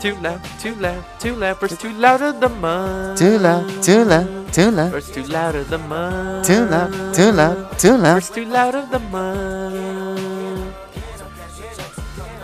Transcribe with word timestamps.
Too 0.00 0.14
loud, 0.16 0.40
too 0.60 0.74
loud, 0.74 1.04
too 1.18 1.34
loud. 1.34 1.56
First 1.58 1.80
too 1.80 1.92
loud 1.92 2.20
of 2.22 2.38
the 2.40 2.48
month. 2.48 3.18
Too 3.18 3.38
loud, 3.38 3.82
too 3.82 4.04
loud, 4.04 4.52
too 4.52 4.70
loud, 4.70 4.90
First 4.92 5.14
too 5.14 5.22
loud 5.24 5.54
of 5.54 5.70
the 5.70 5.78
month. 5.78 6.46
too 6.46 6.64
loud, 6.66 7.14
too 7.14 7.32
loud, 7.32 7.78
too 7.78 7.96
loud. 7.96 8.14
First 8.14 8.34
too 8.34 8.44
loud 8.44 8.74
of 8.74 8.90
the 8.90 8.98
month. 8.98 10.74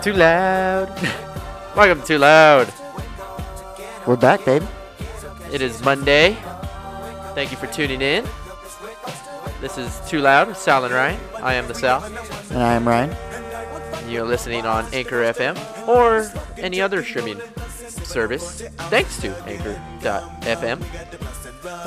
Too 0.02 0.12
loud. 0.14 0.88
Welcome 1.77 2.00
to 2.00 2.06
Too 2.06 2.18
Loud. 2.18 2.73
We're 4.06 4.16
back, 4.16 4.45
baby. 4.45 4.66
It 5.52 5.62
is 5.62 5.80
Monday. 5.84 6.37
Thank 7.37 7.52
you 7.52 7.56
for 7.56 7.69
tuning 7.69 8.02
in. 8.02 8.24
This 9.60 9.78
is 9.78 10.00
Too 10.09 10.19
Loud 10.20 10.48
with 10.48 10.56
Sal 10.59 10.84
and 10.84 10.92
Ryan. 10.92 11.20
I 11.41 11.55
am 11.55 11.69
the 11.69 11.74
Sal. 11.74 12.02
And 12.50 12.59
I 12.59 12.74
am 12.74 12.88
Ryan. 12.88 13.14
You're 14.10 14.27
listening 14.27 14.66
on 14.66 14.87
Anchor 14.92 15.23
FM 15.32 15.56
or 15.87 16.24
any 16.62 16.80
other 16.80 17.02
streaming 17.05 17.41
service, 17.89 18.62
thanks 18.89 19.21
to 19.21 19.34
Anchor.fm. 19.47 20.80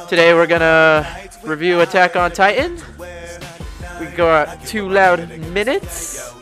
Today 0.07 0.33
we're 0.33 0.47
gonna 0.47 1.07
review 1.43 1.81
Attack 1.81 2.15
on 2.15 2.31
Titan. 2.31 2.77
We 3.99 4.07
got 4.07 4.65
two 4.65 4.89
loud 4.89 5.29
minutes, 5.51 6.33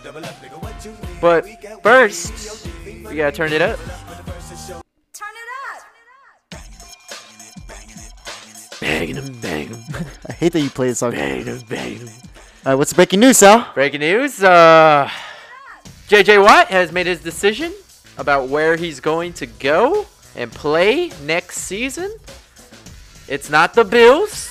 but 1.21 1.45
first 1.83 2.67
we 2.85 3.15
gotta 3.17 3.31
turn 3.31 3.53
it 3.53 3.61
up. 3.61 3.79
Turn 5.13 5.33
it 5.35 5.49
up. 5.61 6.59
Bang 8.81 9.15
'em, 9.17 9.33
bang 9.39 9.67
'em, 9.67 9.83
I 10.29 10.33
hate 10.33 10.53
that 10.53 10.61
you 10.61 10.69
play 10.69 10.87
this 10.87 10.99
song. 10.99 11.13
All 11.13 11.19
bang 11.19 11.47
'em, 11.47 11.59
bang 11.69 11.99
'em. 12.01 12.09
right, 12.65 12.75
what's 12.75 12.91
the 12.91 12.95
breaking 12.95 13.19
news, 13.19 13.37
Sal? 13.37 13.71
Breaking 13.75 13.99
news: 13.99 14.43
uh, 14.43 15.09
J.J. 16.07 16.39
Watt 16.39 16.67
has 16.67 16.91
made 16.91 17.05
his 17.05 17.21
decision 17.21 17.73
about 18.17 18.47
where 18.49 18.75
he's 18.75 18.99
going 18.99 19.33
to 19.33 19.45
go 19.45 20.05
and 20.35 20.51
play 20.51 21.11
next 21.23 21.57
season. 21.59 22.15
It's 23.27 23.49
not 23.49 23.73
the 23.73 23.83
Bills, 23.85 24.49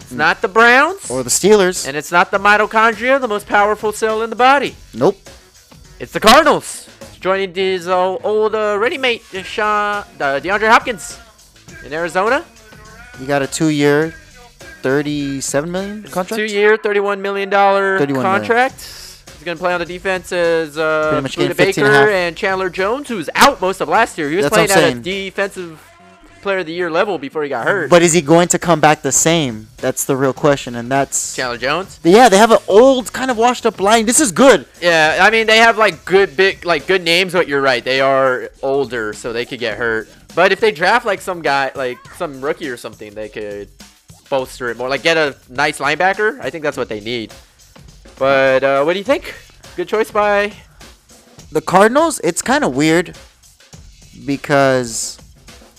it's 0.00 0.12
not 0.12 0.42
the 0.42 0.48
Browns, 0.48 1.10
Or 1.10 1.22
the 1.22 1.30
Steelers? 1.30 1.86
and 1.88 1.96
it's 1.96 2.12
not 2.12 2.30
the 2.30 2.38
mitochondria, 2.38 3.20
the 3.20 3.28
most 3.28 3.46
powerful 3.46 3.92
cell 3.92 4.22
in 4.22 4.30
the 4.30 4.36
body. 4.36 4.76
Nope. 4.92 5.16
It's 6.00 6.12
the 6.12 6.20
Cardinals. 6.20 6.88
Joining 7.20 7.54
his 7.54 7.88
uh, 7.88 8.16
old 8.16 8.54
uh, 8.54 8.76
ready 8.78 8.98
mate, 8.98 9.22
uh, 9.34 9.42
Sean, 9.42 10.04
uh, 10.20 10.38
DeAndre 10.42 10.68
Hopkins, 10.68 11.18
in 11.86 11.92
Arizona. 11.94 12.44
You 13.18 13.26
got 13.26 13.40
a 13.40 13.46
two-year, 13.46 14.10
thirty-seven 14.82 15.70
million 15.72 16.02
contract. 16.02 16.34
Two-year, 16.38 16.76
$31 16.76 17.20
million 17.20 17.50
31 17.50 17.98
million. 18.08 18.22
contract. 18.22 18.74
He's 18.74 19.03
going 19.44 19.56
to 19.56 19.62
play 19.62 19.72
on 19.72 19.80
the 19.80 19.86
defense 19.86 20.32
as 20.32 20.76
uh, 20.76 21.20
Budda 21.22 21.30
15 21.30 21.48
and 21.48 21.56
Baker 21.56 22.10
and 22.10 22.36
Chandler 22.36 22.70
Jones, 22.70 23.08
who's 23.08 23.30
out 23.34 23.60
most 23.60 23.80
of 23.80 23.88
last 23.88 24.18
year. 24.18 24.28
He 24.30 24.36
was 24.36 24.44
That's 24.50 24.54
playing 24.54 24.70
at 24.70 24.98
a 24.98 25.00
defensive 25.00 25.80
player 26.44 26.58
of 26.58 26.66
the 26.66 26.72
year 26.72 26.90
level 26.90 27.18
before 27.18 27.42
he 27.42 27.48
got 27.48 27.66
hurt. 27.66 27.90
But 27.90 28.02
is 28.02 28.12
he 28.12 28.20
going 28.20 28.48
to 28.48 28.58
come 28.58 28.78
back 28.78 29.02
the 29.02 29.10
same? 29.10 29.68
That's 29.78 30.04
the 30.04 30.16
real 30.16 30.32
question, 30.32 30.76
and 30.76 30.90
that's 30.92 31.34
Chandler 31.34 31.58
Jones. 31.58 31.98
yeah. 32.04 32.28
They 32.28 32.36
have 32.38 32.52
an 32.52 32.58
old, 32.68 33.12
kind 33.12 33.30
of 33.30 33.38
washed-up 33.38 33.80
line. 33.80 34.06
This 34.06 34.20
is 34.20 34.30
good. 34.30 34.66
Yeah, 34.80 35.18
I 35.20 35.30
mean 35.30 35.46
they 35.46 35.56
have 35.58 35.78
like 35.78 36.04
good 36.04 36.36
big 36.36 36.64
like 36.64 36.86
good 36.86 37.02
names, 37.02 37.32
but 37.32 37.48
you're 37.48 37.62
right. 37.62 37.82
They 37.82 38.00
are 38.00 38.50
older, 38.62 39.12
so 39.14 39.32
they 39.32 39.46
could 39.46 39.58
get 39.58 39.78
hurt. 39.78 40.08
But 40.34 40.52
if 40.52 40.60
they 40.60 40.70
draft 40.70 41.06
like 41.06 41.20
some 41.20 41.42
guy, 41.42 41.72
like 41.74 41.98
some 42.14 42.40
rookie 42.40 42.68
or 42.68 42.76
something, 42.76 43.14
they 43.14 43.28
could 43.28 43.70
bolster 44.28 44.68
it 44.68 44.76
more. 44.76 44.88
Like 44.88 45.02
get 45.02 45.16
a 45.16 45.36
nice 45.48 45.78
linebacker. 45.78 46.40
I 46.40 46.50
think 46.50 46.62
that's 46.62 46.76
what 46.76 46.88
they 46.88 47.00
need. 47.00 47.32
But 48.18 48.62
uh, 48.62 48.82
what 48.84 48.92
do 48.92 48.98
you 48.98 49.04
think? 49.04 49.34
Good 49.76 49.88
choice 49.88 50.10
by. 50.10 50.52
The 51.50 51.60
Cardinals. 51.60 52.20
It's 52.24 52.42
kind 52.42 52.64
of 52.64 52.74
weird 52.76 53.16
because 54.26 55.18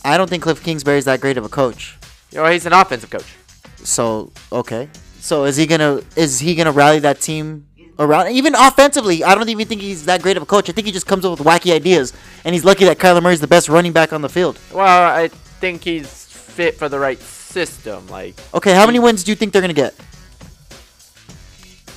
I 0.04 0.18
don't 0.18 0.30
think 0.30 0.44
Cliff 0.44 0.64
Kingsbury 0.64 0.98
is 0.98 1.06
that 1.06 1.22
great 1.22 1.38
of 1.38 1.46
a 1.46 1.50
coach. 1.50 1.98
You 2.32 2.40
know, 2.40 2.46
he's 2.48 2.66
an 2.66 2.74
offensive 2.74 3.10
coach. 3.10 3.36
So 3.78 4.32
okay. 4.52 4.90
So 5.20 5.46
is 5.46 5.56
he 5.58 5.66
gonna 5.66 6.02
is 6.16 6.40
he 6.40 6.56
gonna 6.56 6.72
rally 6.72 7.00
that 7.00 7.22
team 7.22 7.68
around? 7.98 8.32
Even 8.32 8.54
offensively, 8.56 9.24
I 9.24 9.34
don't 9.36 9.50
even 9.50 9.68
think 9.68 9.82
he's 9.82 10.06
that 10.06 10.22
great 10.22 10.38
of 10.38 10.44
a 10.44 10.46
coach. 10.46 10.70
I 10.70 10.74
think 10.74 10.86
he 10.88 10.94
just 10.94 11.08
comes 11.08 11.26
up 11.26 11.32
with 11.38 11.48
wacky 11.48 11.74
ideas, 11.74 12.14
and 12.44 12.54
he's 12.54 12.66
lucky 12.66 12.86
that 12.86 12.98
Kyler 12.98 13.24
Murray's 13.24 13.42
the 13.42 13.48
best 13.48 13.70
running 13.70 13.94
back 13.94 14.12
on 14.14 14.22
the 14.22 14.30
field. 14.30 14.60
Well, 14.74 14.86
I 15.16 15.30
think 15.30 15.84
he's 15.84 16.08
fit 16.08 16.76
for 16.76 16.90
the 16.90 17.00
right 17.00 17.20
system. 17.20 18.06
Like, 18.08 18.36
Okay, 18.54 18.74
how 18.74 18.86
many 18.86 19.00
wins 19.00 19.24
do 19.24 19.32
you 19.32 19.36
think 19.36 19.54
they're 19.54 19.62
gonna 19.62 19.74
get? 19.74 19.96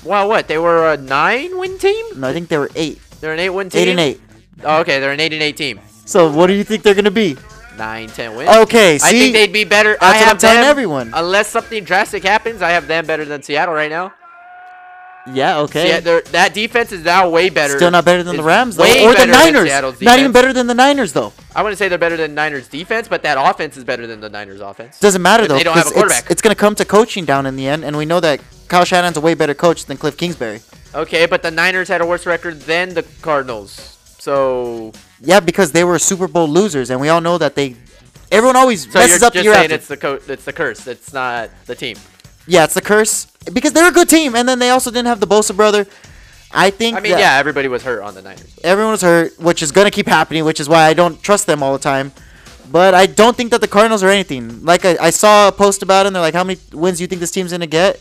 Well, 0.08 0.28
what? 0.28 0.48
They 0.48 0.58
were 0.58 0.92
a 0.92 0.96
nine-win 0.96 1.78
team. 1.78 2.04
No, 2.20 2.28
I 2.28 2.32
think 2.32 2.48
they 2.48 2.58
were 2.58 2.70
eight, 2.74 3.00
They're 3.20 3.32
an 3.32 3.38
eight-win 3.40 3.70
team. 3.70 3.80
eight 3.82 3.88
and 3.88 4.00
eight. 4.00 4.20
Oh, 4.64 4.80
okay, 4.80 4.98
they're 5.00 5.12
an 5.12 5.20
eight 5.20 5.32
and 5.32 5.42
eight 5.42 5.56
team. 5.56 5.78
So 6.04 6.30
what 6.32 6.46
do 6.48 6.54
you 6.54 6.64
think 6.64 6.82
they're 6.82 6.94
gonna 6.94 7.10
be? 7.10 7.36
Nine, 7.76 8.08
ten 8.08 8.34
wins. 8.34 8.50
Okay, 8.50 8.98
see, 8.98 9.06
I 9.06 9.10
think 9.12 9.32
they'd 9.34 9.52
be 9.52 9.64
better. 9.64 9.96
That's 10.00 10.02
I 10.02 10.06
what 10.08 10.16
have 10.16 10.28
I'm 10.32 10.38
telling 10.38 10.60
them- 10.62 10.70
everyone. 10.70 11.10
Unless 11.14 11.48
something 11.48 11.84
drastic 11.84 12.24
happens, 12.24 12.60
I 12.62 12.70
have 12.70 12.88
them 12.88 13.06
better 13.06 13.24
than 13.24 13.42
Seattle 13.42 13.74
right 13.74 13.90
now. 13.90 14.12
yeah, 15.32 15.58
okay. 15.60 15.88
Yeah, 16.02 16.20
that 16.32 16.54
defense 16.54 16.90
is 16.90 17.04
now 17.04 17.28
way 17.28 17.50
better. 17.50 17.76
Still 17.76 17.90
not 17.90 18.04
better 18.06 18.22
than 18.22 18.36
the 18.36 18.42
Rams 18.42 18.76
though, 18.76 18.84
or 18.84 19.14
the 19.14 19.26
Niners. 19.26 19.68
Not 20.00 20.18
even 20.18 20.32
better 20.32 20.52
than 20.54 20.66
the 20.66 20.74
Niners 20.74 21.12
though. 21.12 21.32
I 21.54 21.62
wouldn't 21.62 21.78
say 21.78 21.88
they're 21.88 21.98
better 21.98 22.16
than 22.16 22.34
Niners 22.34 22.66
defense, 22.66 23.06
but 23.08 23.22
that 23.24 23.36
offense 23.38 23.76
is 23.76 23.84
better 23.84 24.06
than 24.06 24.20
the 24.20 24.30
Niners 24.30 24.60
offense. 24.62 24.98
Doesn't 24.98 25.20
matter 25.22 25.46
though. 25.46 25.56
they 25.58 25.64
don't 25.64 25.76
have 25.76 25.82
a 25.86 25.90
'cause 25.90 25.92
it's, 25.92 26.00
quarterback. 26.00 26.30
it's 26.30 26.40
gonna 26.42 26.54
come 26.54 26.74
to 26.76 26.84
coaching 26.84 27.24
down 27.26 27.44
in 27.46 27.56
the 27.56 27.68
end, 27.68 27.84
and 27.84 27.96
we 27.96 28.06
know 28.06 28.20
that 28.20 28.40
Kyle 28.68 28.84
Shanahan's 28.84 29.16
a 29.16 29.20
way 29.20 29.34
better 29.34 29.54
coach 29.54 29.86
than 29.86 29.96
Cliff 29.96 30.16
Kingsbury. 30.16 30.60
Okay, 30.94 31.26
but 31.26 31.42
the 31.42 31.50
Niners 31.50 31.88
had 31.88 32.00
a 32.00 32.06
worse 32.06 32.26
record 32.26 32.60
than 32.62 32.94
the 32.94 33.02
Cardinals. 33.22 33.96
So, 34.18 34.92
Yeah, 35.20 35.40
because 35.40 35.72
they 35.72 35.84
were 35.84 35.98
Super 35.98 36.28
Bowl 36.28 36.48
losers, 36.48 36.90
and 36.90 37.00
we 37.00 37.08
all 37.08 37.20
know 37.20 37.38
that 37.38 37.54
they. 37.54 37.76
Everyone 38.30 38.56
always 38.56 38.90
so 38.90 38.98
messes 38.98 39.22
up 39.22 39.34
year 39.34 39.44
saying 39.54 39.64
after. 39.64 39.74
it's 39.74 39.88
the 39.88 39.96
co- 39.96 40.20
it's 40.28 40.44
the 40.44 40.52
curse. 40.52 40.86
It's 40.86 41.12
not 41.14 41.50
the 41.66 41.74
team. 41.74 41.96
Yeah, 42.46 42.64
it's 42.64 42.74
the 42.74 42.82
curse 42.82 43.26
because 43.52 43.72
they're 43.72 43.88
a 43.88 43.92
good 43.92 44.08
team, 44.08 44.34
and 44.34 44.46
then 44.48 44.58
they 44.58 44.70
also 44.70 44.90
didn't 44.90 45.06
have 45.06 45.20
the 45.20 45.26
Bosa 45.26 45.56
brother. 45.56 45.86
I 46.50 46.70
think. 46.70 46.96
I 46.96 47.00
mean, 47.00 47.12
yeah, 47.12 47.36
everybody 47.36 47.68
was 47.68 47.82
hurt 47.82 48.02
on 48.02 48.14
the 48.14 48.22
Niners. 48.22 48.58
everyone 48.64 48.92
was 48.92 49.02
hurt, 49.02 49.38
which 49.38 49.62
is 49.62 49.72
gonna 49.72 49.90
keep 49.90 50.06
happening, 50.06 50.44
which 50.44 50.60
is 50.60 50.68
why 50.68 50.84
I 50.86 50.94
don't 50.94 51.22
trust 51.22 51.46
them 51.46 51.62
all 51.62 51.72
the 51.72 51.78
time. 51.78 52.12
But 52.70 52.92
I 52.92 53.06
don't 53.06 53.34
think 53.36 53.50
that 53.52 53.62
the 53.62 53.68
Cardinals 53.68 54.02
are 54.02 54.08
anything. 54.10 54.62
Like 54.62 54.84
I, 54.84 54.96
I 55.00 55.10
saw 55.10 55.48
a 55.48 55.52
post 55.52 55.82
about 55.82 56.04
it, 56.04 56.08
and 56.08 56.16
they're 56.16 56.22
like, 56.22 56.34
"How 56.34 56.44
many 56.44 56.58
wins 56.72 56.98
do 56.98 57.04
you 57.04 57.06
think 57.08 57.20
this 57.20 57.30
team's 57.30 57.52
gonna 57.52 57.66
get?" 57.66 58.00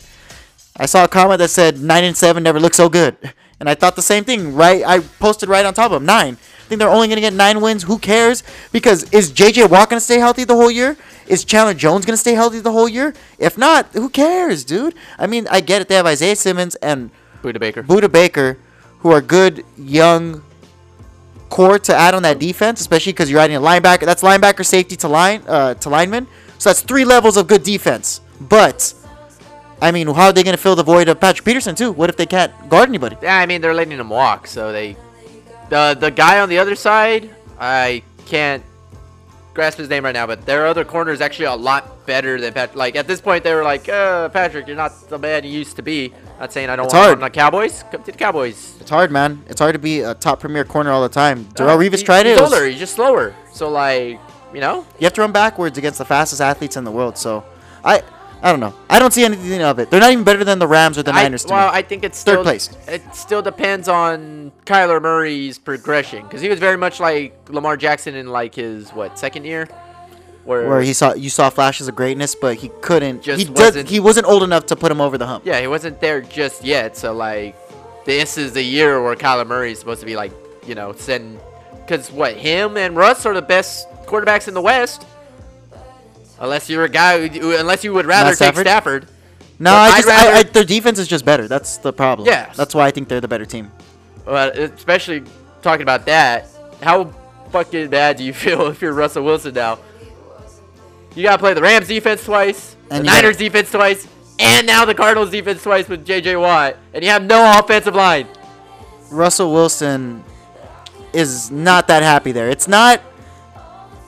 I 0.78 0.86
saw 0.86 1.04
a 1.04 1.08
comment 1.08 1.38
that 1.38 1.50
said 1.50 1.80
nine 1.80 2.04
and 2.04 2.16
seven 2.16 2.42
never 2.42 2.60
looked 2.60 2.76
so 2.76 2.88
good, 2.88 3.16
and 3.58 3.68
I 3.68 3.74
thought 3.74 3.96
the 3.96 4.02
same 4.02 4.24
thing. 4.24 4.54
Right, 4.54 4.84
I 4.84 5.00
posted 5.00 5.48
right 5.48 5.64
on 5.64 5.74
top 5.74 5.86
of 5.86 6.00
them 6.00 6.06
nine. 6.06 6.36
I 6.36 6.68
think 6.68 6.78
they're 6.80 6.90
only 6.90 7.08
gonna 7.08 7.20
get 7.20 7.32
nine 7.32 7.60
wins. 7.60 7.84
Who 7.84 7.98
cares? 7.98 8.42
Because 8.72 9.10
is 9.12 9.32
JJ 9.32 9.70
Watt 9.70 9.88
gonna 9.88 10.00
stay 10.00 10.18
healthy 10.18 10.44
the 10.44 10.54
whole 10.54 10.70
year? 10.70 10.96
Is 11.26 11.44
Chandler 11.44 11.74
Jones 11.74 12.04
gonna 12.04 12.16
stay 12.16 12.34
healthy 12.34 12.60
the 12.60 12.72
whole 12.72 12.88
year? 12.88 13.14
If 13.38 13.56
not, 13.56 13.86
who 13.92 14.08
cares, 14.08 14.64
dude? 14.64 14.94
I 15.18 15.26
mean, 15.26 15.48
I 15.50 15.60
get 15.60 15.80
it. 15.82 15.88
They 15.88 15.94
have 15.94 16.06
Isaiah 16.06 16.36
Simmons 16.36 16.74
and 16.76 17.10
Budda 17.42 17.58
Baker. 17.58 17.82
Budda 17.82 18.12
Baker, 18.12 18.58
who 19.00 19.10
are 19.10 19.20
good 19.20 19.64
young 19.76 20.42
core 21.48 21.78
to 21.78 21.94
add 21.94 22.14
on 22.14 22.22
that 22.22 22.38
defense, 22.38 22.80
especially 22.80 23.12
because 23.12 23.30
you're 23.30 23.40
adding 23.40 23.56
a 23.56 23.60
linebacker. 23.60 24.04
That's 24.04 24.22
linebacker 24.22 24.64
safety 24.64 24.96
to 24.96 25.08
line 25.08 25.42
uh, 25.48 25.74
to 25.74 25.88
lineman. 25.88 26.26
So 26.58 26.70
that's 26.70 26.82
three 26.82 27.04
levels 27.04 27.36
of 27.36 27.46
good 27.46 27.62
defense. 27.62 28.20
But 28.40 28.92
I 29.80 29.92
mean, 29.92 30.06
how 30.08 30.26
are 30.26 30.32
they 30.32 30.42
going 30.42 30.56
to 30.56 30.62
fill 30.62 30.74
the 30.76 30.82
void 30.82 31.08
of 31.08 31.20
Patrick 31.20 31.44
Peterson 31.44 31.74
too? 31.74 31.92
What 31.92 32.10
if 32.10 32.16
they 32.16 32.26
can't 32.26 32.52
guard 32.68 32.88
anybody? 32.88 33.16
Yeah, 33.22 33.38
I 33.38 33.46
mean 33.46 33.60
they're 33.60 33.74
letting 33.74 33.98
him 33.98 34.10
walk, 34.10 34.46
so 34.46 34.72
they 34.72 34.96
the 35.70 35.96
the 35.98 36.10
guy 36.10 36.40
on 36.40 36.48
the 36.48 36.58
other 36.58 36.74
side, 36.74 37.30
I 37.60 38.02
can't 38.26 38.62
grasp 39.54 39.78
his 39.78 39.88
name 39.88 40.04
right 40.04 40.12
now, 40.14 40.26
but 40.26 40.46
their 40.46 40.66
other 40.66 40.84
corner 40.84 41.10
is 41.12 41.20
actually 41.20 41.46
a 41.46 41.54
lot 41.54 42.06
better 42.06 42.40
than 42.40 42.52
Patrick. 42.52 42.76
Like 42.76 42.96
at 42.96 43.06
this 43.06 43.20
point, 43.20 43.44
they 43.44 43.54
were 43.54 43.64
like, 43.64 43.88
uh, 43.88 44.28
Patrick, 44.30 44.66
you're 44.66 44.76
not 44.76 44.92
the 45.08 45.18
man 45.18 45.44
you 45.44 45.50
used 45.50 45.76
to 45.76 45.82
be. 45.82 46.12
Not 46.40 46.52
saying 46.52 46.70
I 46.70 46.76
don't 46.76 46.86
It's 46.86 46.94
want 46.94 47.04
hard. 47.06 47.18
on 47.18 47.22
the 47.22 47.30
Cowboys. 47.30 47.82
Come 47.90 48.02
to 48.04 48.12
the 48.12 48.18
Cowboys. 48.18 48.76
It's 48.80 48.90
hard, 48.90 49.10
man. 49.10 49.42
It's 49.48 49.58
hard 49.60 49.72
to 49.72 49.78
be 49.80 50.00
a 50.02 50.14
top 50.14 50.38
premier 50.40 50.64
corner 50.64 50.90
all 50.92 51.02
the 51.02 51.08
time. 51.08 51.44
Darrelle 51.54 51.74
Uh, 51.74 51.78
Revis 51.78 51.98
he- 51.98 52.04
tried 52.04 52.26
it. 52.26 52.30
He's 52.30 52.38
it 52.38 52.42
was- 52.42 52.52
older. 52.52 52.66
He's 52.66 52.78
just 52.78 52.94
slower. 52.94 53.34
So 53.52 53.68
like, 53.68 54.20
you 54.54 54.60
know, 54.60 54.86
you 55.00 55.04
have 55.06 55.12
to 55.14 55.20
run 55.20 55.32
backwards 55.32 55.76
against 55.78 55.98
the 55.98 56.04
fastest 56.04 56.40
athletes 56.40 56.76
in 56.76 56.84
the 56.84 56.92
world. 56.92 57.18
So 57.18 57.42
I, 57.84 58.02
I 58.40 58.50
don't 58.52 58.60
know. 58.60 58.72
I 58.88 58.98
don't 59.00 59.12
see 59.12 59.24
anything 59.24 59.62
of 59.62 59.78
it. 59.80 59.90
They're 59.90 60.00
not 60.00 60.12
even 60.12 60.22
better 60.24 60.44
than 60.44 60.58
the 60.60 60.68
Rams 60.68 60.96
or 60.96 61.02
the 61.02 61.10
I, 61.12 61.24
Niners. 61.24 61.44
to 61.44 61.52
well, 61.54 61.72
me. 61.72 61.78
I 61.78 61.82
think 61.82 62.04
it's 62.04 62.22
Third 62.22 62.34
still, 62.34 62.42
place. 62.44 62.70
It 62.86 63.02
still 63.14 63.42
depends 63.42 63.88
on 63.88 64.52
Kyler 64.64 65.02
Murray's 65.02 65.58
progression 65.58 66.22
because 66.22 66.40
he 66.40 66.48
was 66.48 66.60
very 66.60 66.76
much 66.76 67.00
like 67.00 67.36
Lamar 67.48 67.76
Jackson 67.76 68.14
in 68.14 68.28
like 68.28 68.54
his 68.54 68.90
what 68.90 69.18
second 69.18 69.44
year, 69.44 69.66
where, 70.44 70.68
where 70.68 70.80
he 70.82 70.92
saw 70.92 71.14
you 71.14 71.30
saw 71.30 71.50
flashes 71.50 71.88
of 71.88 71.96
greatness, 71.96 72.36
but 72.36 72.56
he 72.56 72.70
couldn't. 72.80 73.22
Just 73.22 73.40
he 73.40 73.44
does, 73.52 73.74
wasn't- 73.74 73.88
He 73.88 73.98
wasn't 73.98 74.26
old 74.26 74.44
enough 74.44 74.66
to 74.66 74.76
put 74.76 74.92
him 74.92 75.00
over 75.00 75.18
the 75.18 75.26
hump. 75.26 75.44
yeah 75.44 75.60
he 75.60 75.66
wasn't 75.66 76.00
there 76.00 76.20
just 76.20 76.64
yet. 76.64 76.96
So 76.96 77.12
like, 77.12 77.56
this 78.04 78.38
is 78.38 78.52
the 78.52 78.62
year 78.62 79.02
where 79.02 79.16
Kyler 79.16 79.46
Murray 79.46 79.72
is 79.72 79.80
supposed 79.80 80.00
to 80.00 80.06
be 80.06 80.14
like 80.16 80.32
you 80.64 80.76
know 80.76 80.92
send 80.92 81.40
because 81.84 82.12
what 82.12 82.34
him 82.36 82.76
and 82.76 82.94
Russ 82.94 83.26
are 83.26 83.34
the 83.34 83.42
best 83.42 83.88
quarterbacks 84.06 84.46
in 84.46 84.54
the 84.54 84.62
West. 84.62 85.06
Unless 86.40 86.70
you're 86.70 86.84
a 86.84 86.88
guy, 86.88 87.26
who, 87.28 87.56
unless 87.56 87.82
you 87.84 87.92
would 87.94 88.06
rather 88.06 88.34
take 88.34 88.54
Stafford? 88.56 89.08
No, 89.58 89.72
I 89.74 89.90
just 89.96 90.06
rather- 90.08 90.30
I, 90.30 90.38
I, 90.38 90.42
their 90.44 90.64
defense 90.64 90.98
is 90.98 91.08
just 91.08 91.24
better. 91.24 91.48
That's 91.48 91.78
the 91.78 91.92
problem. 91.92 92.28
Yeah. 92.28 92.52
That's 92.54 92.74
why 92.74 92.86
I 92.86 92.90
think 92.92 93.08
they're 93.08 93.20
the 93.20 93.28
better 93.28 93.44
team. 93.46 93.72
But 94.24 94.56
especially 94.56 95.24
talking 95.62 95.82
about 95.82 96.06
that, 96.06 96.46
how 96.82 97.12
fucking 97.50 97.88
bad 97.90 98.16
do 98.18 98.24
you 98.24 98.32
feel 98.44 98.68
if 98.68 98.80
you're 98.80 98.92
Russell 98.92 99.24
Wilson 99.24 99.54
now? 99.54 99.78
You 101.16 101.24
gotta 101.24 101.38
play 101.38 101.54
the 101.54 101.62
Rams 101.62 101.88
defense 101.88 102.24
twice, 102.24 102.76
And 102.90 103.00
the 103.04 103.10
Niners 103.10 103.36
defense 103.38 103.70
twice, 103.72 104.06
and 104.38 104.66
now 104.66 104.84
the 104.84 104.94
Cardinals 104.94 105.30
defense 105.30 105.62
twice 105.64 105.88
with 105.88 106.06
J.J. 106.06 106.36
Watt, 106.36 106.76
and 106.94 107.02
you 107.02 107.10
have 107.10 107.24
no 107.24 107.58
offensive 107.58 107.94
line. 107.96 108.28
Russell 109.10 109.52
Wilson 109.52 110.22
is 111.12 111.50
not 111.50 111.88
that 111.88 112.02
happy 112.04 112.30
there. 112.30 112.48
It's 112.50 112.68
not. 112.68 113.00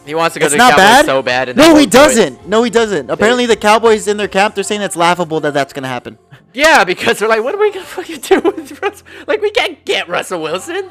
He 0.06 0.14
wants 0.14 0.34
to 0.34 0.40
go 0.40 0.46
It's 0.46 0.54
to 0.54 0.58
the 0.58 0.64
not 0.64 0.70
Cowboys 0.72 0.82
bad. 0.84 1.04
so 1.04 1.22
bad. 1.22 1.56
No, 1.56 1.76
he 1.76 1.86
doesn't. 1.86 2.48
No, 2.48 2.62
he 2.62 2.70
doesn't. 2.70 3.10
Apparently, 3.10 3.46
the 3.46 3.56
Cowboys 3.56 4.08
in 4.08 4.16
their 4.16 4.28
camp, 4.28 4.54
they're 4.54 4.64
saying 4.64 4.80
it's 4.82 4.96
laughable 4.96 5.40
that 5.40 5.52
that's 5.54 5.72
gonna 5.72 5.88
happen. 5.88 6.18
Yeah, 6.54 6.84
because 6.84 7.18
they're 7.18 7.28
like, 7.28 7.42
what 7.44 7.54
are 7.54 7.58
we 7.58 7.70
gonna 7.70 7.84
fucking 7.84 8.20
do 8.20 8.40
with 8.40 8.80
Russell? 8.82 9.06
Like, 9.26 9.40
we 9.40 9.50
can't 9.50 9.84
get 9.84 10.08
Russell 10.08 10.42
Wilson. 10.42 10.90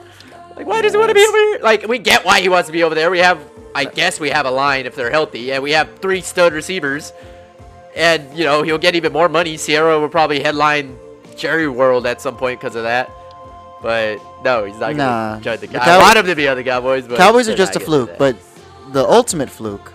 Like, 0.56 0.68
why 0.68 0.82
does 0.82 0.94
he 0.94 0.98
want 1.00 1.10
to 1.10 1.16
be 1.16 1.26
over 1.28 1.38
here? 1.38 1.60
Like, 1.62 1.88
we 1.88 1.98
get 2.00 2.24
why 2.26 2.40
he 2.42 2.50
wants 2.50 2.68
to 2.68 2.74
be 2.74 2.84
over 2.84 2.94
there. 2.96 3.10
We 3.10 3.20
have, 3.20 3.40
I 3.74 3.86
guess, 3.86 4.20
we 4.20 4.30
have 4.30 4.46
a 4.46 4.52
line 4.52 4.86
if 4.86 4.96
they're 4.96 5.12
healthy, 5.12 5.52
and 5.52 5.64
we 5.64 5.72
have 5.72 6.00
three 6.00 6.22
stud 6.22 6.54
receivers, 6.54 7.12
and 7.96 8.38
you 8.38 8.44
know 8.46 8.62
he'll 8.62 8.78
get 8.78 8.96
even 8.96 9.12
more 9.12 9.28
money. 9.30 9.58
Ciara 9.58 10.00
will 10.00 10.10
probably 10.10 10.42
headline 10.42 10.98
Jerry 11.36 11.68
World 11.68 12.06
at 12.06 12.22
some 12.22 12.38
point 12.38 12.60
because 12.62 12.76
of 12.76 12.84
that. 12.84 13.10
But 13.82 14.20
no, 14.44 14.66
he's 14.66 14.76
not 14.80 14.92
gonna 14.92 14.98
Nah. 14.98 15.40
join 15.40 15.58
the. 15.60 15.68
The 15.68 15.80
Cow- 15.80 15.86
Cow- 15.86 16.00
I 16.00 16.02
want 16.02 16.18
him 16.18 16.26
to 16.26 16.36
be 16.36 16.48
on 16.50 16.58
the 16.58 16.64
Cowboys, 16.64 17.08
but 17.08 17.18
Cowboys 17.18 17.48
are 17.48 17.56
just 17.56 17.76
a 17.78 17.80
fluke, 17.80 18.18
but 18.18 18.36
the 18.92 19.06
ultimate 19.08 19.50
fluke. 19.50 19.92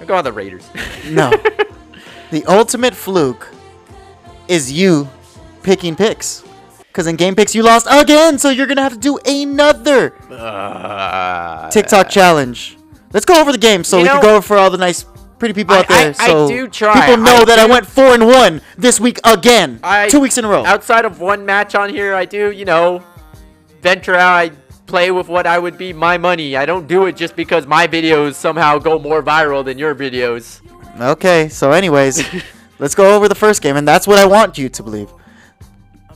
I'll 0.00 0.06
go 0.06 0.14
on 0.16 0.24
the 0.24 0.32
Raiders. 0.32 0.68
No, 1.10 1.30
the 2.30 2.44
ultimate 2.46 2.94
fluke 2.94 3.48
is 4.48 4.70
you 4.70 5.08
picking 5.62 5.96
picks. 5.96 6.44
Because 6.78 7.06
in 7.06 7.16
game 7.16 7.34
picks 7.36 7.54
you 7.54 7.62
lost 7.62 7.86
again, 7.90 8.38
so 8.38 8.50
you're 8.50 8.66
gonna 8.66 8.82
have 8.82 8.94
to 8.94 8.98
do 8.98 9.18
another 9.24 10.12
Uh, 10.30 11.68
TikTok 11.70 12.08
challenge. 12.08 12.76
Let's 13.12 13.24
go 13.26 13.40
over 13.40 13.52
the 13.52 13.58
game 13.58 13.82
so 13.84 13.98
we 13.98 14.04
can 14.04 14.16
know- 14.16 14.22
go 14.22 14.40
for 14.40 14.56
all 14.56 14.70
the 14.70 14.78
nice, 14.78 15.04
pretty 15.38 15.54
people 15.54 15.74
I- 15.74 15.78
out 15.80 15.88
there. 15.88 16.14
I- 16.18 16.24
I 16.24 16.26
so 16.26 16.48
do 16.48 16.68
try. 16.68 16.94
people 17.00 17.16
know 17.22 17.36
I 17.38 17.44
that 17.44 17.58
I 17.58 17.66
went 17.66 17.86
four 17.86 18.12
and 18.14 18.26
one 18.26 18.60
this 18.76 18.98
week 19.00 19.18
again, 19.24 19.80
I- 19.82 20.08
two 20.08 20.20
weeks 20.20 20.36
in 20.38 20.44
a 20.44 20.48
row. 20.48 20.64
outside 20.64 21.04
of 21.04 21.20
one 21.20 21.44
match 21.46 21.74
on 21.74 21.90
here, 21.90 22.14
I 22.14 22.24
do, 22.24 22.50
you 22.50 22.64
know, 22.64 23.02
venture 23.82 24.14
out. 24.14 24.34
I 24.34 24.50
play 24.90 25.10
with 25.10 25.28
what 25.28 25.46
I 25.46 25.58
would 25.58 25.78
be 25.78 25.92
my 25.92 26.18
money. 26.18 26.56
I 26.56 26.66
don't 26.66 26.86
do 26.86 27.06
it 27.06 27.16
just 27.16 27.36
because 27.36 27.66
my 27.66 27.86
videos 27.86 28.34
somehow 28.34 28.78
go 28.78 28.98
more 28.98 29.22
viral 29.22 29.64
than 29.64 29.78
your 29.78 29.94
videos. 29.94 30.60
Okay, 31.00 31.48
so 31.48 31.70
anyways, 31.70 32.22
let's 32.78 32.94
go 32.94 33.16
over 33.16 33.28
the 33.28 33.34
first 33.34 33.62
game, 33.62 33.76
and 33.76 33.86
that's 33.86 34.06
what 34.06 34.18
I 34.18 34.26
want 34.26 34.58
you 34.58 34.68
to 34.68 34.82
believe. 34.82 35.10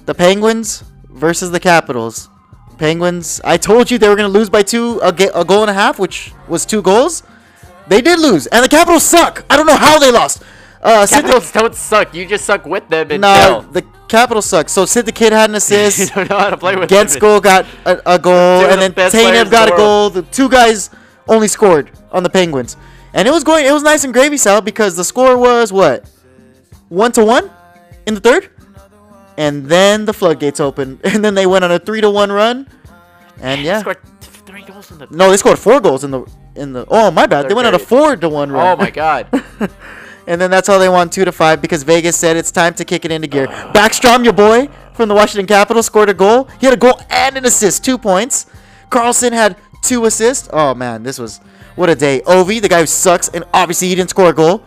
The 0.05 0.15
Penguins 0.15 0.85
versus 1.09 1.50
the 1.53 1.61
Capitals. 1.61 2.29
Penguins, 2.76 3.41
I 3.44 3.56
told 3.56 3.91
you 3.91 3.97
they 3.99 4.09
were 4.09 4.17
going 4.17 4.31
to 4.31 4.38
lose 4.38 4.50
by 4.50 4.62
two, 4.62 4.99
a, 5.00 5.12
ga- 5.12 5.31
a 5.35 5.44
goal 5.44 5.62
and 5.62 5.71
a 5.71 5.75
half, 5.75 5.99
which 6.00 6.32
was 6.49 6.67
two 6.67 6.82
goals. 6.82 7.23
They 7.87 8.00
did 8.00 8.19
lose, 8.19 8.49
and 8.49 8.65
the 8.65 8.69
Capitals 8.69 9.05
suck. 9.05 9.44
I 9.49 9.56
don't 9.56 9.67
know 9.67 9.76
how 9.76 9.99
they 10.00 10.11
lost. 10.11 10.43
Uh, 10.84 11.06
Sid 11.06 11.22
Capitals 11.25 11.50
don't 11.52 11.75
suck. 11.75 12.14
You 12.14 12.26
just 12.26 12.44
suck 12.44 12.66
with 12.66 12.86
them 12.88 13.10
and 13.10 13.22
no, 13.22 13.34
fail. 13.34 13.62
the 13.62 13.82
Capitals 14.06 14.44
suck. 14.44 14.69
So 14.69 14.84
Sid 14.84 15.06
the 15.06 15.12
Kid 15.12 15.32
had 15.32 15.48
an 15.48 15.56
assist. 15.62 15.98
you 15.98 16.06
don't 16.14 16.28
know 16.28 16.38
how 16.38 16.50
to 16.50 16.58
play 16.58 16.76
with 16.76 16.90
them. 16.90 17.06
Gensko 17.06 17.42
got 17.42 17.64
a, 17.86 18.14
a 18.14 18.19
goal, 18.19 18.60
Two 18.60 18.66
and 18.66 18.72
the 18.75 18.76
then 18.76 18.92
best 18.92 19.14
Tanev 19.14 19.50
got 19.50 19.69
the 19.69 19.75
a 19.75 19.76
goal. 19.78 20.10
The 20.10 20.22
two 20.22 20.48
guys 20.50 20.90
only 21.26 21.48
scored 21.48 21.90
on 22.12 22.22
the 22.22 22.28
Penguins, 22.28 22.76
and 23.14 23.26
it 23.26 23.31
was 23.31 23.44
going. 23.44 23.64
It 23.64 23.72
was 23.72 23.82
nice 23.82 24.04
and 24.04 24.12
gravy 24.12 24.36
Sal 24.36 24.60
because 24.60 24.94
the 24.94 25.04
score 25.04 25.38
was 25.38 25.72
what 25.72 26.06
one 26.90 27.12
to 27.12 27.25
one 27.25 27.50
in 28.06 28.12
the 28.14 28.20
third, 28.20 28.50
and 29.38 29.64
then 29.66 30.04
the 30.04 30.12
floodgates 30.12 30.60
opened, 30.60 31.00
and 31.04 31.25
then 31.25 31.34
they 31.34 31.46
went 31.46 31.64
on 31.64 31.72
a 31.72 31.78
three 31.78 32.02
to 32.02 32.10
one 32.10 32.30
run, 32.30 32.69
and 33.40 33.60
They 33.62 33.64
yeah, 33.64 33.80
scored 33.80 33.98
three 34.20 34.62
goals 34.64 34.90
in 34.90 34.98
the. 34.98 35.06
no, 35.10 35.30
they 35.30 35.38
scored 35.38 35.58
four 35.58 35.80
goals 35.80 36.04
in 36.04 36.10
the 36.10 36.26
in 36.56 36.75
the. 36.75 36.84
Oh 36.90 37.10
my 37.10 37.25
bad, 37.26 37.48
they 37.48 37.54
went 37.54 37.66
on 37.66 37.75
a 37.75 37.78
four 37.78 38.16
to 38.16 38.28
one 38.28 38.52
run. 38.52 38.66
Oh 38.66 38.76
my 38.76 38.90
god. 38.90 39.28
And 40.26 40.41
then 40.41 40.50
that's 40.50 40.69
how 40.69 40.79
they 40.79 40.88
won 40.88 41.11
two 41.11 41.25
to 41.25 41.32
five 41.32 41.61
because 41.61 41.82
Vegas 41.82 42.17
said 42.17 42.37
it's 42.37 42.50
time 42.50 42.75
to 42.75 42.85
kick 42.85 43.05
it 43.05 43.12
into 43.12 43.29
gear. 43.29 43.47
Backstrom, 43.47 44.25
your 44.25 44.32
boy 44.32 44.69
from 44.94 45.09
the 45.09 45.15
Washington 45.15 45.47
Capitals, 45.47 45.87
scored 45.87 46.09
a 46.09 46.15
goal. 46.15 46.49
He 46.61 46.67
had 46.67 46.75
a 46.75 46.79
goal 46.79 47.00
and 47.11 47.37
an 47.37 47.44
assist, 47.44 47.85
two 47.85 47.99
points. 47.99 48.47
Carlson 48.91 49.32
had 49.32 49.56
two 49.82 50.05
assists. 50.06 50.49
Oh 50.53 50.75
man, 50.75 51.03
this 51.03 51.19
was 51.19 51.38
what 51.76 51.91
a 51.91 51.94
day. 51.94 52.21
Ovi, 52.23 52.61
the 52.61 52.69
guy 52.69 52.81
who 52.81 52.87
sucks, 52.87 53.29
and 53.29 53.44
obviously 53.53 53.88
he 53.88 53.94
didn't 53.94 54.11
score 54.11 54.31
a 54.31 54.35
goal, 54.35 54.65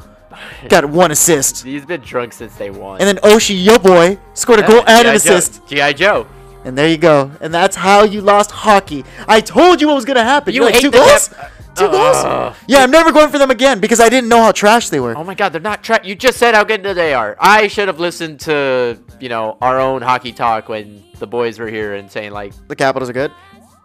got 0.69 0.85
one 0.85 1.11
assist. 1.11 1.63
He's 1.65 1.85
been 1.85 2.01
drunk 2.01 2.33
since 2.33 2.55
they 2.55 2.69
won. 2.69 2.99
And 3.01 3.07
then 3.07 3.17
Oshie, 3.17 3.63
your 3.63 3.79
boy, 3.79 4.19
scored 4.33 4.59
a 4.59 4.67
goal 4.67 4.83
and 4.87 5.07
an 5.07 5.15
assist. 5.15 5.65
G.I. 5.67 5.93
Joe. 5.93 6.27
And 6.65 6.77
there 6.77 6.89
you 6.89 6.97
go. 6.97 7.31
And 7.39 7.53
that's 7.53 7.77
how 7.77 8.03
you 8.03 8.19
lost 8.19 8.51
hockey. 8.51 9.05
I 9.27 9.39
told 9.39 9.79
you 9.79 9.87
what 9.87 9.95
was 9.95 10.05
gonna 10.05 10.23
happen. 10.23 10.53
You 10.53 10.61
You're 10.61 10.65
like, 10.65 10.75
hate 10.75 10.81
two 10.81 10.91
goals? 10.91 11.33
Two 11.77 11.85
Ugh. 11.85 11.91
goals? 11.91 12.55
Yeah, 12.67 12.79
I'm 12.79 12.91
never 12.91 13.11
going 13.11 13.29
for 13.29 13.37
them 13.37 13.51
again 13.51 13.79
because 13.79 13.99
I 13.99 14.09
didn't 14.09 14.29
know 14.29 14.41
how 14.41 14.51
trash 14.51 14.89
they 14.89 14.99
were. 14.99 15.15
Oh 15.17 15.23
my 15.23 15.35
god, 15.35 15.49
they're 15.53 15.61
not 15.61 15.83
tra- 15.83 16.01
You 16.03 16.15
just 16.15 16.37
said 16.37 16.55
how 16.55 16.63
good 16.63 16.83
they 16.83 17.13
are. 17.13 17.35
I 17.39 17.67
should 17.67 17.87
have 17.87 17.99
listened 17.99 18.39
to, 18.41 18.97
you 19.19 19.29
know, 19.29 19.57
our 19.61 19.79
own 19.79 20.01
hockey 20.01 20.31
talk 20.31 20.67
when 20.69 21.03
the 21.19 21.27
boys 21.27 21.59
were 21.59 21.67
here 21.69 21.95
and 21.95 22.11
saying, 22.11 22.31
like, 22.31 22.53
The 22.67 22.75
Capitals 22.75 23.09
are 23.09 23.13
good. 23.13 23.31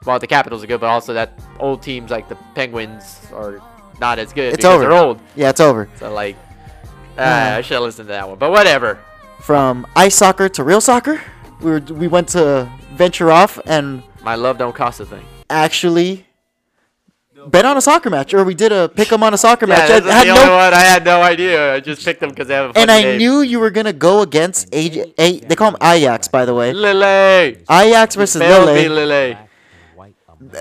well, 0.04 0.18
the 0.18 0.26
Capitals 0.26 0.62
are 0.64 0.66
good, 0.66 0.80
but 0.80 0.88
also 0.88 1.14
that 1.14 1.38
old 1.60 1.82
teams 1.82 2.10
like 2.10 2.28
the 2.28 2.36
Penguins 2.54 3.20
are 3.32 3.60
not 4.00 4.18
as 4.18 4.32
good 4.32 4.54
It's 4.54 4.64
over. 4.64 4.82
they're 4.84 4.92
old. 4.92 5.20
Yeah, 5.36 5.50
it's 5.50 5.60
over. 5.60 5.88
So, 5.96 6.12
like, 6.12 6.36
uh, 7.18 7.54
I 7.58 7.60
should 7.62 7.74
have 7.74 7.82
listened 7.82 8.08
to 8.08 8.12
that 8.12 8.28
one. 8.28 8.38
But 8.38 8.50
whatever. 8.50 8.98
from 9.40 9.86
ice 9.96 10.14
soccer 10.14 10.48
to 10.48 10.64
real 10.64 10.80
soccer. 10.80 11.20
We 11.60 11.70
were 11.70 11.80
we 11.80 12.08
went 12.08 12.28
to 12.30 12.68
venture 12.94 13.30
off 13.30 13.58
and 13.66 14.02
My 14.24 14.34
love 14.34 14.58
don't 14.58 14.74
cost 14.74 14.98
a 15.00 15.04
thing. 15.06 15.24
actually 15.50 16.26
bet 17.48 17.64
on 17.64 17.76
a 17.76 17.80
soccer 17.80 18.10
match, 18.10 18.32
or 18.34 18.44
we 18.44 18.54
did 18.54 18.72
a 18.72 18.88
pick 18.88 19.12
'em 19.12 19.22
on 19.22 19.34
a 19.34 19.38
soccer 19.38 19.66
Yeah, 19.66 19.74
match. 19.76 19.88
this 19.88 20.04
is 20.04 20.10
I 20.10 20.14
had 20.14 20.26
the 20.26 20.30
only 20.30 20.44
no, 20.44 20.52
one. 20.54 20.74
I 20.74 20.80
had 20.80 21.04
no 21.04 21.22
idea. 21.22 21.74
I 21.74 21.80
just 21.80 22.04
picked 22.04 22.20
them 22.20 22.30
because 22.30 22.48
they 22.48 22.54
have 22.54 22.70
a 22.74 22.78
and 22.78 22.90
I 22.90 23.02
name. 23.02 23.18
knew 23.18 23.40
you 23.40 23.60
were 23.60 23.70
gonna 23.70 23.92
go 23.92 24.22
against 24.22 24.70
AJ. 24.72 25.12
A, 25.18 25.40
they 25.40 25.54
call 25.54 25.68
him 25.70 25.76
Ajax, 25.82 26.28
by 26.28 26.44
the 26.44 26.54
way. 26.54 26.72
Lily. 26.72 27.58
Ajax 27.70 28.14
versus 28.14 28.40
me, 28.40 28.88
Lille. 28.88 29.36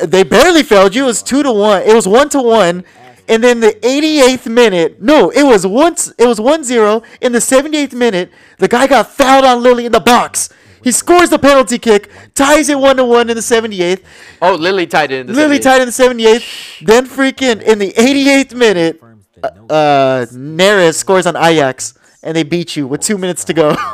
They 0.04 0.24
barely 0.24 0.64
failed 0.64 0.94
you. 0.96 1.04
It 1.04 1.08
was 1.08 1.24
two 1.24 1.42
to 1.44 1.52
one. 1.52 1.82
It 1.82 1.94
was 1.96 2.08
one 2.08 2.30
to 2.30 2.42
one. 2.42 2.84
And 3.28 3.44
then 3.44 3.62
the 3.62 3.74
88th 3.82 4.48
minute, 4.48 5.02
no, 5.02 5.30
it 5.30 5.44
was 5.44 5.66
once. 5.66 6.12
It 6.18 6.26
was 6.28 6.40
1-0 6.40 7.02
in 7.22 7.32
the 7.32 7.40
78th 7.40 7.94
minute. 7.94 8.30
The 8.58 8.68
guy 8.68 8.88
got 8.88 9.10
fouled 9.10 9.46
on 9.46 9.64
Lily 9.64 9.86
in 9.86 9.92
the 9.92 10.00
box. 10.02 10.50
He 10.84 10.92
scores 10.92 11.30
the 11.30 11.40
penalty 11.40 11.78
kick, 11.78 12.10
ties 12.34 12.70
it 12.70 12.80
one 12.80 12.98
to 12.98 13.06
one 13.06 13.30
in 13.30 13.36
the 13.36 13.42
78th. 13.42 14.04
Oh, 14.42 14.56
Lily 14.56 14.88
tied 14.88 15.12
it 15.12 15.22
in 15.22 15.28
the 15.28 15.34
Lily 15.34 15.60
78th. 15.60 15.64
tied 15.64 15.82
in 15.82 15.88
the 15.88 15.92
78th. 16.24 16.86
Then 16.86 17.06
freaking 17.08 17.62
in 17.62 17.80
the 17.80 17.92
88th 17.94 18.54
minute, 18.56 19.02
uh, 19.44 19.48
uh 19.48 20.26
Neres 20.28 20.96
scores 20.96 21.26
on 21.28 21.36
Ajax, 21.36 21.94
and 22.24 22.36
they 22.36 22.44
beat 22.44 22.76
you 22.76 22.88
with 22.88 23.02
two 23.02 23.18
minutes 23.18 23.44
to 23.46 23.54
go. 23.54 23.76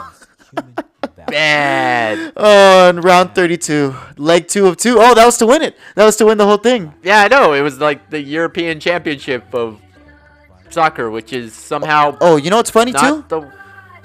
Bad. 1.27 2.31
oh, 2.37 2.89
in 2.89 3.01
round 3.01 3.35
32, 3.35 3.93
leg 4.17 4.47
two 4.47 4.65
of 4.67 4.77
two. 4.77 4.95
Oh, 4.97 5.13
that 5.13 5.25
was 5.25 5.37
to 5.39 5.45
win 5.45 5.61
it. 5.61 5.75
That 5.95 6.05
was 6.05 6.15
to 6.17 6.25
win 6.25 6.37
the 6.37 6.45
whole 6.45 6.57
thing. 6.57 6.93
Yeah, 7.03 7.21
I 7.23 7.27
know. 7.27 7.51
It 7.51 7.61
was 7.61 7.79
like 7.79 8.09
the 8.09 8.21
European 8.21 8.79
Championship 8.79 9.53
of 9.53 9.81
soccer, 10.69 11.09
which 11.11 11.33
is 11.33 11.53
somehow 11.53 12.17
Oh, 12.21 12.37
you 12.37 12.49
know 12.49 12.57
what's 12.57 12.69
funny 12.69 12.93
too? 12.93 13.25
the. 13.27 13.51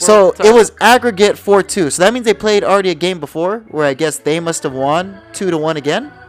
So 0.03 0.35
it 0.45 0.53
was 0.55 0.73
aggregate 0.81 1.37
4-2. 1.37 1.93
So 1.93 2.03
that 2.03 2.13
means 2.13 2.25
they 2.27 2.35
played 2.35 2.65
already 2.65 2.91
a 2.91 2.95
game 2.95 3.21
before, 3.21 3.61
where 3.69 3.87
I 3.87 3.95
guess 3.95 4.19
they 4.19 4.41
must 4.41 4.63
have 4.65 4.73
won 4.73 5.19
two 5.33 5.51
to 5.51 5.59
one 5.59 5.77
again. 5.77 6.13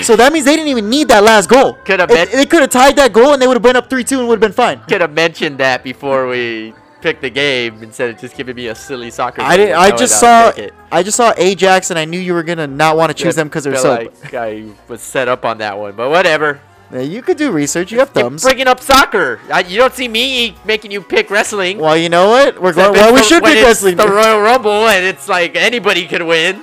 So 0.00 0.16
that 0.16 0.32
means 0.32 0.46
they 0.46 0.56
didn't 0.56 0.68
even 0.68 0.88
need 0.88 1.08
that 1.08 1.22
last 1.22 1.50
goal. 1.50 1.74
Coulda 1.84 2.04
If- 2.04 2.08
bet- 2.08 2.32
they 2.32 2.46
could 2.46 2.62
have 2.62 2.70
tied 2.70 2.96
that 2.96 3.12
goal 3.12 3.34
and 3.34 3.42
they 3.42 3.46
would 3.46 3.56
have 3.56 3.62
been 3.62 3.76
up 3.76 3.90
3-2 3.90 4.20
and 4.20 4.28
would 4.28 4.36
have 4.36 4.40
been 4.40 4.50
fine. 4.52 4.80
could 4.88 5.02
have 5.02 5.12
mentioned 5.12 5.58
that 5.58 5.84
before 5.84 6.28
we 6.28 6.72
picked 7.02 7.20
the 7.20 7.28
game 7.28 7.82
instead 7.82 8.08
of 8.08 8.18
just 8.18 8.34
giving 8.34 8.56
me 8.56 8.68
a 8.68 8.74
silly 8.74 9.10
soccer. 9.10 9.42
I 9.42 9.56
didn't. 9.58 9.74
I 9.76 9.90
just 9.94 10.18
saw. 10.18 10.50
I 10.90 11.02
just 11.02 11.16
saw 11.18 11.34
Ajax, 11.36 11.90
and 11.90 11.98
I 11.98 12.06
knew 12.06 12.18
you 12.18 12.32
were 12.32 12.42
gonna 12.44 12.66
not 12.66 12.96
want 12.96 13.10
to 13.10 13.14
choose 13.14 13.24
Just 13.34 13.36
them 13.36 13.48
because 13.48 13.64
they're 13.64 13.76
so. 13.76 13.94
like 13.94 14.32
I 14.34 14.64
was 14.88 15.02
set 15.02 15.28
up 15.28 15.44
on 15.44 15.58
that 15.58 15.76
one, 15.78 15.94
but 15.94 16.08
whatever. 16.08 16.60
Yeah, 16.92 17.00
you 17.00 17.22
could 17.22 17.38
do 17.38 17.50
research. 17.50 17.90
You 17.90 18.00
have 18.00 18.10
thumbs. 18.10 18.42
bringing 18.42 18.66
up 18.68 18.80
soccer. 18.80 19.40
I, 19.50 19.60
you 19.60 19.78
don't 19.78 19.94
see 19.94 20.08
me 20.08 20.54
making 20.66 20.90
you 20.90 21.00
pick 21.00 21.30
wrestling. 21.30 21.78
Well, 21.78 21.96
you 21.96 22.10
know 22.10 22.28
what? 22.28 22.60
We're 22.60 22.74
going. 22.74 22.92
Well, 22.92 23.14
we 23.14 23.22
should 23.22 23.42
pick 23.42 23.56
it's 23.56 23.64
wrestling. 23.66 23.96
The 23.96 24.08
Royal 24.20 24.40
Rumble, 24.40 24.86
and 24.88 25.04
it's 25.06 25.26
like 25.28 25.56
anybody 25.56 26.06
could 26.06 26.22
win. 26.22 26.62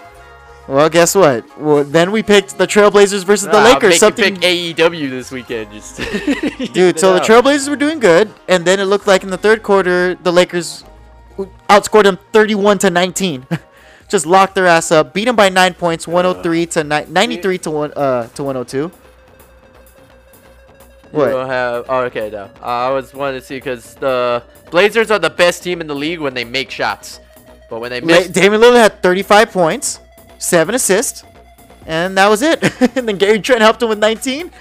Well, 0.67 0.87
guess 0.87 1.15
what? 1.15 1.57
Well, 1.59 1.83
then 1.83 2.11
we 2.11 2.21
picked 2.21 2.59
the 2.59 2.67
Trailblazers 2.67 3.25
versus 3.25 3.47
the 3.47 3.57
Ah, 3.57 3.73
Lakers. 3.73 3.89
Make 3.89 3.99
Something, 3.99 4.35
pick 4.35 4.75
AEW 4.77 5.09
this 5.09 5.31
weekend, 5.31 5.71
just 5.71 5.97
dude. 6.73 6.99
So 6.99 7.15
the 7.15 7.21
Trailblazers 7.21 7.67
were 7.67 7.75
doing 7.75 7.99
good, 7.99 8.31
and 8.47 8.63
then 8.65 8.79
it 8.79 8.85
looked 8.85 9.07
like 9.07 9.23
in 9.23 9.31
the 9.31 9.37
third 9.37 9.63
quarter 9.63 10.13
the 10.13 10.31
Lakers 10.31 10.83
outscored 11.69 12.03
them 12.03 12.19
31 12.33 12.77
to 12.79 12.89
19. 12.91 13.47
Just 14.09 14.25
locked 14.25 14.55
their 14.55 14.65
ass 14.65 14.91
up, 14.91 15.13
beat 15.13 15.25
them 15.25 15.35
by 15.35 15.49
nine 15.49 15.75
points, 15.75 16.07
103 16.07 16.65
to 16.65 16.83
ni- 16.83 17.05
93 17.07 17.57
to 17.59 17.71
one 17.71 17.93
uh 17.95 18.27
to 18.29 18.43
102. 18.43 18.91
You 21.11 21.19
What? 21.19 21.29
don't 21.29 21.47
have. 21.49 21.85
Oh, 21.89 22.01
okay, 22.03 22.29
no. 22.29 22.43
Uh, 22.61 22.65
I 22.65 22.89
was 22.91 23.13
wanting 23.13 23.39
to 23.39 23.45
see 23.45 23.55
because 23.57 23.95
the 23.95 24.43
Blazers 24.69 25.09
are 25.11 25.19
the 25.19 25.29
best 25.29 25.63
team 25.63 25.81
in 25.81 25.87
the 25.87 25.95
league 25.95 26.19
when 26.19 26.33
they 26.33 26.43
make 26.43 26.69
shots, 26.69 27.19
but 27.69 27.79
when 27.79 27.89
they 27.89 27.99
La- 28.01 28.07
miss, 28.07 28.27
Damian 28.29 28.61
Lillard 28.61 28.75
had 28.77 29.01
35 29.03 29.51
points, 29.51 29.99
seven 30.37 30.75
assists, 30.75 31.23
and 31.87 32.15
that 32.17 32.27
was 32.27 32.41
it. 32.43 32.61
and 32.95 33.07
then 33.07 33.17
Gary 33.17 33.39
Trent 33.39 33.61
helped 33.61 33.81
him 33.81 33.89
with 33.89 33.99
19. 33.99 34.51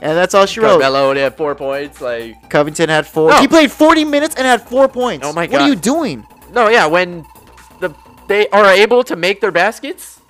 And 0.00 0.16
that's 0.16 0.32
all 0.32 0.46
she 0.46 0.60
wrote. 0.60 0.80
Carmelo 0.80 1.08
only 1.10 1.20
had 1.22 1.36
four 1.36 1.54
points. 1.56 2.00
Like, 2.00 2.48
Covington 2.48 2.88
had 2.88 3.04
four. 3.06 3.30
No. 3.30 3.40
He 3.40 3.48
played 3.48 3.70
40 3.72 4.04
minutes 4.04 4.36
and 4.36 4.46
had 4.46 4.62
four 4.62 4.88
points. 4.88 5.26
Oh 5.26 5.32
my 5.32 5.46
What 5.48 5.60
are 5.60 5.68
you 5.68 5.74
doing? 5.74 6.24
no, 6.52 6.68
yeah, 6.68 6.86
when 6.86 7.26
the 7.80 7.92
they 8.28 8.48
are 8.50 8.66
able 8.66 9.02
to 9.04 9.16
make 9.16 9.40
their 9.40 9.50
baskets, 9.50 10.20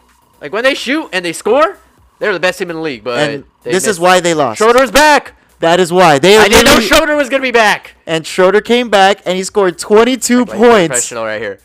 like 0.40 0.52
when 0.52 0.64
they 0.64 0.74
shoot 0.74 1.08
and 1.12 1.22
they 1.24 1.32
score, 1.34 1.76
they're 2.18 2.32
the 2.32 2.40
best 2.40 2.58
team 2.58 2.70
in 2.70 2.76
the 2.76 2.82
league. 2.82 3.04
But 3.04 3.44
this 3.62 3.86
is 3.86 4.00
why 4.00 4.20
they 4.20 4.32
lost. 4.34 4.58
Schroeder's 4.60 4.90
back. 4.90 5.34
That 5.60 5.80
is 5.80 5.92
why 5.92 6.18
they. 6.18 6.36
I 6.38 6.48
didn't 6.48 6.66
know 6.66 6.80
Schroeder 6.80 7.16
was 7.16 7.28
gonna 7.28 7.42
be 7.42 7.50
back. 7.50 7.94
And 8.06 8.26
Schroeder 8.26 8.60
came 8.60 8.90
back 8.90 9.22
and 9.26 9.36
he 9.36 9.42
scored 9.44 9.78
22 9.78 10.40
Like, 10.44 10.48
points. 10.48 10.86
Professional 10.88 11.24
right 11.24 11.40
here. 11.40 11.58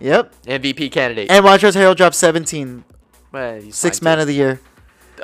Yep. 0.00 0.34
MVP 0.44 0.90
candidate. 0.92 1.30
And 1.30 1.44
Montrezl 1.44 1.74
Harrell 1.74 1.96
dropped 1.96 2.14
17, 2.14 2.84
Well, 3.32 3.60
man 3.60 3.60
too. 3.60 4.20
of 4.20 4.26
the 4.26 4.32
year. 4.32 4.60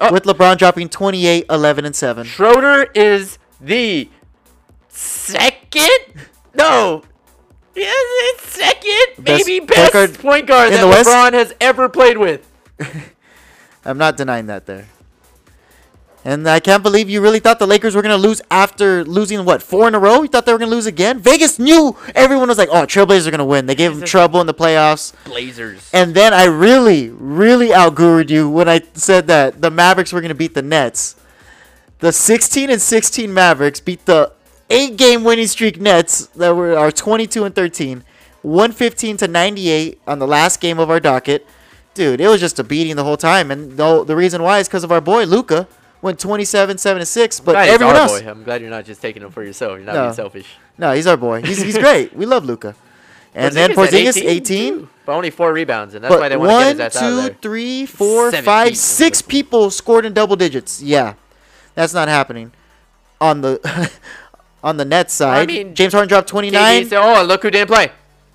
Oh. 0.00 0.12
With 0.12 0.25
LeBron 0.25 0.59
dropping 0.59 0.88
28, 0.88 1.47
11, 1.49 1.85
and 1.85 1.94
7. 1.94 2.26
Schroeder 2.26 2.85
is 2.94 3.38
the 3.61 4.09
second? 4.88 6.25
No. 6.54 7.02
Yes, 7.76 7.94
it's 7.99 8.49
second, 8.52 9.25
Best 9.25 9.47
maybe 9.49 9.59
point 9.61 9.68
best 9.71 9.92
guard 9.92 10.14
point 10.18 10.47
guard 10.47 10.73
that 10.73 10.80
the 10.80 10.87
West? 10.87 11.09
LeBron 11.09 11.33
has 11.33 11.52
ever 11.61 11.88
played 11.88 12.18
with. 12.18 12.49
I'm 13.85 13.99
not 13.99 14.16
denying 14.16 14.47
that 14.47 14.66
there. 14.66 14.87
And 16.26 16.49
I 16.49 16.59
can't 16.59 16.83
believe 16.83 17.11
you 17.11 17.21
really 17.21 17.38
thought 17.38 17.59
the 17.59 17.66
Lakers 17.66 17.95
were 17.95 18.00
going 18.00 18.19
to 18.19 18.28
lose 18.28 18.40
after 18.50 19.04
losing, 19.04 19.45
what, 19.45 19.62
four 19.62 19.87
in 19.87 19.95
a 19.95 19.99
row? 19.99 20.23
You 20.23 20.28
thought 20.28 20.47
they 20.47 20.52
were 20.52 20.59
going 20.59 20.71
to 20.71 20.75
lose 20.75 20.87
again? 20.87 21.19
Vegas 21.19 21.59
knew 21.59 21.99
everyone 22.14 22.49
was 22.49 22.57
like, 22.57 22.71
oh, 22.73 22.87
Trailblazers 22.87 23.26
are 23.26 23.31
going 23.31 23.38
to 23.38 23.45
win. 23.45 23.66
They 23.66 23.75
gave 23.75 23.95
them 23.95 24.07
trouble 24.07 24.40
in 24.40 24.47
the 24.47 24.54
playoffs. 24.54 25.12
Blazers. 25.26 25.90
And 25.93 26.14
then 26.14 26.33
I 26.33 26.45
really, 26.45 27.11
really 27.11 27.75
outgurued 27.75 28.31
you 28.31 28.49
when 28.49 28.71
I 28.71 28.81
said 28.95 29.26
that 29.26 29.61
the 29.61 29.71
Mavericks 29.71 30.14
were 30.14 30.23
going 30.23 30.31
to 30.31 30.35
beat 30.35 30.54
the 30.54 30.62
Nets. 30.62 31.16
The 31.99 32.11
16 32.11 32.71
and 32.71 32.81
16 32.81 33.33
Mavericks 33.33 33.81
beat 33.81 34.07
the 34.07 34.33
eight 34.71 34.97
game 34.97 35.25
winning 35.25 35.47
streak 35.47 35.78
Nets 35.78 36.26
that 36.28 36.57
were 36.57 36.76
our 36.76 36.90
22 36.90 37.45
and 37.45 37.54
13, 37.54 38.02
115 38.40 39.16
to 39.19 39.28
98 39.28 40.00
on 40.07 40.19
the 40.21 40.26
last 40.26 40.59
game 40.61 40.78
of 40.78 40.88
our 40.88 41.00
docket. 41.00 41.47
Dude, 41.93 42.21
it 42.21 42.28
was 42.28 42.40
just 42.40 42.59
a 42.59 42.64
beating 42.64 42.97
the 42.97 43.04
whole 43.04 43.19
time. 43.19 43.50
And 43.50 43.76
no, 43.76 44.04
the 44.04 44.16
reason 44.16 44.43
why 44.43 44.59
is 44.59 44.69
because 44.69 44.85
of 44.85 44.90
our 44.90 45.02
boy 45.02 45.25
Luka 45.25 45.69
went 46.04 46.20
27, 46.20 46.76
7 46.78 47.00
and 47.00 47.08
6. 47.08 47.40
But 47.40 47.56
everyone 47.68 47.96
our 47.96 48.02
else, 48.02 48.20
boy. 48.20 48.30
I'm 48.30 48.44
glad 48.44 48.61
you're 48.61 48.70
not 48.70 48.84
just 48.84 49.00
taking 49.00 49.23
him 49.23 49.30
for 49.30 49.42
yourself. 49.42 49.78
You're 49.78 49.87
not 49.87 49.94
No. 49.94 50.02
being 50.02 50.14
selfish. 50.14 50.46
no, 50.78 50.92
he's 50.92 51.06
our 51.06 51.16
boy. 51.16 51.42
He's, 51.42 51.61
he's 51.62 51.78
great. 51.78 52.14
We 52.14 52.26
love 52.26 52.44
Luka. 52.44 52.76
And 53.37 53.52
then 53.52 53.70
Porzingis 53.73 54.11
Porzingis, 54.11 54.14
had 54.14 54.26
18. 54.26 54.88
but 55.04 55.12
only 55.12 55.30
four 55.30 55.52
rebounds, 55.52 55.94
and 55.96 56.04
that's 56.04 56.14
why 56.14 56.28
they 56.28 56.37
want 56.37 56.50
to 56.52 56.56
get 56.56 56.70
his 56.70 56.80
ass 56.80 57.02
out 57.02 57.02
of 57.02 57.08
two, 57.11 57.23
there. 57.23 57.37
three, 57.42 57.84
four, 57.84 58.30
five, 58.30 58.76
six 58.76 59.20
people 59.20 59.73
scored 59.73 60.06
in 60.06 60.12
double 60.12 60.37
digits. 60.37 60.80
Yeah, 60.80 61.14
that's 61.75 61.92
not 61.92 62.06
happening. 62.06 62.52
On 63.20 63.40
the 63.40 63.58
on 64.62 64.76
the 64.76 64.84
net 64.84 65.11
side, 65.11 65.42
I 65.42 65.46
mean, 65.52 65.75
James 65.75 65.92
Harden 65.92 66.08
dropped 66.08 66.28
KD 66.28 66.52
29. 66.52 66.87
said, 66.87 67.02
oh, 67.02 67.25
look 67.25 67.42
who 67.42 67.50
didn't 67.50 67.66
play. 67.66 67.90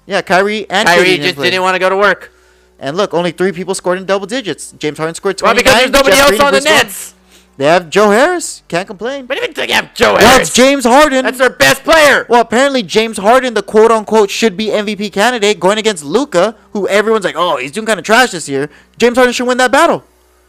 Yeah, 0.06 0.22
Kyrie 0.22 0.70
and 0.70 0.86
Kyrie 0.86 1.06
didn't 1.06 1.24
just 1.28 1.36
play. 1.38 1.50
didn't 1.50 1.64
want 1.64 1.76
to 1.76 1.80
go 1.80 1.88
to 1.88 1.96
work. 1.96 2.34
And 2.78 2.98
look, 2.98 3.14
only 3.14 3.32
three 3.32 3.54
people 3.54 3.76
scored 3.76 4.00
in 4.00 4.06
double 4.06 4.28
digits. 4.28 4.74
James 4.74 4.98
Harden 4.98 5.16
scored 5.16 5.38
29. 5.38 5.56
Well, 5.56 5.64
because 5.64 5.80
there's 5.80 5.92
nobody 5.92 6.18
Jeff 6.18 6.22
else 6.26 6.30
Green 6.32 6.42
on 6.42 6.52
the 6.52 6.58
and 6.58 6.66
Bruce 6.66 6.74
Brown. 6.74 6.86
Nets. 6.88 7.14
They 7.60 7.66
have 7.66 7.90
Joe 7.90 8.10
Harris. 8.12 8.64
Can't 8.70 8.88
complain. 8.88 9.26
But 9.26 9.36
even 9.36 9.52
they 9.54 9.70
have 9.74 9.94
Joe 9.94 10.14
Well, 10.14 10.22
Harris. 10.26 10.48
it's 10.48 10.56
James 10.56 10.86
Harden. 10.86 11.26
That's 11.26 11.40
their 11.40 11.50
best 11.50 11.84
player. 11.84 12.26
well, 12.30 12.40
apparently 12.40 12.84
James 12.84 13.18
Harden, 13.18 13.54
the 13.54 13.62
quote 13.62 13.92
unquote 13.92 14.30
should 14.30 14.56
be 14.56 14.68
MVP 14.68 15.12
candidate, 15.12 15.60
going 15.60 15.78
against 15.78 16.06
Luka, 16.06 16.56
who 16.72 16.88
everyone's 16.88 17.26
like, 17.26 17.36
oh, 17.36 17.58
he's 17.58 17.74
doing 17.74 17.86
kind 17.86 18.00
of 18.00 18.06
trash 18.06 18.32
this 18.32 18.48
year. 18.48 18.70
James 18.98 19.18
Harden 19.18 19.34
should 19.34 19.46
win 19.46 19.58
that 19.58 19.74
battle, 19.74 20.06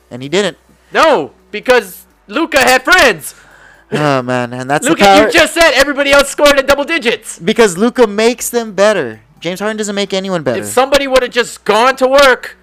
and 0.08 0.22
he 0.22 0.28
didn't. 0.28 0.56
No, 0.92 1.32
because 1.50 2.06
Luka 2.28 2.60
had 2.60 2.84
friends. 2.84 3.34
Oh 3.92 4.22
man, 4.22 4.52
and 4.52 4.70
that's 4.70 4.86
Luka, 4.88 5.16
you 5.26 5.32
just 5.32 5.52
said 5.52 5.72
everybody 5.72 6.12
else 6.12 6.30
scored 6.30 6.56
in 6.60 6.64
double 6.64 6.84
digits. 6.84 7.40
Because 7.40 7.76
Luka 7.76 8.06
makes 8.06 8.48
them 8.48 8.72
better. 8.72 9.20
James 9.40 9.58
Harden 9.58 9.76
doesn't 9.76 9.96
make 9.96 10.14
anyone 10.14 10.44
better. 10.44 10.60
If 10.60 10.66
somebody 10.66 11.08
would 11.08 11.24
have 11.24 11.32
just 11.32 11.64
gone 11.64 11.96
to 11.96 12.06
work, 12.06 12.56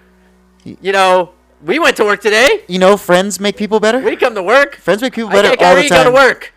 you 0.64 0.94
know, 0.94 1.34
we 1.64 1.80
went 1.80 1.98
to 1.98 2.06
work 2.06 2.22
today. 2.22 2.64
you 2.68 2.80
know, 2.80 2.98
friends 2.98 3.40
make 3.40 3.58
people 3.58 3.80
better. 3.80 4.00
We 4.00 4.16
come 4.16 4.36
to 4.36 4.44
work. 4.44 4.76
Friends 4.76 5.02
make 5.02 5.14
people 5.14 5.30
I 5.30 5.34
better 5.34 5.56
can't 5.56 5.62
all 5.62 5.76
the 5.76 5.90
go 5.90 6.04
to 6.04 6.12
work. 6.12 6.54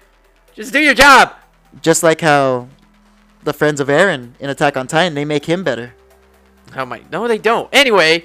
Just 0.54 0.72
do 0.72 0.80
your 0.80 0.94
job. 0.94 1.34
Just 1.80 2.02
like 2.02 2.20
how 2.20 2.68
the 3.44 3.52
friends 3.52 3.80
of 3.80 3.88
Aaron 3.88 4.34
in 4.40 4.50
Attack 4.50 4.76
on 4.76 4.86
Titan, 4.86 5.14
they 5.14 5.24
make 5.24 5.46
him 5.46 5.64
better. 5.64 5.94
Oh 6.76 6.84
my! 6.84 7.02
No, 7.10 7.26
they 7.26 7.38
don't. 7.38 7.68
Anyway, 7.72 8.24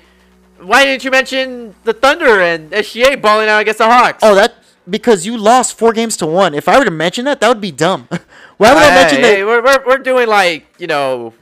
why 0.59 0.85
didn't 0.85 1.03
you 1.03 1.11
mention 1.11 1.75
the 1.83 1.93
Thunder 1.93 2.41
and 2.41 2.71
SGA 2.71 3.21
balling 3.21 3.47
out 3.47 3.61
against 3.61 3.79
the 3.79 3.85
Hawks? 3.85 4.19
Oh, 4.21 4.35
that 4.35 4.55
because 4.89 5.25
you 5.25 5.37
lost 5.37 5.77
four 5.77 5.93
games 5.93 6.17
to 6.17 6.25
one. 6.25 6.53
If 6.53 6.67
I 6.67 6.77
were 6.77 6.85
to 6.85 6.91
mention 6.91 7.25
that, 7.25 7.39
that 7.41 7.47
would 7.47 7.61
be 7.61 7.71
dumb. 7.71 8.07
Why 8.57 8.73
would 8.73 8.83
I 8.83 8.89
mention 8.89 9.21
hey, 9.21 9.39
that? 9.39 9.45
we're, 9.45 9.63
we're, 9.63 9.85
we're 9.85 9.97
doing 9.97 10.27
like 10.27 10.67
you 10.77 10.87
know, 10.87 11.33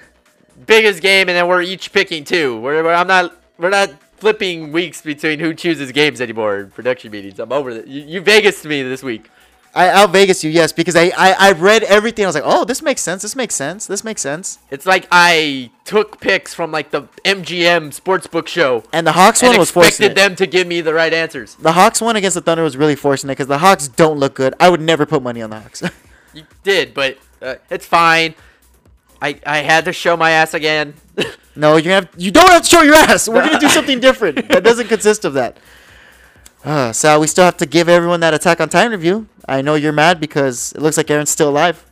biggest 0.66 1.02
game, 1.02 1.30
and 1.30 1.36
then 1.36 1.48
we're 1.48 1.62
each 1.62 1.92
picking 1.92 2.24
two. 2.24 2.60
We're, 2.60 2.84
we're 2.84 2.94
I'm 2.94 3.08
not 3.08 3.36
we're 3.58 3.70
not 3.70 3.92
flipping 4.24 4.72
weeks 4.72 5.02
between 5.02 5.38
who 5.38 5.54
chooses 5.54 5.92
games 5.92 6.22
anymore 6.22 6.60
in 6.60 6.72
production 6.72 7.12
meetings. 7.12 7.40
I'm 7.40 7.52
over 7.52 7.72
it. 7.72 7.88
You, 7.88 8.04
you 8.04 8.22
Vegas 8.22 8.62
to 8.62 8.70
me 8.70 8.82
this 8.82 9.04
week. 9.04 9.30
I 9.76 9.90
out 9.90 10.12
Vegas 10.12 10.46
you, 10.46 10.50
yes, 10.50 10.72
because 10.72 10.96
I, 10.96 11.12
I 11.18 11.36
I 11.40 11.52
read 11.52 11.84
everything. 11.84 12.24
I 12.24 12.30
was 12.30 12.36
like, 12.36 12.46
oh, 12.46 12.64
this 12.64 12.82
makes 12.82 13.02
sense. 13.02 13.22
This 13.22 13.36
makes 13.36 13.54
sense. 13.54 13.86
This 13.86 14.06
makes 14.06 14.22
sense. 14.22 14.60
It's 14.72 14.86
like 14.86 15.08
I 15.12 15.72
took 15.84 16.22
picks 16.22 16.54
from 16.54 16.72
like 16.72 16.92
the 16.92 17.02
MGM 17.26 17.90
sportsbook 18.00 18.48
show 18.48 18.86
And 18.94 19.06
the 19.06 19.12
Hawks 19.12 19.42
one 19.44 19.58
was 19.58 19.72
forcing 19.72 19.90
expected 19.90 20.16
them 20.16 20.38
to 20.38 20.48
give 20.48 20.68
me 20.68 20.80
the 20.80 20.94
right 20.94 21.14
answers. 21.14 21.56
The 21.56 21.74
Hawks 21.74 22.00
one 22.00 22.16
against 22.16 22.36
the 22.36 22.42
Thunder 22.42 22.64
was 22.64 22.78
really 22.78 22.96
forcing 22.96 23.30
it 23.30 23.34
because 23.34 23.48
the 23.48 23.58
Hawks 23.58 23.90
don't 23.90 24.20
look 24.20 24.36
good. 24.36 24.54
I 24.58 24.70
would 24.70 24.80
never 24.80 25.06
put 25.06 25.22
money 25.22 25.42
on 25.42 25.50
the 25.50 25.60
Hawks. 25.60 25.84
You 26.36 26.46
did, 26.64 26.96
but 26.96 27.20
uh, 27.44 27.56
it's 27.70 27.86
fine. 27.86 28.34
I 29.24 29.40
I 29.46 29.58
had 29.60 29.86
to 29.86 29.94
show 29.94 30.16
my 30.18 30.32
ass 30.32 30.54
again. 30.54 30.94
No, 31.56 31.78
you're 31.78 31.94
have, 31.94 32.10
you 32.18 32.32
don't 32.32 32.50
have 32.50 32.64
to 32.64 32.68
show 32.68 32.82
your 32.82 32.96
ass. 32.96 33.30
We're 33.30 33.46
gonna 33.46 33.60
do 33.60 33.70
something 33.80 34.00
different 34.00 34.48
that 34.48 34.64
doesn't 34.64 34.88
consist 34.88 35.24
of 35.24 35.36
that. 35.36 35.58
Uh, 36.66 36.92
Sal, 36.92 37.20
we 37.22 37.28
still 37.28 37.46
have 37.46 37.58
to 37.58 37.68
give 37.68 37.88
everyone 37.88 38.22
that 38.22 38.34
Attack 38.34 38.60
on 38.60 38.70
Titan 38.70 38.92
review. 38.92 39.28
I 39.48 39.62
know 39.62 39.76
you're 39.76 39.94
mad 39.94 40.20
because 40.20 40.74
it 40.74 40.82
looks 40.82 40.98
like 40.98 41.12
Aaron's 41.12 41.30
still 41.30 41.50
alive. 41.50 41.86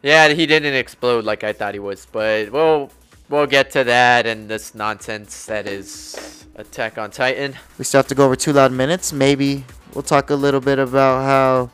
yeah, 0.00 0.28
he 0.28 0.46
didn't 0.46 0.74
explode 0.74 1.24
like 1.24 1.42
I 1.42 1.52
thought 1.52 1.74
he 1.74 1.80
was, 1.80 2.06
but 2.06 2.52
we'll 2.52 2.92
we'll 3.28 3.48
get 3.48 3.72
to 3.72 3.82
that 3.82 4.26
and 4.26 4.48
this 4.48 4.76
nonsense 4.76 5.46
that 5.46 5.66
is 5.66 6.46
Attack 6.54 6.98
on 6.98 7.10
Titan. 7.10 7.56
We 7.78 7.84
still 7.84 7.98
have 7.98 8.06
to 8.08 8.14
go 8.14 8.26
over 8.26 8.36
two 8.36 8.52
loud 8.52 8.70
minutes. 8.70 9.12
Maybe 9.12 9.64
we'll 9.92 10.04
talk 10.04 10.30
a 10.30 10.36
little 10.36 10.60
bit 10.60 10.78
about 10.78 11.24
how 11.24 11.70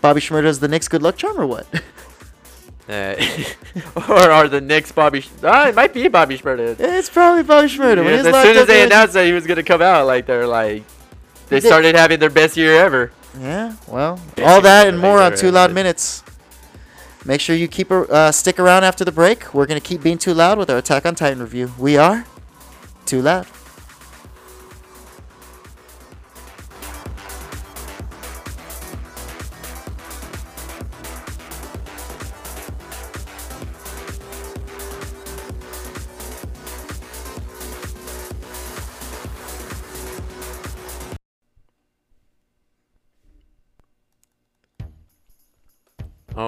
Bobby 0.00 0.20
Shmurda 0.20 0.46
is 0.46 0.58
the 0.58 0.66
Knicks' 0.66 0.88
good 0.88 1.02
luck 1.02 1.16
charm 1.16 1.38
or 1.38 1.46
what? 1.46 1.66
Uh, 2.92 3.16
or 4.08 4.30
are 4.30 4.48
the 4.48 4.60
Knicks 4.60 4.92
Bobby? 4.92 5.22
Sh- 5.22 5.30
ah, 5.42 5.68
it 5.68 5.74
might 5.74 5.94
be 5.94 6.06
Bobby 6.08 6.36
Shmurda. 6.38 6.76
it's 6.78 7.08
probably 7.08 7.42
Bobby 7.42 7.68
Shmurda. 7.68 8.04
Yeah, 8.04 8.28
as 8.30 8.44
soon 8.44 8.56
as 8.56 8.66
they 8.66 8.80
in- 8.82 8.86
announced 8.88 9.14
that 9.14 9.24
he 9.26 9.32
was 9.32 9.46
gonna 9.46 9.62
come 9.62 9.80
out, 9.82 10.06
like 10.06 10.26
they're 10.26 10.46
like, 10.46 10.82
they 11.48 11.60
did. 11.60 11.66
started 11.66 11.94
having 11.94 12.20
their 12.20 12.30
best 12.30 12.56
year 12.56 12.74
ever. 12.76 13.12
Yeah, 13.40 13.74
well, 13.88 14.20
all 14.42 14.60
that 14.60 14.88
and 14.88 14.98
more 14.98 15.20
on 15.22 15.34
two 15.36 15.50
loud 15.50 15.72
minutes. 15.72 16.22
Make 17.24 17.40
sure 17.40 17.54
you 17.56 17.68
keep 17.68 17.90
a- 17.90 18.08
uh, 18.10 18.32
stick 18.32 18.58
around 18.58 18.84
after 18.84 19.04
the 19.04 19.12
break. 19.12 19.54
We're 19.54 19.66
gonna 19.66 19.80
keep 19.80 20.02
being 20.02 20.18
too 20.18 20.34
loud 20.34 20.58
with 20.58 20.68
our 20.68 20.78
Attack 20.78 21.06
on 21.06 21.14
Titan 21.14 21.38
review. 21.40 21.72
We 21.78 21.96
are 21.96 22.26
too 23.06 23.22
loud. 23.22 23.46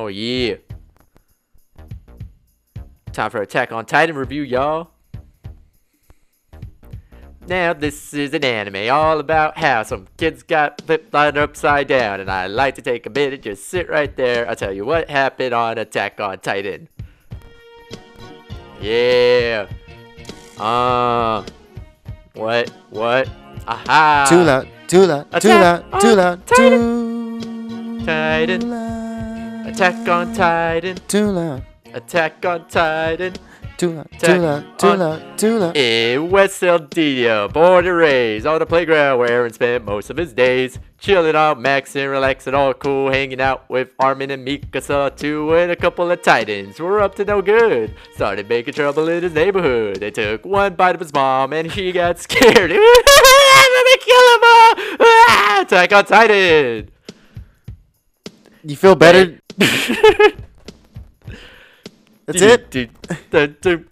Oh 0.04 0.08
yeah. 0.08 0.56
Time 3.12 3.30
for 3.30 3.40
Attack 3.40 3.72
on 3.72 3.86
Titan 3.86 4.16
review, 4.16 4.42
y'all. 4.42 4.90
Now 7.46 7.72
this 7.72 8.12
is 8.12 8.34
an 8.34 8.44
anime 8.44 8.90
all 8.94 9.18
about 9.18 9.56
how 9.56 9.82
some 9.82 10.06
kids 10.18 10.42
got 10.42 10.82
flipped 10.82 11.14
on 11.14 11.38
upside 11.38 11.88
down, 11.88 12.20
and 12.20 12.30
I 12.30 12.48
like 12.48 12.74
to 12.74 12.82
take 12.82 13.06
a 13.06 13.10
minute, 13.10 13.40
just 13.40 13.66
sit 13.66 13.88
right 13.88 14.14
there. 14.14 14.46
I'll 14.46 14.56
tell 14.56 14.74
you 14.74 14.84
what 14.84 15.08
happened 15.08 15.54
on 15.54 15.78
Attack 15.78 16.20
on 16.20 16.38
Titan. 16.40 16.90
Yeah. 18.82 19.68
Uh. 20.58 21.46
What? 22.34 22.68
What? 22.90 23.30
Aha. 23.66 24.26
Too 24.28 24.42
loud. 24.42 24.68
Too 24.86 25.06
loud. 25.06 25.30
Too 25.30 25.36
Attack 25.38 25.92
loud. 25.92 26.00
Too 26.02 26.14
loud. 26.14 26.46
Titan. 26.46 27.40
Too 27.40 28.04
Titan. 28.04 28.83
Attack 29.74 30.08
on 30.08 30.32
Titan. 30.32 30.96
Too 31.08 31.30
loud. 31.32 31.64
Attack 31.92 32.46
on 32.46 32.68
Titan. 32.68 33.34
too 33.76 33.90
loud, 33.90 34.08
too 34.20 34.38
loud, 34.38 34.78
too 34.78 34.86
loud, 34.94 35.36
too 35.38 35.58
loud. 35.58 35.76
In 35.76 36.30
West 36.30 36.62
Saldivia, 36.62 37.52
born 37.52 37.84
and 37.84 37.96
raised 37.96 38.46
on 38.46 38.60
the 38.60 38.66
playground 38.66 39.18
where 39.18 39.28
Aaron 39.28 39.52
spent 39.52 39.84
most 39.84 40.10
of 40.10 40.16
his 40.16 40.32
days. 40.32 40.78
Chilling 41.00 41.34
out, 41.34 41.58
maxing, 41.58 42.08
relaxing, 42.08 42.54
all 42.54 42.72
cool, 42.72 43.10
hanging 43.10 43.40
out 43.40 43.68
with 43.68 43.88
Armin 43.98 44.30
and 44.30 44.46
Mikasa 44.46 45.16
too, 45.16 45.52
and 45.56 45.72
a 45.72 45.76
couple 45.76 46.08
of 46.08 46.22
titans 46.22 46.78
were 46.78 47.00
up 47.00 47.16
to 47.16 47.24
no 47.24 47.42
good. 47.42 47.96
Started 48.14 48.48
making 48.48 48.74
trouble 48.74 49.08
in 49.08 49.24
his 49.24 49.32
neighborhood. 49.34 49.96
They 49.96 50.12
took 50.12 50.46
one 50.46 50.76
bite 50.76 50.94
of 50.94 51.00
his 51.00 51.12
mom 51.12 51.52
and 51.52 51.68
he 51.68 51.90
got 51.90 52.18
scared. 52.20 52.46
Let 52.70 52.70
me 52.70 53.96
kill 53.98 54.34
him 54.34 54.40
all! 54.44 55.60
Attack 55.62 55.92
on 55.92 56.04
Titan! 56.04 56.90
You 58.64 58.76
feel 58.76 58.94
better? 58.94 59.38
That's 62.26 62.40
it? 62.40 62.70
Do- 62.70 63.84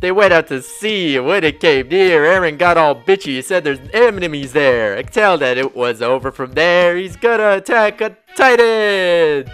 They 0.00 0.12
went 0.12 0.32
out 0.34 0.48
to 0.48 0.60
sea, 0.60 1.16
and 1.16 1.26
when 1.26 1.44
it 1.44 1.60
came 1.60 1.88
near, 1.88 2.24
Aaron 2.24 2.56
got 2.58 2.76
all 2.76 2.94
bitchy. 2.94 3.26
He 3.36 3.42
said 3.42 3.64
there's 3.64 3.78
enemies 3.92 4.52
there. 4.52 4.98
I 4.98 5.02
tell 5.02 5.38
that 5.38 5.56
it 5.56 5.74
was 5.74 6.02
over 6.02 6.30
from 6.30 6.52
there. 6.52 6.94
He's 6.96 7.16
gonna 7.16 7.52
attack 7.56 8.00
a 8.02 8.14
Titan! 8.36 9.50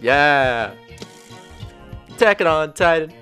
Yeah. 0.00 0.72
Attacking 2.10 2.46
on 2.46 2.72
Titan. 2.72 3.12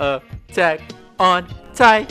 Attack 0.00 0.80
on 1.20 1.46
Titan. 1.74 2.08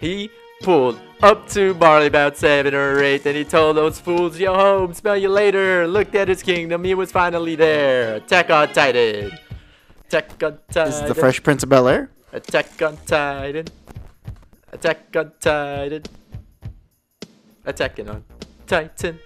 He 0.00 0.30
pulled 0.60 1.00
up 1.22 1.48
to 1.50 1.74
Marley 1.74 2.06
about 2.06 2.36
seven 2.36 2.74
or 2.74 3.02
eight. 3.02 3.24
Then 3.24 3.34
he 3.34 3.44
told 3.44 3.76
those 3.76 3.98
fools, 3.98 4.38
Yo 4.38 4.54
home, 4.54 4.94
smell 4.94 5.16
you 5.16 5.28
later. 5.28 5.86
Looked 5.86 6.14
at 6.14 6.28
his 6.28 6.42
kingdom, 6.42 6.84
he 6.84 6.94
was 6.94 7.10
finally 7.12 7.56
there. 7.56 8.16
Attack 8.16 8.50
on 8.50 8.72
Titan. 8.72 9.32
Attack 10.06 10.42
on 10.42 10.58
Titan. 10.70 10.90
This 10.90 11.02
is 11.02 11.08
the 11.08 11.14
Fresh 11.14 11.42
Prince 11.42 11.62
of 11.62 11.68
Bel 11.68 11.88
Air. 11.88 12.10
Attack 12.32 12.80
on 12.82 12.96
Titan. 13.06 13.66
Attack 14.72 15.16
on 15.16 15.32
Titan. 15.40 16.02
Attacking 17.64 18.08
on 18.08 18.24
Titan. 18.66 19.18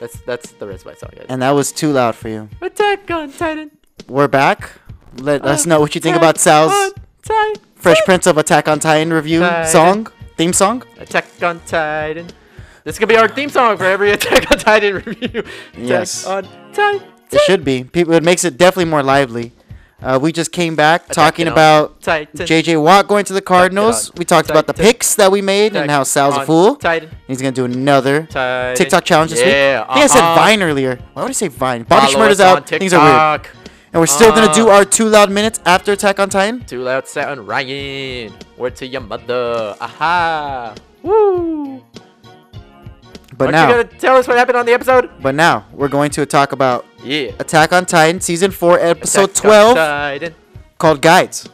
That's 0.00 0.20
that's 0.22 0.50
the 0.52 0.66
rest 0.66 0.82
of 0.82 0.86
my 0.86 0.94
song, 0.94 1.10
guys. 1.16 1.26
And 1.28 1.40
that 1.42 1.52
was 1.52 1.72
too 1.72 1.92
loud 1.92 2.14
for 2.14 2.28
you. 2.28 2.48
Attack 2.60 3.10
on 3.10 3.32
Titan. 3.32 3.70
We're 4.08 4.28
back. 4.28 4.72
Let 5.16 5.44
us 5.44 5.66
know 5.66 5.80
what 5.80 5.94
you 5.94 6.00
think 6.00 6.16
about 6.16 6.38
Sal's 6.38 6.72
on 6.72 6.92
Titan. 7.22 7.62
Fresh 7.84 8.02
Prince 8.06 8.26
of 8.26 8.38
Attack 8.38 8.66
on 8.66 8.80
Titan 8.80 9.12
review 9.12 9.40
Titan. 9.40 9.66
song, 9.70 10.06
theme 10.38 10.54
song. 10.54 10.84
Attack 10.98 11.26
on 11.42 11.60
Titan. 11.66 12.28
This 12.82 12.98
could 12.98 13.10
be 13.10 13.16
our 13.18 13.28
theme 13.28 13.50
song 13.50 13.76
for 13.76 13.84
every 13.84 14.10
Attack 14.16 14.50
on 14.50 14.58
Titan 14.58 14.94
review. 14.94 15.40
Attack 15.40 15.76
Yes. 15.76 16.26
on 16.26 16.48
Titan. 16.72 17.06
It 17.30 17.42
should 17.42 17.62
be. 17.62 17.84
People, 17.84 18.14
it 18.14 18.22
makes 18.22 18.42
it 18.42 18.56
definitely 18.56 18.86
more 18.86 19.02
lively. 19.02 19.52
Uh, 20.00 20.18
we 20.18 20.32
just 20.32 20.50
came 20.50 20.74
back 20.74 21.08
talking 21.08 21.46
about 21.46 22.00
Titan. 22.00 22.46
JJ 22.46 22.82
Watt 22.82 23.06
going 23.06 23.26
to 23.26 23.34
the 23.34 23.42
Cardinals. 23.42 24.10
We 24.14 24.24
talked 24.24 24.48
about 24.48 24.66
the 24.66 24.72
picks 24.72 25.14
that 25.16 25.30
we 25.30 25.42
made 25.42 25.76
and 25.76 25.90
how 25.90 26.04
Sal's 26.04 26.38
a 26.38 26.46
fool. 26.46 26.76
Titan. 26.76 27.10
He's 27.26 27.42
gonna 27.42 27.52
do 27.52 27.66
another 27.66 28.22
Titan. 28.22 28.76
TikTok 28.76 29.04
challenge 29.04 29.32
this 29.32 29.40
yeah, 29.40 29.80
week. 29.80 29.90
I 29.90 29.92
think 29.92 30.04
I 30.04 30.06
said 30.06 30.20
uh-huh. 30.22 30.34
Vine 30.36 30.62
earlier. 30.62 30.98
Why 31.12 31.20
would 31.20 31.28
I 31.28 31.32
say 31.32 31.48
Vine? 31.48 31.82
Bobby 31.82 32.10
Follow 32.10 32.28
Shmurda's 32.28 32.40
out. 32.40 32.66
Things 32.66 32.94
are 32.94 33.04
weird. 33.04 33.46
And 33.94 34.00
we're 34.00 34.06
still 34.10 34.32
gonna 34.34 34.52
do 34.52 34.68
Uh. 34.68 34.74
our 34.74 34.84
two 34.84 35.06
loud 35.06 35.30
minutes 35.30 35.60
after 35.64 35.92
Attack 35.92 36.18
on 36.18 36.28
Titan. 36.28 36.64
Two 36.66 36.82
loud 36.82 37.06
sound 37.06 37.46
Ryan. 37.46 38.34
Word 38.56 38.74
to 38.76 38.86
your 38.86 39.00
mother. 39.00 39.76
Aha. 39.80 40.74
Woo. 41.02 41.80
But 43.38 43.46
Aren't 43.46 43.52
now, 43.52 43.68
you 43.68 43.82
gonna 43.84 43.98
tell 43.98 44.16
us 44.16 44.26
what 44.26 44.36
happened 44.36 44.56
on 44.58 44.66
the 44.66 44.72
episode? 44.72 45.10
but 45.22 45.34
now 45.36 45.66
we're 45.72 45.88
going 45.88 46.10
to 46.12 46.26
talk 46.26 46.50
about 46.52 46.84
Yeah. 47.04 47.30
Attack 47.38 47.72
on 47.72 47.86
Titan 47.86 48.20
season 48.20 48.50
four, 48.50 48.78
episode 48.80 49.30
Attack 49.30 49.34
twelve, 49.42 50.32
called 50.78 51.00
Guides. 51.00 51.48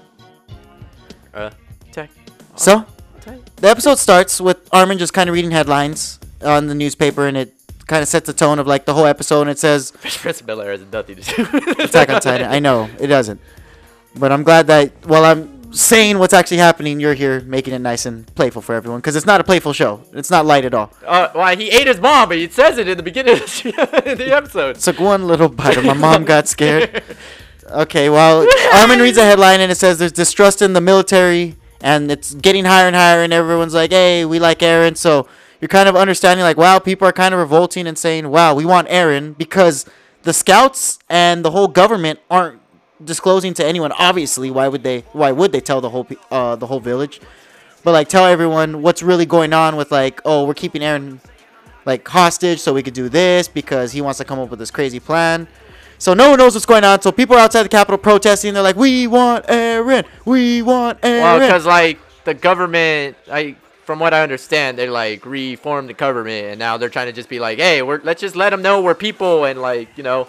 Uh, 1.34 1.50
attack. 1.90 2.10
So 2.56 2.84
Titan. 3.20 3.42
the 3.56 3.68
episode 3.68 3.98
starts 3.98 4.40
with 4.40 4.56
Armin 4.72 4.96
just 4.98 5.12
kind 5.12 5.28
of 5.28 5.34
reading 5.34 5.50
headlines 5.52 6.18
on 6.42 6.68
the 6.68 6.74
newspaper, 6.74 7.26
and 7.26 7.36
it 7.36 7.52
kind 7.90 8.02
of 8.02 8.08
sets 8.08 8.26
the 8.26 8.32
tone 8.32 8.60
of 8.60 8.66
like 8.68 8.86
the 8.86 8.94
whole 8.94 9.04
episode. 9.04 9.42
And 9.42 9.50
it 9.50 9.58
says 9.58 9.92
Prince 10.00 10.40
Bel 10.42 10.60
Air 10.62 10.70
has 10.70 10.82
nothing 10.92 11.16
to 11.16 11.22
do 11.22 11.42
with 11.52 11.80
Attack 11.80 12.08
on 12.08 12.20
Titan. 12.20 12.50
I 12.50 12.60
know 12.60 12.88
it 12.98 13.08
doesn't, 13.08 13.40
but 14.16 14.32
I'm 14.32 14.44
glad 14.44 14.68
that 14.68 14.92
while 15.04 15.24
I'm 15.24 15.72
saying 15.72 16.18
what's 16.18 16.32
actually 16.32 16.58
happening, 16.58 17.00
you're 17.00 17.14
here 17.14 17.40
making 17.40 17.74
it 17.74 17.80
nice 17.80 18.06
and 18.06 18.32
playful 18.34 18.62
for 18.62 18.74
everyone 18.76 19.00
because 19.00 19.16
it's 19.16 19.26
not 19.26 19.40
a 19.40 19.44
playful 19.44 19.72
show. 19.72 20.02
It's 20.12 20.30
not 20.30 20.46
light 20.46 20.64
at 20.64 20.72
all. 20.72 20.92
Uh, 21.04 21.28
why 21.32 21.56
he 21.56 21.68
ate 21.68 21.88
his 21.88 22.00
mom, 22.00 22.28
but 22.28 22.38
he 22.38 22.48
says 22.48 22.78
it 22.78 22.86
in 22.88 22.96
the 22.96 23.02
beginning 23.02 23.34
of 23.34 23.40
the 23.40 24.14
the 24.18 24.34
episode. 24.34 24.76
Took 24.76 25.00
one 25.00 25.26
little 25.26 25.48
bite, 25.48 25.76
and 25.76 25.86
my 25.86 25.92
mom 25.92 26.24
got 26.24 26.48
scared. 26.48 27.02
Okay, 27.72 28.10
well, 28.10 28.44
Armin 28.74 28.98
reads 28.98 29.16
a 29.16 29.22
headline 29.24 29.60
and 29.60 29.70
it 29.70 29.76
says 29.76 30.00
there's 30.00 30.10
distrust 30.10 30.60
in 30.60 30.72
the 30.72 30.80
military 30.80 31.54
and 31.80 32.10
it's 32.10 32.34
getting 32.34 32.64
higher 32.64 32.88
and 32.88 32.96
higher, 32.96 33.22
and 33.22 33.32
everyone's 33.32 33.74
like, 33.74 33.92
hey, 33.92 34.24
we 34.24 34.40
like 34.40 34.60
Aaron. 34.60 34.96
So 34.96 35.28
you're 35.60 35.68
kind 35.68 35.88
of 35.88 35.96
understanding, 35.96 36.42
like, 36.42 36.56
wow, 36.56 36.78
people 36.78 37.06
are 37.06 37.12
kind 37.12 37.34
of 37.34 37.40
revolting 37.40 37.86
and 37.86 37.98
saying, 37.98 38.28
wow, 38.28 38.54
we 38.54 38.64
want 38.64 38.86
Aaron 38.90 39.34
because 39.34 39.86
the 40.22 40.32
scouts 40.32 40.98
and 41.08 41.44
the 41.44 41.50
whole 41.50 41.68
government 41.68 42.18
aren't 42.30 42.60
disclosing 43.04 43.54
to 43.54 43.64
anyone. 43.64 43.92
Obviously, 43.92 44.50
why 44.50 44.68
would 44.68 44.82
they? 44.82 45.00
Why 45.12 45.32
would 45.32 45.52
they 45.52 45.60
tell 45.60 45.80
the 45.80 45.90
whole 45.90 46.06
uh, 46.30 46.56
the 46.56 46.66
whole 46.66 46.80
village? 46.80 47.20
But 47.82 47.92
like, 47.92 48.08
tell 48.08 48.26
everyone 48.26 48.82
what's 48.82 49.02
really 49.02 49.26
going 49.26 49.52
on 49.52 49.76
with 49.76 49.90
like, 49.90 50.20
oh, 50.24 50.44
we're 50.44 50.54
keeping 50.54 50.82
Aaron 50.82 51.20
like 51.86 52.06
hostage 52.06 52.60
so 52.60 52.74
we 52.74 52.82
could 52.82 52.94
do 52.94 53.08
this 53.08 53.48
because 53.48 53.92
he 53.92 54.00
wants 54.02 54.18
to 54.18 54.24
come 54.24 54.38
up 54.38 54.50
with 54.50 54.58
this 54.58 54.70
crazy 54.70 55.00
plan. 55.00 55.48
So 55.98 56.14
no 56.14 56.30
one 56.30 56.38
knows 56.38 56.54
what's 56.54 56.66
going 56.66 56.84
on. 56.84 57.02
So 57.02 57.12
people 57.12 57.36
are 57.36 57.40
outside 57.40 57.62
the 57.62 57.68
Capitol 57.68 57.98
protesting. 57.98 58.54
They're 58.54 58.62
like, 58.62 58.76
"We 58.76 59.06
want 59.06 59.44
Aaron. 59.48 60.04
We 60.24 60.62
want 60.62 60.98
Aaron." 61.02 61.22
Well, 61.22 61.40
because 61.40 61.66
like 61.66 61.98
the 62.24 62.34
government, 62.34 63.16
I 63.30 63.56
from 63.90 63.98
what 63.98 64.14
I 64.14 64.22
understand, 64.22 64.78
they 64.78 64.88
like 64.88 65.26
reformed 65.26 65.88
the 65.88 65.94
government, 65.94 66.46
and 66.46 66.60
now 66.60 66.76
they're 66.76 66.88
trying 66.88 67.08
to 67.08 67.12
just 67.12 67.28
be 67.28 67.40
like, 67.40 67.58
hey, 67.58 67.82
we're 67.82 68.00
let's 68.04 68.20
just 68.20 68.36
let 68.36 68.50
them 68.50 68.62
know 68.62 68.80
we're 68.80 68.94
people, 68.94 69.46
and 69.46 69.60
like 69.60 69.88
you 69.98 70.04
know, 70.04 70.28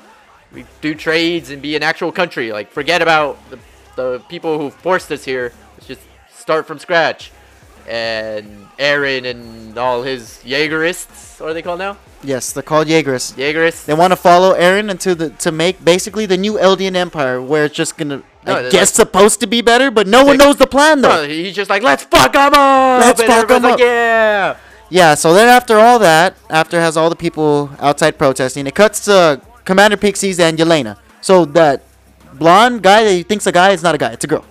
we 0.52 0.66
do 0.82 0.96
trades 0.96 1.52
and 1.52 1.62
be 1.62 1.76
an 1.76 1.84
actual 1.84 2.12
country. 2.12 2.52
Like 2.52 2.72
forget 2.72 3.04
about 3.04 3.38
the 3.52 3.60
the 3.96 4.24
people 4.30 4.58
who 4.58 4.72
forced 4.72 5.12
us 5.12 5.24
here. 5.24 5.54
Let's 5.76 5.86
just 5.86 6.02
start 6.32 6.66
from 6.66 6.80
scratch. 6.80 7.32
And 7.88 8.68
Aaron 8.80 9.26
and 9.26 9.78
all 9.78 10.04
his 10.04 10.40
Jaegerists, 10.46 11.40
what 11.40 11.50
are 11.50 11.54
they 11.54 11.62
called 11.62 11.80
now? 11.80 11.98
yes, 12.24 12.54
they're 12.54 12.62
called 12.64 12.88
Jaegerists. 12.88 13.34
Jaegerists. 13.34 13.86
They 13.86 13.94
want 13.96 14.12
to 14.12 14.16
follow 14.16 14.52
Aaron 14.54 14.90
into 14.90 15.16
the 15.16 15.30
to 15.42 15.52
make 15.52 15.84
basically 15.84 16.26
the 16.28 16.38
new 16.38 16.54
Eldian 16.54 16.96
Empire, 16.96 17.42
where 17.42 17.66
it's 17.66 17.76
just 17.76 17.98
gonna, 17.98 18.22
No, 18.46 18.58
I 18.58 18.70
guess, 18.70 18.74
like- 18.74 19.08
supposed 19.08 19.40
to 19.40 19.48
be 19.48 19.62
better, 19.62 19.90
but 19.92 20.06
no 20.08 20.24
one 20.24 20.38
knows 20.38 20.58
the 20.58 20.68
plan 20.68 21.02
though. 21.02 21.24
No, 21.24 21.28
he's 21.28 21.56
just 21.56 21.70
like, 21.70 21.82
let's 21.84 22.04
fuck 22.04 22.34
them 22.34 22.54
up. 22.54 23.02
Let's 23.02 23.20
and 23.20 23.28
fuck 23.30 23.44
everyone's 23.44 23.64
like, 23.64 23.74
up. 23.74 23.80
Yeah. 23.80 24.58
Yeah, 24.90 25.14
so 25.16 25.34
then 25.34 25.48
after 25.48 25.80
all 25.80 26.00
that, 26.00 26.36
after 26.50 26.80
has 26.80 26.98
all 26.98 27.10
the 27.10 27.16
people 27.16 27.70
outside 27.80 28.18
protesting, 28.18 28.68
it 28.68 28.76
cuts 28.76 29.06
to 29.06 29.42
Commander 29.66 29.96
Pixis 29.98 30.38
and 30.40 30.58
Yelena. 30.60 30.98
So 31.22 31.46
that 31.46 31.82
blonde 32.34 32.84
guy 32.84 33.04
that 33.06 33.12
he 33.14 33.24
thinks 33.24 33.48
a 33.48 33.52
guy 33.52 33.72
is 33.72 33.82
not 33.84 33.96
a 33.96 33.98
guy, 33.98 34.12
it's 34.12 34.26
a 34.26 34.28
girl. 34.28 34.46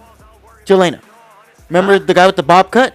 Yelena. 0.67 1.01
Remember 1.69 1.99
the 1.99 2.15
guy 2.15 2.27
with 2.27 2.37
the 2.37 2.43
bob 2.43 2.71
cut? 2.71 2.95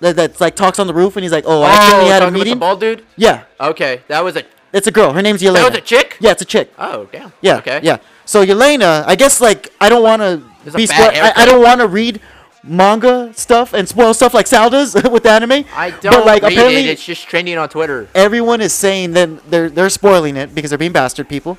That, 0.00 0.16
that's 0.16 0.40
like 0.40 0.56
talks 0.56 0.78
on 0.78 0.86
the 0.86 0.94
roof 0.94 1.16
and 1.16 1.22
he's 1.22 1.32
like, 1.32 1.44
oh, 1.46 1.62
I 1.62 1.70
accidentally 1.70 2.10
had 2.10 2.22
a 2.22 2.30
meeting. 2.30 2.54
the 2.54 2.60
bald 2.60 2.80
dude. 2.80 3.04
Yeah, 3.16 3.44
Okay, 3.60 4.02
that 4.08 4.22
was 4.24 4.36
a 4.36 4.42
it's 4.72 4.86
a 4.88 4.90
girl. 4.90 5.12
Her 5.12 5.22
name's 5.22 5.40
Yelena. 5.40 5.54
that 5.54 5.70
was 5.70 5.78
a 5.78 5.80
chick. 5.80 6.16
Yeah, 6.20 6.32
it's 6.32 6.42
a 6.42 6.44
chick. 6.44 6.72
Oh 6.78 7.08
damn. 7.12 7.32
Yeah, 7.40 7.58
Okay. 7.58 7.80
yeah. 7.82 7.98
So 8.24 8.44
Yelena, 8.44 9.04
I 9.06 9.14
guess 9.14 9.40
like 9.40 9.72
I 9.80 9.88
don't 9.88 10.02
want 10.02 10.20
to 10.20 10.42
be. 10.76 10.88
I, 10.90 11.32
I 11.36 11.46
don't 11.46 11.62
want 11.62 11.80
to 11.80 11.86
read 11.86 12.20
manga 12.62 13.32
stuff 13.34 13.72
and 13.74 13.86
spoil 13.88 14.14
stuff 14.14 14.32
like 14.34 14.46
Sal 14.46 14.70
does 14.70 14.94
with 15.10 15.26
anime. 15.26 15.64
I 15.74 15.90
don't 16.00 16.24
like, 16.26 16.42
read 16.42 16.52
apparently, 16.52 16.84
it. 16.86 16.92
It's 16.92 17.04
just 17.04 17.28
trending 17.28 17.58
on 17.58 17.68
Twitter. 17.68 18.08
everyone 18.14 18.60
is 18.60 18.72
saying 18.72 19.12
that 19.12 19.48
they're 19.50 19.70
they're 19.70 19.90
spoiling 19.90 20.36
it 20.36 20.54
because 20.54 20.70
they're 20.70 20.78
being 20.78 20.92
bastard 20.92 21.28
people. 21.28 21.56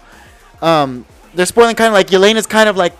Um, 0.61 1.05
they're 1.33 1.45
spoiling 1.45 1.75
kind 1.75 1.87
of 1.89 1.93
like 1.93 2.07
Yelena's 2.07 2.47
kind 2.47 2.67
of 2.69 2.75
like 2.75 2.93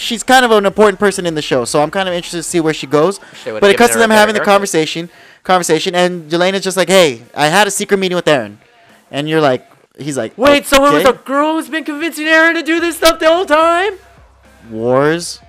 she's 0.00 0.22
kind 0.22 0.44
of 0.44 0.50
an 0.50 0.66
important 0.66 0.98
person 0.98 1.26
in 1.26 1.34
the 1.34 1.42
show, 1.42 1.64
so 1.64 1.82
I'm 1.82 1.90
kind 1.90 2.08
of 2.08 2.14
interested 2.14 2.38
to 2.38 2.42
see 2.42 2.60
where 2.60 2.74
she 2.74 2.86
goes. 2.86 3.18
They 3.44 3.52
But 3.52 3.56
it 3.56 3.60
given 3.60 3.76
cuts 3.76 3.92
to 3.92 3.98
them 3.98 4.10
having 4.10 4.34
the 4.34 4.40
conversation, 4.40 5.10
conversation, 5.44 5.94
and 5.94 6.30
Yelena's 6.30 6.62
just 6.64 6.76
like, 6.76 6.88
"Hey, 6.88 7.22
I 7.34 7.46
had 7.48 7.66
a 7.66 7.70
secret 7.70 7.98
meeting 7.98 8.16
with 8.16 8.26
Aaron," 8.28 8.58
and 9.10 9.28
you're 9.28 9.40
like, 9.40 9.66
he's 9.98 10.16
like, 10.16 10.36
Wait, 10.36 10.66
so 10.66 10.84
it 10.86 10.92
was 10.92 11.04
a 11.04 11.12
girl 11.12 11.54
who's 11.54 11.68
been 11.68 11.84
convincing 11.84 12.26
Aaron 12.26 12.54
to 12.54 12.62
do 12.62 12.80
this 12.80 12.96
stuff 12.96 13.18
the 13.18 13.26
whole 13.28 13.46
time? 13.46 13.94
wars, 14.70 15.40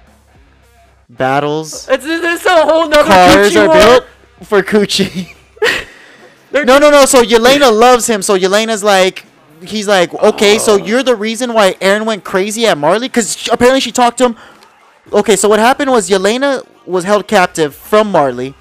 battles, 1.10 1.88
It's, 1.90 2.06
it's 2.06 2.46
a 2.46 2.66
whole 2.66 2.88
nother 2.88 3.04
cars 3.10 3.56
are 3.56 3.68
war. 3.68 3.76
built 3.76 4.06
for 4.44 4.62
Coochie." 4.62 5.36
They're 6.52 6.66
No, 6.66 6.78
no, 6.80 6.92
no. 6.92 7.06
So 7.06 7.24
Yelena 7.24 7.72
loves 7.72 8.08
him. 8.08 8.22
So 8.22 8.38
Yelena's 8.38 8.84
like, 8.84 9.26
he's 9.62 9.88
like, 9.88 10.14
okay, 10.14 10.58
so 10.58 10.74
Oh. 10.74 10.78
you're 10.78 11.04
the 11.04 11.16
reason 11.16 11.54
why 11.54 11.76
Aaron 11.82 12.06
went 12.06 12.24
crazy 12.24 12.66
at 12.68 12.78
Marley? 12.78 13.08
Because 13.08 13.48
apparently 13.52 13.80
she 13.80 13.92
talked 13.92 14.18
to 14.20 14.26
him. 14.26 14.36
Okay, 15.14 15.36
so 15.36 15.50
what 15.50 15.60
happened 15.60 15.92
was 15.92 16.10
Yelena 16.10 16.66
was 16.86 17.04
held 17.04 17.28
captive 17.28 17.76
from 17.76 18.12
Marley 18.12 18.54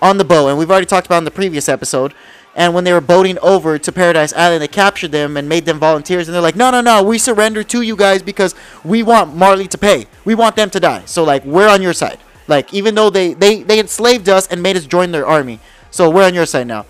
on 0.00 0.18
the 0.18 0.24
boat, 0.24 0.48
and 0.48 0.58
we've 0.58 0.70
already 0.70 0.86
talked 0.86 1.06
about 1.06 1.18
in 1.18 1.24
the 1.24 1.30
previous 1.30 1.68
episode. 1.68 2.14
And 2.56 2.74
when 2.74 2.82
they 2.84 2.92
were 2.92 3.00
boating 3.00 3.38
over 3.42 3.78
to 3.78 3.92
Paradise 3.92 4.32
Island, 4.32 4.60
they 4.62 4.68
captured 4.68 5.12
them 5.12 5.36
and 5.36 5.48
made 5.48 5.66
them 5.66 5.78
volunteers. 5.78 6.26
And 6.26 6.34
they're 6.34 6.42
like, 6.42 6.56
no, 6.56 6.70
no, 6.70 6.80
no, 6.80 7.02
we 7.02 7.16
surrender 7.16 7.62
to 7.62 7.82
you 7.82 7.94
guys 7.94 8.22
because 8.22 8.54
we 8.84 9.02
want 9.04 9.36
Marley 9.36 9.68
to 9.68 9.78
pay. 9.78 10.06
We 10.24 10.34
want 10.34 10.56
them 10.56 10.68
to 10.70 10.80
die. 10.80 11.02
So 11.06 11.22
like, 11.22 11.44
we're 11.44 11.68
on 11.68 11.80
your 11.80 11.92
side. 11.92 12.18
Like 12.48 12.74
even 12.74 12.96
though 12.96 13.08
they 13.10 13.34
they 13.34 13.62
they 13.62 13.78
enslaved 13.78 14.28
us 14.28 14.48
and 14.48 14.60
made 14.60 14.76
us 14.76 14.84
join 14.84 15.12
their 15.12 15.24
army, 15.24 15.60
so 15.92 16.10
we're 16.10 16.24
on 16.26 16.34
your 16.34 16.46
side 16.46 16.66
now. 16.66 16.84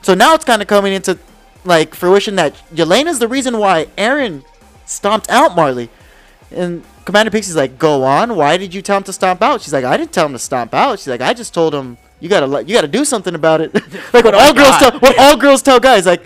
So 0.00 0.14
now 0.14 0.34
it's 0.34 0.44
kind 0.46 0.62
of 0.62 0.68
coming 0.68 0.94
into 0.94 1.18
like 1.64 1.94
fruition 1.94 2.36
that 2.36 2.54
Yelena's 2.74 3.18
the 3.18 3.28
reason 3.28 3.58
why 3.58 3.88
Aaron 3.96 4.44
stomped 4.86 5.30
out 5.30 5.54
Marley. 5.54 5.88
And 6.50 6.84
Commander 7.04 7.30
Pixie's 7.30 7.56
like, 7.56 7.78
"Go 7.78 8.04
on. 8.04 8.36
Why 8.36 8.56
did 8.56 8.72
you 8.72 8.82
tell 8.82 8.96
him 8.96 9.02
to 9.04 9.12
stomp 9.12 9.42
out?" 9.42 9.62
She's 9.62 9.72
like, 9.72 9.84
"I 9.84 9.96
didn't 9.96 10.12
tell 10.12 10.26
him 10.26 10.32
to 10.32 10.38
stomp 10.38 10.74
out." 10.74 10.98
She's 10.98 11.08
like, 11.08 11.20
"I 11.20 11.34
just 11.34 11.52
told 11.52 11.74
him 11.74 11.96
you 12.20 12.28
gotta 12.28 12.64
you 12.64 12.74
gotta 12.74 12.88
do 12.88 13.04
something 13.04 13.34
about 13.34 13.60
it." 13.60 13.74
like 14.12 14.24
when 14.24 14.34
Oh 14.34 14.38
all 14.38 14.54
girls 14.54 14.78
tell 14.78 14.98
when 15.00 15.14
all 15.18 15.36
girls 15.36 15.62
tell 15.62 15.80
guys 15.80 16.06
like, 16.06 16.22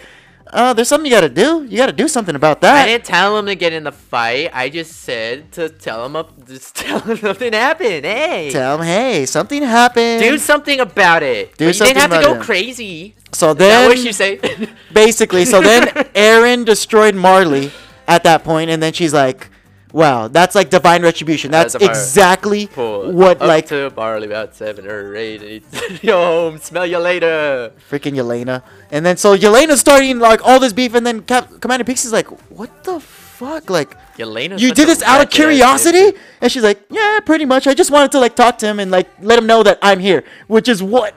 "Uh, 0.52 0.72
there's 0.72 0.88
something 0.88 1.10
you 1.10 1.14
gotta 1.16 1.28
do. 1.28 1.64
You 1.68 1.76
gotta 1.76 1.92
do 1.92 2.08
something 2.08 2.34
about 2.34 2.60
that. 2.62 2.84
I 2.84 2.86
didn't 2.86 3.04
tell 3.04 3.36
him 3.38 3.46
to 3.46 3.54
get 3.54 3.72
in 3.72 3.84
the 3.84 3.92
fight. 3.92 4.50
I 4.52 4.68
just 4.68 4.92
said 5.02 5.52
to 5.52 5.68
tell 5.68 6.04
him 6.06 6.16
up, 6.16 6.46
just 6.46 6.74
tell 6.82 7.00
him 7.00 7.16
something 7.16 7.52
happened. 7.52 8.04
Hey, 8.04 8.50
Tell 8.52 8.78
him, 8.78 8.86
"Hey, 8.86 9.26
something 9.26 9.62
happened." 9.62 10.22
do 10.22 10.38
something 10.38 10.80
about 10.80 11.22
it. 11.22 11.56
Do 11.56 11.64
But 11.64 11.68
you 11.68 11.72
something 11.74 11.94
didn't 11.94 12.12
have 12.12 12.20
to 12.22 12.26
go 12.26 12.34
it. 12.34 12.42
crazy. 12.42 13.14
so 13.32 13.54
then 13.54 13.88
what 13.88 13.98
you 13.98 14.12
say? 14.12 14.40
basically 14.92 15.44
so 15.44 15.60
then 15.60 15.82
aaron 16.14 16.64
destroyed 16.64 17.14
marley 17.14 17.70
at 18.06 18.24
that 18.24 18.42
point 18.42 18.70
and 18.70 18.82
then 18.82 18.92
she's 18.92 19.12
like 19.12 19.48
wow 19.92 20.28
that's 20.28 20.54
like 20.54 20.68
divine 20.70 21.02
retribution 21.02 21.50
that's 21.50 21.72
That's 21.72 21.84
exactly 21.84 22.66
what 22.74 23.40
up 23.40 23.48
like 23.48 23.66
to 23.68 23.90
barley 23.90 24.26
about 24.26 24.54
seven 24.54 24.86
or 24.86 25.16
eight. 25.16 25.64
home. 26.04 26.58
Smell 26.58 26.86
you 26.86 26.98
later. 26.98 27.72
freaking 27.90 28.14
yelena 28.14 28.62
and 28.90 29.04
then 29.06 29.16
so 29.16 29.36
yelena's 29.36 29.80
starting 29.80 30.18
like 30.18 30.44
all 30.46 30.60
this 30.60 30.72
beef 30.72 30.94
and 30.94 31.06
then 31.06 31.22
Cap- 31.22 31.60
commander 31.60 31.84
pixie's 31.84 32.12
like 32.12 32.26
what 32.50 32.84
the 32.84 33.00
fuck 33.00 33.70
like 33.70 33.96
Yelena. 34.16 34.58
you 34.58 34.74
did 34.74 34.88
this 34.88 35.00
out 35.02 35.20
of 35.22 35.30
curiosity 35.30 36.18
and 36.40 36.50
she's 36.50 36.62
like 36.64 36.80
yeah 36.90 37.20
pretty 37.20 37.44
much 37.44 37.66
i 37.66 37.72
just 37.74 37.90
wanted 37.90 38.10
to 38.12 38.18
like 38.18 38.34
talk 38.34 38.58
to 38.58 38.66
him 38.66 38.80
and 38.80 38.90
like 38.90 39.08
let 39.20 39.38
him 39.38 39.46
know 39.46 39.62
that 39.62 39.78
i'm 39.80 40.00
here 40.00 40.24
which 40.48 40.68
is 40.68 40.82
what 40.82 41.14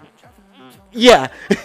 yeah 0.92 1.28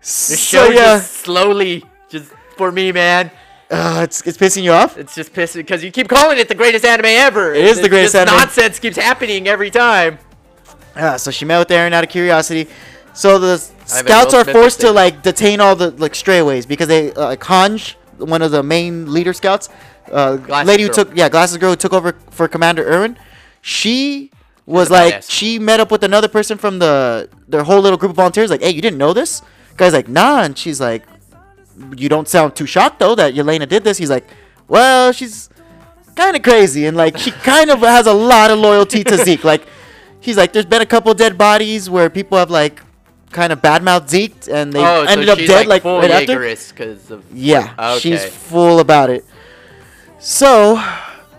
The 0.00 0.06
so 0.06 0.34
show 0.36 0.64
yeah 0.70 0.96
just 0.96 1.12
slowly, 1.12 1.84
just 2.08 2.32
for 2.56 2.72
me, 2.72 2.90
man. 2.90 3.30
Uh, 3.70 4.00
it's, 4.02 4.26
it's 4.26 4.36
pissing 4.36 4.64
you 4.64 4.72
off 4.72 4.98
It's 4.98 5.14
just 5.14 5.32
pissing 5.32 5.56
because 5.58 5.84
you 5.84 5.92
keep 5.92 6.08
calling 6.08 6.38
it 6.38 6.48
the 6.48 6.56
greatest 6.56 6.84
anime 6.84 7.06
ever. 7.06 7.54
It 7.54 7.64
is 7.64 7.80
the 7.80 7.88
greatest 7.88 8.16
anime. 8.16 8.34
Nonsense 8.36 8.80
keeps 8.80 8.96
happening 8.96 9.46
every 9.46 9.70
time. 9.70 10.18
Ah, 10.96 11.16
so 11.16 11.30
she 11.30 11.44
met 11.44 11.58
with 11.60 11.70
Aaron 11.70 11.92
out 11.92 12.02
of 12.02 12.10
curiosity. 12.10 12.68
So 13.12 13.38
the 13.38 13.54
s- 13.54 13.70
I 13.92 13.96
have 13.98 14.06
a 14.06 14.08
scouts 14.08 14.34
are 14.34 14.44
forced 14.44 14.80
to 14.80 14.90
like 14.90 15.22
detain 15.22 15.60
all 15.60 15.76
the 15.76 15.92
like 15.92 16.14
strayaways 16.14 16.66
because 16.66 16.88
they 16.88 17.12
uh, 17.12 17.26
like 17.26 17.40
Hange, 17.40 17.94
one 18.18 18.42
of 18.42 18.50
the 18.50 18.62
main 18.62 19.12
leader 19.12 19.32
scouts, 19.32 19.68
uh, 20.10 20.38
lady 20.64 20.82
who 20.82 20.88
girl. 20.88 21.04
took 21.04 21.16
yeah 21.16 21.28
glasses 21.28 21.56
girl 21.58 21.70
who 21.70 21.76
took 21.76 21.92
over 21.92 22.16
for 22.30 22.48
Commander 22.48 22.84
Erwin. 22.84 23.16
She 23.62 24.30
was 24.66 24.90
like 24.90 25.22
she 25.28 25.58
met 25.60 25.78
up 25.80 25.90
with 25.92 26.02
another 26.02 26.28
person 26.28 26.58
from 26.58 26.80
the 26.80 27.28
their 27.46 27.62
whole 27.62 27.80
little 27.80 27.98
group 27.98 28.10
of 28.10 28.16
volunteers. 28.16 28.50
Like, 28.50 28.62
hey, 28.62 28.70
you 28.70 28.82
didn't 28.82 28.98
know 28.98 29.12
this? 29.12 29.42
Guy's 29.76 29.92
like, 29.92 30.08
nah, 30.08 30.42
and 30.42 30.58
she's 30.58 30.80
like, 30.80 31.04
you 31.96 32.08
don't 32.08 32.28
sound 32.28 32.56
too 32.56 32.66
shocked 32.66 32.98
though 32.98 33.14
that 33.14 33.34
Yelena 33.34 33.68
did 33.68 33.84
this. 33.84 33.98
He's 33.98 34.10
like, 34.10 34.28
well, 34.68 35.12
she's 35.12 35.48
kind 36.16 36.36
of 36.36 36.42
crazy 36.42 36.86
and 36.86 36.96
like 36.96 37.16
she 37.16 37.30
kind 37.30 37.70
of 37.70 37.80
has 37.80 38.06
a 38.06 38.12
lot 38.12 38.50
of 38.50 38.58
loyalty 38.58 39.04
to 39.04 39.16
Zeke. 39.24 39.44
Like 39.44 39.66
he's 40.20 40.36
like, 40.36 40.52
there's 40.52 40.66
been 40.66 40.82
a 40.82 40.86
couple 40.86 41.12
dead 41.14 41.36
bodies 41.38 41.88
where 41.88 42.10
people 42.10 42.38
have 42.38 42.50
like 42.50 42.82
kind 43.30 43.52
of 43.52 43.60
badmouthed 43.62 44.08
Zeke 44.08 44.34
and 44.50 44.72
they 44.72 44.80
oh, 44.84 45.04
ended 45.04 45.26
so 45.26 45.32
up 45.32 45.38
dead 45.38 45.48
like, 45.48 45.68
like, 45.68 45.82
full 45.82 45.98
right 45.98 46.10
after. 46.10 46.32
Of 46.32 46.38
Yeah, 47.32 47.98
she's 47.98 48.24
full 48.24 48.80
about 48.80 49.10
it. 49.10 49.24
So, 50.18 50.76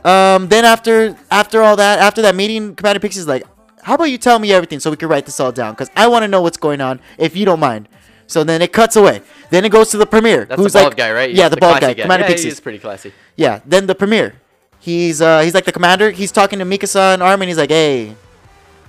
um, 0.03 0.47
then 0.47 0.65
after 0.65 1.15
after 1.29 1.61
all 1.61 1.75
that, 1.75 1.99
after 1.99 2.21
that 2.23 2.35
meeting, 2.35 2.75
Commander 2.75 2.99
Pixie's 2.99 3.27
like, 3.27 3.43
"How 3.83 3.95
about 3.95 4.05
you 4.05 4.17
tell 4.17 4.39
me 4.39 4.51
everything 4.51 4.79
so 4.79 4.89
we 4.89 4.97
can 4.97 5.07
write 5.07 5.25
this 5.25 5.39
all 5.39 5.51
down? 5.51 5.73
Because 5.73 5.89
I 5.95 6.07
want 6.07 6.23
to 6.23 6.27
know 6.27 6.41
what's 6.41 6.57
going 6.57 6.81
on, 6.81 6.99
if 7.17 7.35
you 7.35 7.45
don't 7.45 7.59
mind." 7.59 7.87
So 8.31 8.45
then 8.45 8.61
it 8.61 8.71
cuts 8.71 8.95
away. 8.95 9.21
Then 9.49 9.65
it 9.65 9.73
goes 9.73 9.89
to 9.89 9.97
the 9.97 10.05
premiere. 10.05 10.45
That's 10.45 10.61
who's 10.61 10.71
the 10.71 10.79
bald 10.79 10.91
like, 10.91 10.97
guy, 10.97 11.11
right? 11.11 11.29
Yeah, 11.29 11.49
the, 11.49 11.57
bald 11.57 11.73
guy, 11.73 11.79
classy 11.79 12.01
Commander 12.03 12.23
yeah, 12.23 12.29
Pixie. 12.29 12.47
he's 12.47 12.61
pretty 12.61 12.79
classy. 12.79 13.11
Yeah, 13.35 13.59
then 13.65 13.87
the 13.87 13.95
premiere. 13.95 14.35
He's 14.79 15.21
uh 15.21 15.41
he's 15.41 15.53
like 15.53 15.65
the 15.65 15.73
commander. 15.73 16.11
He's 16.11 16.31
talking 16.31 16.57
to 16.59 16.65
Mikasa 16.65 17.13
and 17.13 17.21
Armin. 17.21 17.49
He's 17.49 17.57
like, 17.57 17.69
"Hey, 17.69 18.15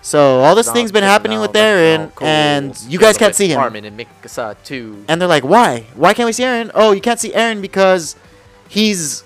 so 0.00 0.38
all 0.40 0.54
this 0.54 0.70
thing's 0.70 0.92
been 0.92 1.02
happening 1.02 1.40
with 1.40 1.54
Aaron, 1.56 2.12
and 2.22 2.80
you 2.88 3.00
guys 3.00 3.18
can't 3.18 3.34
see 3.34 3.48
him." 3.48 3.58
Armin 3.58 3.84
and 3.84 3.98
Mikasa 3.98 4.56
too. 4.62 5.04
And 5.08 5.20
they're 5.20 5.28
like, 5.28 5.44
"Why? 5.44 5.86
Why 5.94 6.14
can't 6.14 6.26
we 6.26 6.32
see 6.32 6.44
Aaron?" 6.44 6.70
Oh, 6.72 6.92
you 6.92 7.00
can't 7.00 7.18
see 7.18 7.34
Aaron 7.34 7.60
because 7.60 8.14
he's 8.68 9.24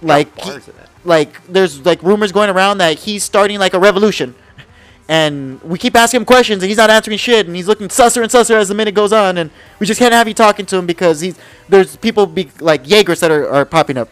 like 0.00 0.32
he- 0.40 0.50
Bars 0.50 0.68
in 0.68 0.76
that. 0.76 0.88
like 1.04 1.44
there's 1.48 1.84
like 1.84 2.02
rumors 2.04 2.30
going 2.30 2.50
around 2.50 2.78
that 2.78 3.00
he's 3.00 3.24
starting 3.24 3.58
like 3.58 3.74
a 3.74 3.80
revolution. 3.80 4.36
And 5.08 5.62
we 5.62 5.78
keep 5.78 5.94
asking 5.94 6.20
him 6.22 6.24
questions 6.24 6.62
and 6.62 6.68
he's 6.68 6.78
not 6.78 6.90
answering 6.90 7.16
shit 7.16 7.46
and 7.46 7.54
he's 7.54 7.68
looking 7.68 7.86
susser 7.88 8.22
and 8.22 8.30
susser 8.30 8.56
as 8.56 8.68
the 8.68 8.74
minute 8.74 8.94
goes 8.94 9.12
on 9.12 9.38
and 9.38 9.50
we 9.78 9.86
just 9.86 10.00
can't 10.00 10.12
have 10.12 10.26
you 10.26 10.34
talking 10.34 10.66
to 10.66 10.76
him 10.76 10.84
because 10.84 11.20
he's 11.20 11.38
there's 11.68 11.96
people 11.96 12.26
be 12.26 12.50
like 12.58 12.88
Jaegers 12.88 13.20
that 13.20 13.30
are, 13.30 13.48
are 13.48 13.64
popping 13.64 13.96
up. 13.96 14.08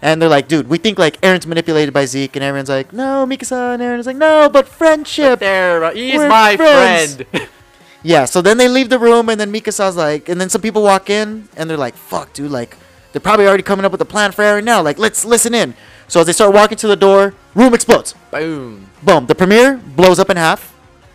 And 0.00 0.22
they're 0.22 0.28
like, 0.28 0.46
dude, 0.46 0.68
we 0.68 0.78
think 0.78 0.96
like 0.96 1.18
Aaron's 1.24 1.44
manipulated 1.44 1.92
by 1.92 2.06
Zeke 2.06 2.36
and 2.36 2.44
Aaron's 2.44 2.68
like, 2.68 2.92
no, 2.92 3.26
Mikasa 3.26 3.74
and 3.74 3.82
Aaron's 3.82 4.06
like, 4.06 4.16
no, 4.16 4.48
but 4.48 4.68
friendship. 4.68 5.40
There, 5.40 5.82
uh, 5.82 5.92
he's 5.92 6.18
We're 6.18 6.28
my 6.28 6.56
friends. 6.56 7.16
friend. 7.16 7.48
Yeah, 8.02 8.26
so 8.26 8.40
then 8.40 8.58
they 8.58 8.68
leave 8.68 8.90
the 8.90 8.98
room, 8.98 9.28
and 9.28 9.40
then 9.40 9.52
Mikasa's 9.52 9.96
like, 9.96 10.28
and 10.28 10.40
then 10.40 10.48
some 10.48 10.60
people 10.60 10.82
walk 10.82 11.10
in, 11.10 11.48
and 11.56 11.68
they're 11.68 11.76
like, 11.76 11.94
fuck, 11.94 12.32
dude, 12.32 12.50
like, 12.50 12.76
they're 13.12 13.20
probably 13.20 13.46
already 13.46 13.64
coming 13.64 13.84
up 13.84 13.92
with 13.92 14.00
a 14.00 14.04
plan 14.04 14.30
for 14.32 14.42
Aaron 14.42 14.64
now. 14.64 14.82
Like, 14.82 14.98
let's 14.98 15.24
listen 15.24 15.52
in. 15.52 15.74
So 16.08 16.20
as 16.20 16.26
they 16.26 16.32
start 16.32 16.52
walking 16.54 16.78
to 16.78 16.88
the 16.88 16.96
door, 16.96 17.34
room 17.54 17.74
explodes. 17.74 18.14
Boom. 18.30 18.88
Boom. 19.02 19.26
The 19.26 19.34
premiere 19.34 19.76
blows 19.76 20.18
up 20.18 20.30
in 20.30 20.36
half. 20.36 20.74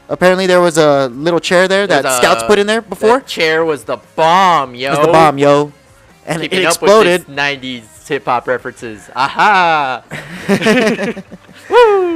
Apparently, 0.10 0.46
there 0.48 0.62
was 0.62 0.78
a 0.78 1.08
little 1.08 1.40
chair 1.40 1.68
there 1.68 1.88
that 1.88 2.04
There's 2.04 2.14
a- 2.16 2.18
scouts 2.18 2.44
put 2.44 2.60
in 2.60 2.68
there 2.68 2.82
before. 2.82 3.20
That 3.20 3.28
chair 3.28 3.66
was 3.66 3.86
the 3.86 3.98
bomb, 4.16 4.76
yo. 4.76 4.94
It 4.94 4.98
was 4.98 5.06
the 5.08 5.12
bomb, 5.12 5.38
yo. 5.38 5.72
And 6.26 6.42
Keeping 6.42 6.60
it 6.60 6.66
up 6.66 6.72
exploded. 6.72 7.28
with 7.28 7.36
this 7.36 7.36
90s 7.36 8.08
hip 8.08 8.26
hop 8.26 8.48
references. 8.48 9.10
Aha! 9.16 10.04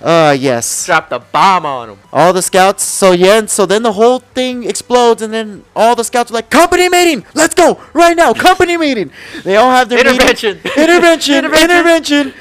Uh, 0.00 0.36
yes. 0.38 0.86
Drop 0.86 1.08
the 1.08 1.18
bomb 1.18 1.66
on 1.66 1.90
him. 1.90 1.98
All 2.12 2.32
the 2.32 2.42
scouts. 2.42 2.84
So 2.84 3.12
yeah, 3.12 3.38
and 3.38 3.50
so 3.50 3.66
then 3.66 3.82
the 3.82 3.92
whole 3.94 4.20
thing 4.20 4.64
explodes, 4.64 5.22
and 5.22 5.32
then 5.32 5.64
all 5.74 5.96
the 5.96 6.04
scouts 6.04 6.30
are 6.30 6.34
like, 6.34 6.50
"Company 6.50 6.88
meeting, 6.88 7.24
let's 7.34 7.54
go 7.54 7.80
right 7.92 8.16
now, 8.16 8.32
company 8.32 8.76
meeting." 8.86 9.10
They 9.42 9.56
all 9.56 9.70
have 9.70 9.88
their 9.88 9.98
meeting. 9.98 10.12
Intervention. 10.14 10.56
intervention, 10.76 11.34
Intervention. 11.44 11.70
intervention. 11.70 12.34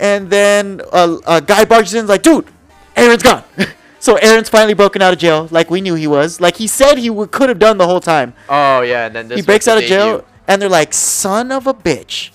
And 0.00 0.30
then 0.30 0.80
a, 0.92 1.18
a 1.26 1.40
guy 1.40 1.64
barges 1.64 1.94
in, 1.94 2.06
like, 2.06 2.22
"Dude, 2.22 2.46
Aaron's 2.96 3.22
gone." 3.22 3.44
so 4.00 4.16
Aaron's 4.16 4.48
finally 4.48 4.74
broken 4.74 5.00
out 5.02 5.12
of 5.12 5.18
jail, 5.20 5.46
like 5.52 5.70
we 5.70 5.80
knew 5.80 5.94
he 5.94 6.06
was, 6.08 6.40
like 6.40 6.56
he 6.56 6.66
said 6.66 6.98
he 6.98 7.10
would, 7.10 7.30
could 7.30 7.48
have 7.48 7.58
done 7.60 7.78
the 7.78 7.86
whole 7.86 8.00
time. 8.00 8.34
Oh, 8.48 8.80
yeah, 8.80 9.06
and 9.06 9.14
then 9.14 9.28
this 9.28 9.36
he 9.40 9.42
breaks 9.42 9.68
out 9.68 9.78
of 9.78 9.84
jail, 9.84 10.18
debut. 10.18 10.26
and 10.48 10.60
they're 10.62 10.68
like, 10.68 10.92
"Son 10.94 11.52
of 11.52 11.66
a 11.68 11.74
bitch." 11.74 12.30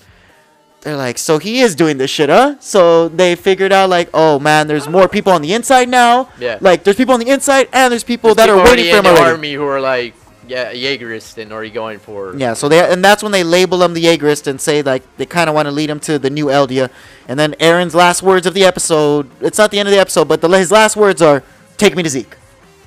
They're 0.84 0.96
like, 0.96 1.16
so 1.18 1.38
he 1.38 1.60
is 1.60 1.74
doing 1.74 1.96
this 1.96 2.10
shit, 2.10 2.28
huh? 2.28 2.56
So 2.60 3.08
they 3.08 3.34
figured 3.36 3.72
out, 3.72 3.88
like, 3.90 4.10
oh 4.14 4.38
man, 4.38 4.66
there's 4.68 4.86
more 4.86 5.08
people 5.08 5.32
on 5.32 5.40
the 5.42 5.52
inside 5.54 5.88
now. 5.88 6.28
Yeah. 6.38 6.58
Like, 6.60 6.84
there's 6.84 6.96
people 6.96 7.14
on 7.14 7.20
the 7.20 7.28
inside, 7.30 7.68
and 7.72 7.90
there's 7.90 8.04
people 8.04 8.34
There's 8.34 8.46
that 8.48 8.52
are 8.52 8.62
waiting 8.62 8.84
for 8.84 8.90
in 8.90 8.96
him 8.98 9.04
the 9.04 9.10
already. 9.10 9.30
army 9.30 9.52
who 9.54 9.64
are 9.64 9.80
like, 9.80 10.14
yeah, 10.46 10.72
Jaegerist 10.74 11.38
and 11.38 11.50
already 11.52 11.70
going 11.70 11.98
for. 11.98 12.36
Yeah, 12.36 12.52
so 12.52 12.68
they 12.68 12.78
and 12.92 13.02
that's 13.02 13.22
when 13.22 13.32
they 13.32 13.42
label 13.42 13.82
him 13.82 13.94
the 13.94 14.04
Jaegerist 14.04 14.46
and 14.46 14.60
say 14.60 14.82
like 14.82 15.02
they 15.16 15.24
kind 15.24 15.48
of 15.48 15.54
want 15.54 15.64
to 15.66 15.72
lead 15.72 15.88
him 15.88 15.98
to 16.00 16.18
the 16.18 16.28
new 16.28 16.46
Eldia. 16.46 16.90
And 17.28 17.38
then 17.38 17.54
Aaron's 17.60 17.94
last 17.94 18.22
words 18.22 18.46
of 18.46 18.52
the 18.52 18.62
episode, 18.62 19.30
it's 19.40 19.56
not 19.56 19.70
the 19.70 19.78
end 19.78 19.88
of 19.88 19.94
the 19.94 19.98
episode, 19.98 20.28
but 20.28 20.42
the 20.42 20.48
his 20.50 20.70
last 20.70 20.96
words 20.98 21.22
are 21.22 21.42
"Take 21.78 21.96
me 21.96 22.02
to 22.02 22.10
Zeke." 22.10 22.36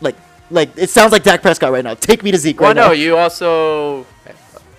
Like 0.02 0.16
like 0.52 0.70
it 0.78 0.92
sounds 0.92 1.12
like 1.12 1.24
Dak 1.24 1.42
Prescott 1.42 1.72
right 1.72 1.84
now. 1.84 1.96
Take 1.96 2.22
me 2.22 2.30
to 2.32 2.38
Zeke 2.38 2.60
Well, 2.60 2.70
right 2.70 2.76
no, 2.76 2.88
now. 2.90 2.92
you 2.92 3.18
also 3.18 4.06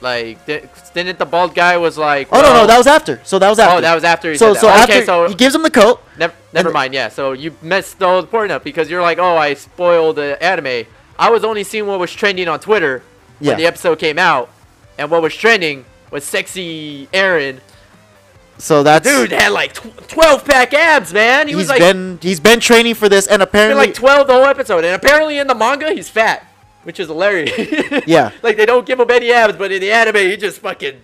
like 0.01 0.45
di- 0.47 0.63
didn't 0.95 1.19
the 1.19 1.27
bald 1.27 1.55
guy 1.55 1.77
was 1.77 1.99
like? 1.99 2.29
oh 2.33 2.41
no, 2.41 2.53
no, 2.53 2.67
that 2.67 2.79
was 2.79 2.87
after. 2.87 3.21
So 3.25 3.39
that 3.39 3.49
was 3.49 3.59
oh, 3.59 3.63
after. 3.63 3.77
Oh, 3.77 3.81
that 3.81 3.95
was 3.95 4.05
after. 4.05 4.31
He 4.33 4.39
so 4.39 4.55
so 4.55 4.67
that. 4.67 4.89
after 4.89 5.05
so 5.05 5.29
he 5.29 5.35
gives 5.35 5.55
him 5.55 5.63
the 5.63 5.71
coat. 5.71 6.01
never, 6.17 6.35
never 6.53 6.71
mind. 6.71 6.95
Yeah, 6.95 7.09
so 7.09 7.33
you 7.33 7.55
messed 7.63 7.99
the 7.99 8.07
whole 8.07 8.23
point 8.25 8.53
up 8.53 8.65
because 8.65 8.91
you're 8.91 9.03
like, 9.03 9.19
oh, 9.19 9.37
I 9.37 9.55
spoiled 9.55 10.17
the 10.17 10.43
anime. 10.43 10.87
I 11.19 11.31
was 11.31 11.45
only 11.45 11.65
seeing 11.65 11.87
what 11.87 11.99
was 11.99 12.13
trending 12.13 12.49
on 12.49 12.61
Twitter 12.61 13.03
Yeah. 13.41 13.51
when 13.53 13.59
the 13.59 13.67
episode 13.67 13.99
came 13.99 14.19
out, 14.19 14.51
and 14.99 15.11
what 15.11 15.21
was 15.23 15.35
trending 15.35 15.85
was 16.11 16.25
sexy 16.25 17.09
Aaron. 17.13 17.61
So 18.59 18.83
that's 18.83 19.09
Dude 19.09 19.31
had 19.31 19.53
like 19.53 19.75
tw- 19.75 20.09
12 20.09 20.45
pack 20.45 20.75
abs, 20.75 21.13
man. 21.13 21.47
He 21.47 21.53
he's 21.55 21.63
was 21.63 21.69
like 21.69 21.79
been 21.79 22.19
he's 22.21 22.41
been 22.41 22.61
training 22.61 22.95
for 22.95 23.09
this, 23.09 23.27
and 23.27 23.43
apparently 23.43 23.87
like 23.87 23.95
12 23.95 24.27
the 24.27 24.33
whole 24.33 24.45
episode, 24.47 24.85
and 24.85 24.95
apparently 24.95 25.39
in 25.39 25.47
the 25.47 25.55
manga 25.55 25.93
he's 25.93 26.09
fat, 26.09 26.45
which 26.89 26.99
is 26.99 27.09
hilarious. 27.09 27.53
Yeah. 28.07 28.31
like 28.43 28.57
they 28.57 28.65
don't 28.65 28.87
give 28.87 28.99
him 28.99 29.11
any 29.11 29.31
abs, 29.31 29.57
but 29.57 29.71
in 29.71 29.81
the 29.83 29.93
anime 29.93 30.17
he 30.17 30.37
just 30.39 30.59
fucking. 30.61 30.99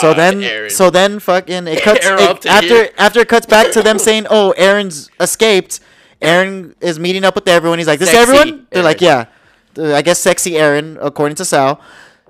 So 0.00 0.12
then, 0.14 0.42
Aaron. 0.42 0.70
so 0.70 0.90
then, 0.90 1.18
fucking 1.18 1.66
it 1.66 1.82
cuts 1.88 2.04
it- 2.06 2.46
after 2.46 2.68
here. 2.68 2.90
after 2.98 3.20
it 3.20 3.28
cuts 3.28 3.46
back 3.46 3.72
to 3.72 3.82
them 3.82 3.98
saying, 4.08 4.26
"Oh, 4.30 4.52
Aaron's 4.56 5.10
escaped." 5.18 5.80
Aaron 6.22 6.74
is 6.80 6.98
meeting 6.98 7.24
up 7.24 7.34
with 7.34 7.48
everyone. 7.48 7.78
He's 7.78 7.86
like, 7.88 7.98
"This 7.98 8.08
is 8.10 8.14
Sexy 8.14 8.32
everyone?" 8.36 8.66
They're 8.70 8.82
like, 8.82 9.00
"Yeah." 9.00 9.26
I 9.76 10.02
guess 10.02 10.20
sexy 10.20 10.56
Aaron, 10.56 10.98
according 11.00 11.34
to 11.36 11.44
Sal, 11.44 11.80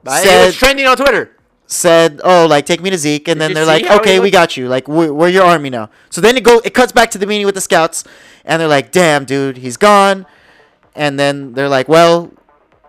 But 0.02 0.24
it 0.26 0.46
was 0.46 0.56
trending 0.56 0.86
on 0.86 0.96
Twitter. 0.96 1.30
said, 1.66 2.20
"Oh, 2.24 2.46
like 2.46 2.66
take 2.66 2.80
me 2.80 2.90
to 2.90 2.96
Zeke," 2.98 3.28
and 3.28 3.38
Did 3.38 3.48
then 3.48 3.54
they're 3.54 3.66
like, 3.74 3.84
"Okay, 3.98 4.18
we 4.20 4.30
got 4.30 4.56
you. 4.56 4.66
Like 4.68 4.86
we're, 4.88 5.12
we're 5.12 5.28
your 5.28 5.44
army 5.44 5.70
now." 5.70 5.90
So 6.10 6.20
then 6.20 6.36
it 6.36 6.42
go 6.44 6.60
it 6.64 6.72
cuts 6.74 6.92
back 6.92 7.10
to 7.12 7.18
the 7.18 7.26
meeting 7.26 7.46
with 7.46 7.54
the 7.54 7.60
scouts, 7.60 8.02
and 8.44 8.60
they're 8.60 8.68
like, 8.78 8.92
"Damn, 8.92 9.24
dude, 9.26 9.58
he's 9.58 9.76
gone." 9.76 10.24
And 10.96 11.18
then 11.18 11.52
they're 11.54 11.68
like, 11.68 11.86
"Well," 11.88 12.32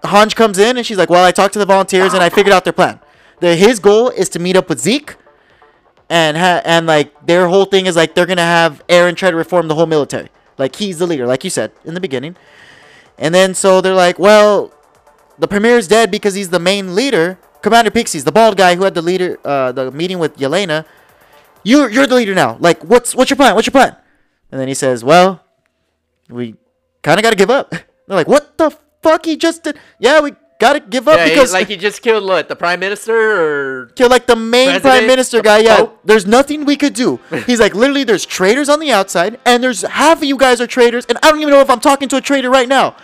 Hange 0.06 0.36
comes 0.36 0.58
in 0.58 0.78
and 0.78 0.86
she's 0.86 0.98
like, 0.98 1.10
"Well, 1.10 1.24
I 1.24 1.32
talked 1.32 1.54
to 1.54 1.60
the 1.60 1.66
volunteers 1.66 2.14
and 2.14 2.24
I 2.24 2.30
figured 2.30 2.54
out 2.54 2.64
their 2.64 2.74
plan. 2.74 3.00
The, 3.40 3.56
his 3.56 3.80
goal 3.80 4.10
is 4.10 4.30
to 4.30 4.40
meet 4.40 4.56
up 4.56 4.70
with 4.70 4.80
Zeke." 4.80 5.16
And 6.10 6.38
ha- 6.38 6.62
and 6.64 6.86
like 6.86 7.26
their 7.26 7.48
whole 7.48 7.66
thing 7.66 7.88
is 7.88 7.96
like 7.96 8.14
they're 8.14 8.28
gonna 8.28 8.42
have 8.42 8.84
Aaron 8.88 9.16
try 9.16 9.32
to 9.32 9.38
reform 9.38 9.68
the 9.68 9.76
whole 9.76 9.88
military. 9.88 10.30
Like 10.58 10.76
he's 10.76 11.00
the 11.00 11.08
leader, 11.08 11.26
like 11.26 11.44
you 11.44 11.50
said 11.50 11.72
in 11.84 11.94
the 11.94 12.00
beginning. 12.00 12.36
And 13.18 13.34
then 13.34 13.54
so 13.54 13.82
they're 13.82 13.96
like, 13.96 14.20
well, 14.20 14.74
the 15.40 15.48
premier's 15.48 15.88
dead 15.88 16.12
because 16.12 16.34
he's 16.34 16.50
the 16.50 16.60
main 16.60 16.96
leader. 16.96 17.40
Commander 17.62 17.90
Pixis, 17.92 18.24
the 18.24 18.32
bald 18.32 18.58
guy 18.58 18.76
who 18.76 18.84
had 18.84 18.94
the 18.94 19.02
leader, 19.02 19.40
uh, 19.44 19.72
the 19.72 19.92
meeting 19.92 20.20
with 20.20 20.38
Yelena. 20.38 20.86
You, 21.64 21.88
you're 21.90 22.06
the 22.06 22.16
leader 22.16 22.36
now. 22.36 22.58
Like, 22.60 22.84
what's 22.84 23.16
what's 23.16 23.32
your 23.32 23.38
plan? 23.38 23.56
What's 23.56 23.66
your 23.66 23.72
plan? 23.72 23.96
And 24.52 24.62
then 24.62 24.68
he 24.68 24.76
says, 24.76 25.04
well, 25.04 25.44
we 26.30 26.56
kind 27.02 27.20
of 27.20 27.24
got 27.24 27.32
to 27.32 27.36
give 27.36 27.50
up. 27.50 27.70
They're 27.72 28.16
like, 28.16 28.28
what 28.28 28.58
the 28.58 28.78
fuck? 29.06 29.22
He 29.26 29.36
just 29.38 29.64
did. 29.64 29.76
Yeah, 30.00 30.20
we 30.26 30.34
got 30.58 30.74
to 30.74 30.80
give 30.80 31.06
up 31.08 31.18
Yeah, 31.18 31.30
because 31.30 31.52
like 31.54 31.68
he 31.68 31.78
just 31.78 32.02
killed 32.02 32.24
what 32.32 32.48
the 32.48 32.56
prime 32.56 32.80
minister 32.80 33.14
or 33.14 33.86
Kill 34.00 34.10
like 34.10 34.26
the 34.26 34.36
main 34.38 34.80
prime 34.82 35.06
minister 35.08 35.42
guy. 35.42 35.60
Yeah, 35.60 35.78
Pope. 35.78 36.00
there's 36.10 36.26
nothing 36.26 36.66
we 36.66 36.76
could 36.84 36.94
do. 36.94 37.20
He's 37.50 37.60
like, 37.60 37.74
literally, 37.76 38.04
there's 38.04 38.26
traitors 38.26 38.70
on 38.70 38.80
the 38.80 38.92
outside, 39.00 39.34
and 39.46 39.58
there's 39.64 39.82
half 39.82 40.18
of 40.20 40.24
you 40.24 40.38
guys 40.38 40.62
are 40.62 40.68
traitors, 40.78 41.06
and 41.10 41.18
I 41.24 41.30
don't 41.30 41.42
even 41.42 41.52
know 41.56 41.62
if 41.62 41.70
I'm 41.70 41.82
talking 41.82 42.08
to 42.10 42.18
a 42.18 42.22
traitor 42.22 42.50
right 42.50 42.70
now. 42.70 42.96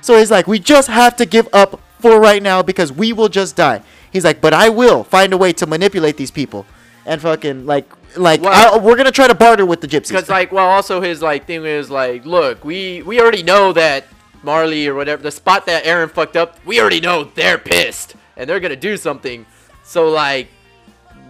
So 0.00 0.16
he's 0.16 0.30
like, 0.30 0.46
we 0.46 0.58
just 0.60 0.88
have 0.88 1.16
to 1.16 1.26
give 1.26 1.48
up 1.52 1.80
for 1.98 2.20
right 2.20 2.40
now 2.40 2.62
because 2.62 2.92
we 2.92 3.12
will 3.12 3.28
just 3.28 3.56
die. 3.56 3.82
He's 4.12 4.24
like, 4.24 4.40
but 4.40 4.54
I 4.54 4.68
will 4.68 5.02
find 5.02 5.32
a 5.32 5.36
way 5.44 5.52
to 5.54 5.66
manipulate 5.66 6.16
these 6.16 6.30
people, 6.30 6.66
and 7.04 7.20
fucking 7.20 7.66
like, 7.66 7.86
like 8.16 8.40
Well- 8.40 8.74
I, 8.74 8.78
we're 8.78 8.96
gonna 8.96 9.10
try 9.10 9.26
to 9.26 9.34
barter 9.34 9.66
with 9.66 9.80
the 9.80 9.88
gypsies. 9.88 10.08
because 10.14 10.28
like 10.28 10.52
well 10.52 10.68
also 10.68 11.00
his 11.00 11.20
like 11.20 11.46
thing 11.46 11.64
is 11.64 11.90
like 11.90 12.24
look 12.24 12.64
we 12.64 13.02
we 13.02 13.20
already 13.20 13.42
know 13.42 13.72
that 13.72 14.04
Marley 14.42 14.86
or 14.86 14.94
whatever 14.94 15.22
the 15.22 15.30
spot 15.30 15.66
that 15.66 15.86
Aaron 15.86 16.08
fucked 16.08 16.36
up 16.36 16.58
we 16.64 16.80
already 16.80 17.00
know 17.00 17.24
they're 17.24 17.58
pissed. 17.58 18.14
And 18.36 18.48
they're 18.48 18.60
gonna 18.60 18.76
do 18.76 18.96
something. 18.96 19.46
So 19.84 20.08
like 20.10 20.48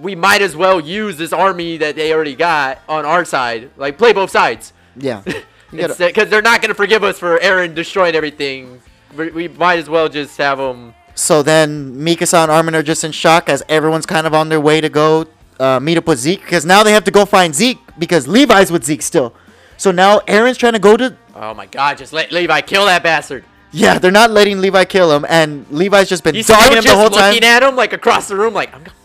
we 0.01 0.15
might 0.15 0.43
as 0.43 0.55
well 0.55 0.81
use 0.81 1.17
this 1.17 1.33
army 1.33 1.77
that 1.79 1.97
they 1.97 2.13
already 2.13 2.37
got 2.37 2.81
on 2.89 3.05
our 3.05 3.25
side. 3.25 3.71
Like 3.77 3.99
play 3.99 4.13
both 4.13 4.31
sides. 4.31 4.73
Yeah, 4.97 5.23
because 5.71 6.29
they're 6.29 6.43
not 6.43 6.61
gonna 6.63 6.75
forgive 6.75 7.05
us 7.05 7.19
for 7.19 7.39
Aaron 7.41 7.75
destroying 7.75 8.15
everything. 8.15 8.81
We, 9.17 9.31
we 9.31 9.49
might 9.49 9.79
as 9.79 9.89
well 9.89 10.09
just 10.09 10.37
have 10.37 10.59
them 10.59 10.95
So 11.15 11.43
then 11.43 11.95
Mikasa 11.95 12.43
and 12.43 12.51
Armin 12.51 12.75
are 12.75 12.83
just 12.83 13.05
in 13.05 13.13
shock 13.13 13.49
as 13.49 13.63
everyone's 13.69 14.05
kind 14.07 14.27
of 14.27 14.35
on 14.35 14.51
their 14.51 14.61
way 14.61 14.81
to 14.83 14.89
go 14.91 15.27
uh, 15.59 15.81
meet 15.81 15.97
up 15.97 16.07
with 16.07 16.19
Zeke. 16.19 16.43
Because 16.43 16.67
now 16.67 16.83
they 16.83 16.93
have 16.93 17.05
to 17.05 17.11
go 17.11 17.25
find 17.25 17.55
Zeke 17.55 17.79
because 17.99 18.29
Levi's 18.29 18.71
with 18.71 18.85
Zeke 18.85 19.03
still. 19.03 19.35
So 19.77 19.91
now 19.93 20.21
Aaron's 20.27 20.59
trying 20.59 20.75
to 20.75 20.79
go 20.79 20.97
to. 20.97 21.17
Oh 21.39 21.55
my 21.55 21.67
god 21.67 21.97
just 21.99 22.13
let 22.13 22.31
Levi 22.33 22.61
kill 22.63 22.87
that 22.87 23.03
bastard 23.03 23.45
Yeah, 23.71 23.99
they're 23.99 24.11
not 24.11 24.31
letting 24.31 24.61
Levi 24.61 24.85
kill 24.87 25.13
him, 25.15 25.27
and 25.29 25.67
Levi's 25.71 26.09
just 26.09 26.25
been 26.25 26.35
he's 26.35 26.47
dogging 26.47 26.79
him 26.79 26.85
the 26.85 26.97
whole 26.97 27.11
time. 27.11 27.33
looking 27.35 27.45
at 27.47 27.63
him 27.63 27.77
like 27.77 27.93
across 27.93 28.29
the 28.29 28.37
room 28.37 28.55
like 28.55 28.73
I'm 28.75 28.83
gonna 28.85 28.97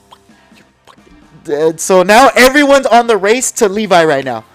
Uh, 1.43 1.75
so 1.75 2.03
now 2.03 2.29
everyone's 2.35 2.85
on 2.87 3.07
the 3.07 3.17
race 3.17 3.51
to 3.59 3.67
Levi 3.67 4.03
right 4.05 4.23
now. 4.23 4.45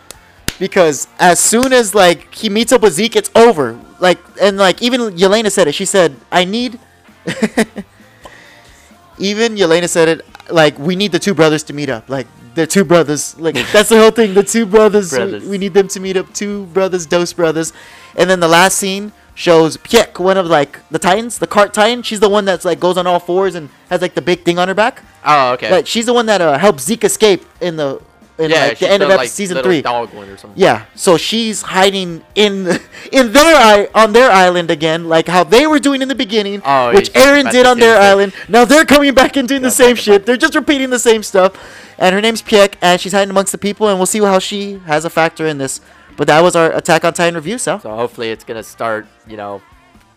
Because 0.59 1.07
as 1.21 1.38
soon 1.38 1.73
as 1.73 1.95
like 1.95 2.33
he 2.35 2.49
meets 2.49 2.73
up 2.73 2.81
with 2.83 2.95
Zeke, 2.95 3.14
it's 3.17 3.31
over. 3.37 3.79
Like 4.01 4.19
and 4.41 4.57
like 4.57 4.81
even 4.83 5.01
Yelena 5.12 5.51
said 5.53 5.69
it. 5.69 5.75
She 5.75 5.85
said, 5.85 6.17
"I 6.33 6.45
need." 6.45 6.81
even 9.19 9.55
Yelena 9.57 9.88
said 9.88 10.09
it. 10.09 10.27
Like 10.51 10.79
we 10.79 10.97
need 10.97 11.12
the 11.12 11.19
two 11.19 11.35
brothers 11.35 11.62
to 11.64 11.73
meet 11.73 11.91
up. 11.91 12.09
Like 12.09 12.27
they're 12.59 12.66
two 12.66 12.85
brothers. 12.85 13.38
Like 13.38 13.55
that's 13.73 13.88
the 13.88 13.99
whole 13.99 14.11
thing. 14.11 14.35
The 14.35 14.42
two 14.42 14.66
brothers. 14.66 15.11
Brothers. 15.11 15.44
We 15.47 15.57
need 15.59 15.73
them 15.75 15.88
to 15.88 16.01
meet 16.01 16.16
up. 16.16 16.35
Two 16.35 16.66
brothers, 16.66 17.07
Dose 17.07 17.33
brothers. 17.33 17.73
And 18.16 18.29
then 18.29 18.40
the 18.40 18.49
last 18.49 18.77
scene 18.77 19.12
shows 19.35 19.77
Piek, 19.77 20.18
one 20.18 20.37
of 20.37 20.47
like 20.47 20.81
the 20.90 20.99
Titans, 20.99 21.38
the 21.38 21.47
cart 21.47 21.73
Titan. 21.73 22.03
She's 22.03 22.18
the 22.21 22.29
one 22.29 22.44
that's 22.44 22.64
like 22.64 22.81
goes 22.81 22.99
on 22.99 23.07
all 23.07 23.21
fours 23.21 23.55
and 23.55 23.71
has 23.90 24.03
like 24.03 24.14
the 24.14 24.23
big 24.23 24.42
thing 24.44 24.59
on 24.59 24.66
her 24.68 24.75
back. 24.75 25.03
oh 25.25 25.53
okay 25.53 25.71
Like 25.71 25.87
she's 25.87 26.07
the 26.07 26.12
one 26.12 26.27
that 26.27 26.40
uh, 26.40 26.59
helped 26.59 26.81
Zeke 26.81 27.05
escape 27.05 27.44
in 27.61 27.77
the 27.77 28.03
in 28.38 28.51
yeah 28.51 28.66
like 28.66 28.79
the 28.79 28.88
end 28.88 29.03
of 29.03 29.09
the, 29.09 29.14
episode 29.14 29.23
like, 29.25 29.31
season 29.31 29.62
three. 29.64 29.83
dog 29.83 30.12
one 30.14 30.29
or 30.29 30.37
something 30.37 30.61
Yeah, 30.61 30.85
so 30.94 31.16
she's 31.16 31.62
hiding 31.62 32.23
in 32.37 32.79
in 33.12 33.33
their 33.33 33.88
on 33.97 34.12
their 34.12 34.31
island 34.31 34.71
again, 34.71 35.09
like 35.09 35.27
how 35.29 35.42
they 35.44 35.66
were 35.66 35.81
doing 35.81 36.03
in 36.03 36.09
the 36.09 36.14
beginning, 36.14 36.62
Oh, 36.64 36.92
which 36.94 37.11
Aaron 37.16 37.47
did 37.47 37.66
on 37.66 37.79
their 37.79 37.94
thing. 37.97 38.03
island. 38.11 38.33
Now 38.49 38.64
they're 38.64 38.85
coming 38.85 39.12
back 39.14 39.37
and 39.37 39.47
doing 39.49 39.62
the 39.62 39.71
same 39.83 39.97
shit. 39.97 40.25
They're 40.27 40.37
just 40.37 40.55
repeating 40.55 40.90
the 40.90 40.99
same 41.01 41.23
stuff. 41.23 41.53
And 41.98 42.14
her 42.14 42.20
name's 42.20 42.42
Piek, 42.42 42.74
and 42.80 43.00
she's 43.00 43.12
hiding 43.12 43.30
amongst 43.30 43.52
the 43.52 43.58
people, 43.58 43.88
and 43.88 43.98
we'll 43.98 44.06
see 44.06 44.20
how 44.20 44.38
she 44.38 44.78
has 44.87 45.04
a 45.04 45.11
factor 45.11 45.46
in 45.46 45.58
this. 45.58 45.80
But 46.16 46.26
that 46.28 46.40
was 46.42 46.54
our 46.56 46.70
Attack 46.72 47.04
on 47.04 47.12
Titan 47.14 47.34
review, 47.34 47.58
so. 47.58 47.78
So 47.78 47.90
hopefully 47.94 48.30
it's 48.30 48.44
gonna 48.44 48.62
start. 48.62 49.06
You 49.26 49.37
know, 49.37 49.62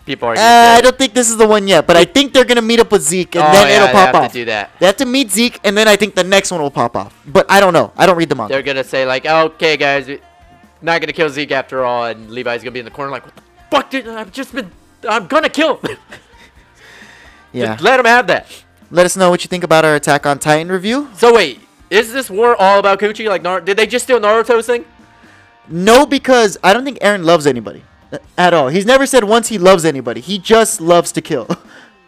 people 0.05 0.27
are. 0.27 0.33
Uh, 0.33 0.37
I 0.77 0.81
don't 0.81 0.97
think 0.97 1.13
this 1.13 1.29
is 1.29 1.37
the 1.37 1.47
one 1.47 1.67
yet, 1.67 1.87
but 1.87 1.97
I 1.97 2.05
think 2.05 2.33
they're 2.33 2.45
gonna 2.45 2.61
meet 2.61 2.79
up 2.79 2.91
with 2.91 3.01
Zeke, 3.01 3.35
and 3.35 3.43
Oh, 3.45 3.51
then 3.51 3.67
yeah, 3.67 3.75
it'll 3.75 3.87
pop 3.89 4.05
have 4.07 4.15
off. 4.15 4.31
to 4.31 4.37
do 4.39 4.45
that. 4.45 4.71
They 4.79 4.85
have 4.85 4.97
to 4.97 5.05
meet 5.05 5.31
Zeke, 5.31 5.59
and 5.63 5.75
then 5.77 5.87
I 5.87 5.95
think 5.95 6.15
the 6.15 6.23
next 6.23 6.51
one 6.51 6.61
will 6.61 6.71
pop 6.71 6.95
off. 6.95 7.15
But 7.25 7.49
I 7.49 7.59
don't 7.59 7.73
know. 7.73 7.91
I 7.97 8.05
don't 8.05 8.17
read 8.17 8.29
the 8.29 8.35
manga. 8.35 8.53
They're 8.53 8.63
gonna 8.63 8.83
say 8.83 9.05
like, 9.05 9.25
okay, 9.25 9.75
guys, 9.77 10.07
not 10.81 11.01
gonna 11.01 11.13
kill 11.13 11.29
Zeke 11.29 11.51
after 11.51 11.83
all, 11.83 12.05
and 12.05 12.29
Levi's 12.31 12.61
gonna 12.63 12.71
be 12.71 12.79
in 12.79 12.85
the 12.85 12.91
corner 12.91 13.11
like, 13.11 13.25
what 13.25 13.35
the 13.35 13.41
fuck, 13.71 13.89
dude? 13.89 14.07
I've 14.07 14.31
just 14.31 14.53
been. 14.53 14.71
I'm 15.07 15.25
gonna 15.27 15.49
kill. 15.49 15.79
Yeah. 17.53 17.73
Just 17.73 17.83
let 17.83 17.99
him 17.99 18.05
have 18.05 18.27
that. 18.27 18.47
Let 18.91 19.05
us 19.05 19.17
know 19.17 19.29
what 19.29 19.43
you 19.43 19.49
think 19.49 19.63
about 19.65 19.83
our 19.83 19.95
Attack 19.95 20.25
on 20.25 20.39
Titan 20.39 20.71
review. 20.71 21.09
So 21.17 21.33
wait, 21.35 21.59
is 21.91 22.12
this 22.12 22.30
war 22.30 22.56
all 22.56 22.80
about 22.80 22.99
Coochie? 22.99 23.27
Like, 23.30 23.43
Nar- 23.43 23.62
did 23.62 23.77
they 23.77 23.86
just 23.86 24.06
steal 24.06 24.19
Naruto's 24.19 24.65
thing? 24.65 24.86
No, 25.67 26.06
because 26.08 26.58
I 26.63 26.73
don't 26.73 26.84
think 26.84 26.97
Aaron 27.01 27.23
loves 27.23 27.45
anybody 27.45 27.84
uh, 28.12 28.17
at 28.38 28.54
all. 28.54 28.69
He's 28.69 28.86
never 28.86 29.06
said 29.06 29.23
once 29.25 29.49
he 29.49 29.58
loves 29.60 29.86
anybody. 29.86 30.21
He 30.21 30.39
just 30.39 30.82
loves 30.82 31.12
to 31.12 31.21
kill. 31.21 31.47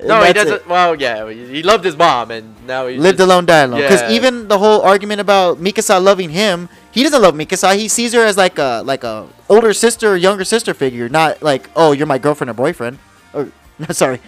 No, 0.06 0.22
he 0.22 0.34
doesn't. 0.34 0.68
Well, 0.68 1.00
yeah, 1.00 1.30
he 1.32 1.64
loved 1.64 1.86
his 1.86 1.96
mom, 1.96 2.30
and 2.30 2.68
now 2.68 2.88
he 2.88 2.98
Lived 2.98 3.20
just, 3.20 3.26
alone, 3.26 3.46
died 3.46 3.70
alone. 3.70 3.80
Because 3.82 4.02
Yeah. 4.02 4.12
even 4.12 4.50
the 4.50 4.58
whole 4.58 4.82
argument 4.82 5.22
about 5.22 5.60
Mikasa 5.64 6.04
loving 6.04 6.32
him, 6.32 6.68
he 6.92 7.04
doesn't 7.04 7.22
love 7.22 7.36
Mikasa. 7.36 7.76
He 7.78 7.88
sees 7.88 8.12
her 8.12 8.20
as 8.26 8.36
like 8.36 8.60
a 8.60 8.82
like 8.84 9.06
a 9.06 9.28
older 9.48 9.72
sister 9.74 10.12
or 10.12 10.18
younger 10.18 10.44
sister 10.44 10.74
figure, 10.74 11.08
not 11.08 11.42
like 11.42 11.70
oh 11.78 11.94
you're 11.94 12.08
my 12.08 12.18
girlfriend 12.18 12.50
or 12.50 12.54
boyfriend, 12.54 13.00
or 13.34 13.50
sorry, 13.92 14.20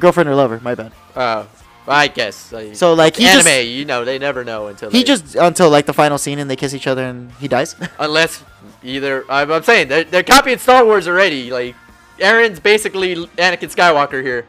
girlfriend 0.00 0.28
or 0.28 0.34
lover. 0.34 0.58
My 0.60 0.74
bad. 0.74 0.90
Uh, 1.14 1.44
I 1.86 2.08
guess. 2.08 2.52
Like, 2.52 2.76
So 2.76 2.94
like 2.94 3.16
he 3.16 3.26
anime, 3.26 3.44
just 3.44 3.66
you 3.66 3.84
know, 3.84 4.04
they 4.04 4.18
never 4.18 4.44
know 4.44 4.68
until 4.68 4.90
he 4.90 4.98
they- 4.98 5.04
just 5.04 5.34
until 5.34 5.68
like 5.70 5.86
the 5.86 5.92
final 5.92 6.18
scene 6.18 6.38
and 6.38 6.48
they 6.50 6.56
kiss 6.56 6.74
each 6.74 6.86
other 6.86 7.02
and 7.04 7.30
he 7.40 7.48
dies. 7.48 7.74
unless 7.98 8.42
either 8.84 9.24
I'm, 9.28 9.50
I'm 9.50 9.62
saying 9.62 9.88
they're, 9.88 10.04
they're 10.04 10.22
copying 10.22 10.58
Star 10.58 10.84
Wars 10.84 11.08
already. 11.08 11.50
Like 11.50 11.74
Aaron's 12.20 12.60
basically 12.60 13.16
Anakin 13.36 13.70
Skywalker 13.74 14.22
here, 14.22 14.46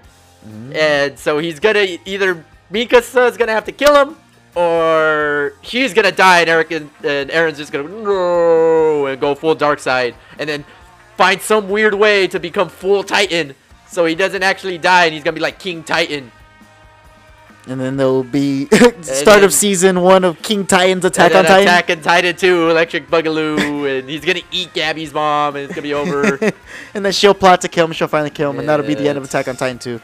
Mm. 0.48 0.76
and 0.76 1.18
so 1.18 1.40
he's 1.40 1.60
gonna 1.60 1.98
either 2.06 2.44
Mikasa's 2.72 3.38
gonna 3.38 3.54
have 3.54 3.64
to 3.66 3.72
kill 3.72 3.96
him, 3.96 4.18
or 4.56 5.54
he's 5.62 5.94
gonna 5.94 6.12
die, 6.12 6.42
and 6.42 6.50
Eric 6.50 6.72
and, 6.72 6.90
and 7.04 7.32
Aaron's 7.32 7.58
just 7.58 7.72
gonna 7.72 7.88
no 7.88 9.06
and 9.08 9.20
go 9.22 9.36
full 9.36 9.56
dark 9.56 9.80
side, 9.80 10.16
and 10.38 10.50
then 10.50 10.66
find 11.18 11.42
some 11.42 11.70
weird 11.70 11.94
way 11.94 12.28
to 12.28 12.40
become 12.40 12.68
full 12.70 13.04
Titan, 13.04 13.56
so 13.88 14.06
he 14.06 14.16
doesn't 14.16 14.44
actually 14.44 14.78
die, 14.78 15.06
and 15.06 15.14
he's 15.14 15.24
gonna 15.24 15.34
be 15.36 15.40
like 15.42 15.60
King 15.60 15.84
Titan. 15.84 16.32
And 17.68 17.80
then 17.80 17.98
there'll 17.98 18.24
be 18.24 18.66
start 19.02 19.44
of 19.44 19.54
season 19.54 20.02
one 20.02 20.24
of 20.24 20.42
King 20.42 20.66
Titan's 20.66 21.06
Attack 21.06 21.34
on 21.34 21.46
Titan. 21.46 21.68
Attack 21.68 21.90
on 21.90 22.02
Titan 22.02 22.36
2, 22.36 22.70
Electric 22.70 23.08
Bugaloo, 23.08 24.00
and 24.00 24.10
he's 24.10 24.26
gonna 24.26 24.42
eat 24.52 24.74
Gabby's 24.74 25.14
mom, 25.14 25.56
and 25.56 25.66
it's 25.66 25.74
gonna 25.74 25.84
be 25.84 25.94
over. 25.94 26.38
and 26.94 27.06
then 27.06 27.14
she'll 27.14 27.34
plot 27.34 27.62
to 27.62 27.70
kill 27.70 27.86
him. 27.86 27.94
She'll 27.94 28.08
finally 28.08 28.30
kill 28.30 28.50
him, 28.50 28.60
and 28.60 28.68
that'll 28.68 28.86
be 28.86 28.96
the 28.96 29.08
end 29.08 29.18
of 29.18 29.24
Attack 29.24 29.48
on 29.48 29.56
Titan 29.56 29.80
2. 29.80 30.02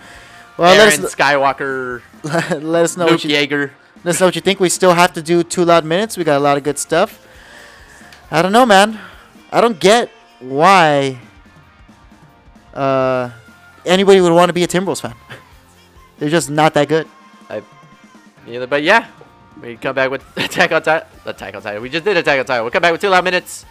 Well, 0.58 0.74
Aaron 0.74 1.02
let 1.02 1.06
us, 1.06 1.15
Skywalker, 1.15 2.02
let 2.24 2.84
us 2.84 2.98
know 2.98 3.06
Luke 3.06 3.13
what 3.13 3.24
you 3.24 3.30
Yeager. 3.36 3.72
let 4.04 4.15
us 4.15 4.19
know 4.19 4.28
what 4.28 4.36
you 4.36 4.41
think. 4.41 4.60
We 4.60 4.69
still 4.69 4.93
have 4.93 5.13
to 5.13 5.22
do 5.22 5.43
two 5.43 5.63
loud 5.63 5.86
minutes. 5.86 6.17
We 6.17 6.24
got 6.24 6.38
a 6.38 6.43
lot 6.43 6.58
of 6.58 6.63
good 6.63 6.78
stuff. 6.78 7.26
I 8.32 8.41
don't 8.41 8.52
know, 8.52 8.65
man. 8.65 9.00
I 9.52 9.62
don't 9.62 9.80
get 9.80 10.10
why 10.39 11.19
uh, 12.74 13.32
anybody 13.86 14.22
would 14.22 14.34
want 14.34 14.50
to 14.50 14.54
be 14.54 14.63
a 14.63 14.67
Timberwolves 14.67 15.02
fan. 15.02 15.15
They're 16.17 16.30
just 16.30 16.50
not 16.50 16.74
that 16.74 16.88
good. 16.89 17.08
Neither, 18.50 18.66
but 18.66 18.82
yeah, 18.82 19.06
we 19.62 19.78
come 19.78 19.94
back 19.94 20.10
with 20.10 20.24
Attack 20.38 20.72
on 20.72 20.82
Titan. 20.82 21.08
Attack 21.26 21.56
on 21.56 21.62
Titan. 21.62 21.82
We 21.84 21.90
just 21.90 22.04
did 22.04 22.18
Attack 22.18 22.40
on 22.40 22.46
Titan. 22.46 22.64
We'll 22.64 22.72
come 22.72 22.82
back 22.82 22.92
with 22.92 23.02
two 23.02 23.10
loud 23.10 23.24
minutes. 23.24 23.64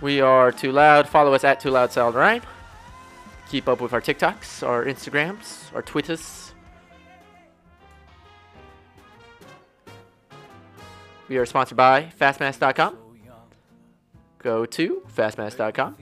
We 0.00 0.22
are 0.22 0.50
too 0.50 0.72
loud. 0.72 1.06
Follow 1.06 1.34
us 1.34 1.44
at 1.44 1.60
Too 1.60 1.70
Loud 1.70 1.92
Sound 1.92 2.14
Rhyme. 2.14 2.40
Keep 3.50 3.68
up 3.68 3.82
with 3.82 3.92
our 3.92 4.00
TikToks, 4.00 4.66
our 4.66 4.86
Instagrams, 4.86 5.74
our 5.74 5.82
Twitters. 5.82 6.54
We 11.28 11.36
are 11.36 11.44
sponsored 11.44 11.76
by 11.76 12.10
fastmass.com. 12.18 12.96
Go 14.38 14.64
to 14.64 15.02
fastmass.com. 15.14 15.96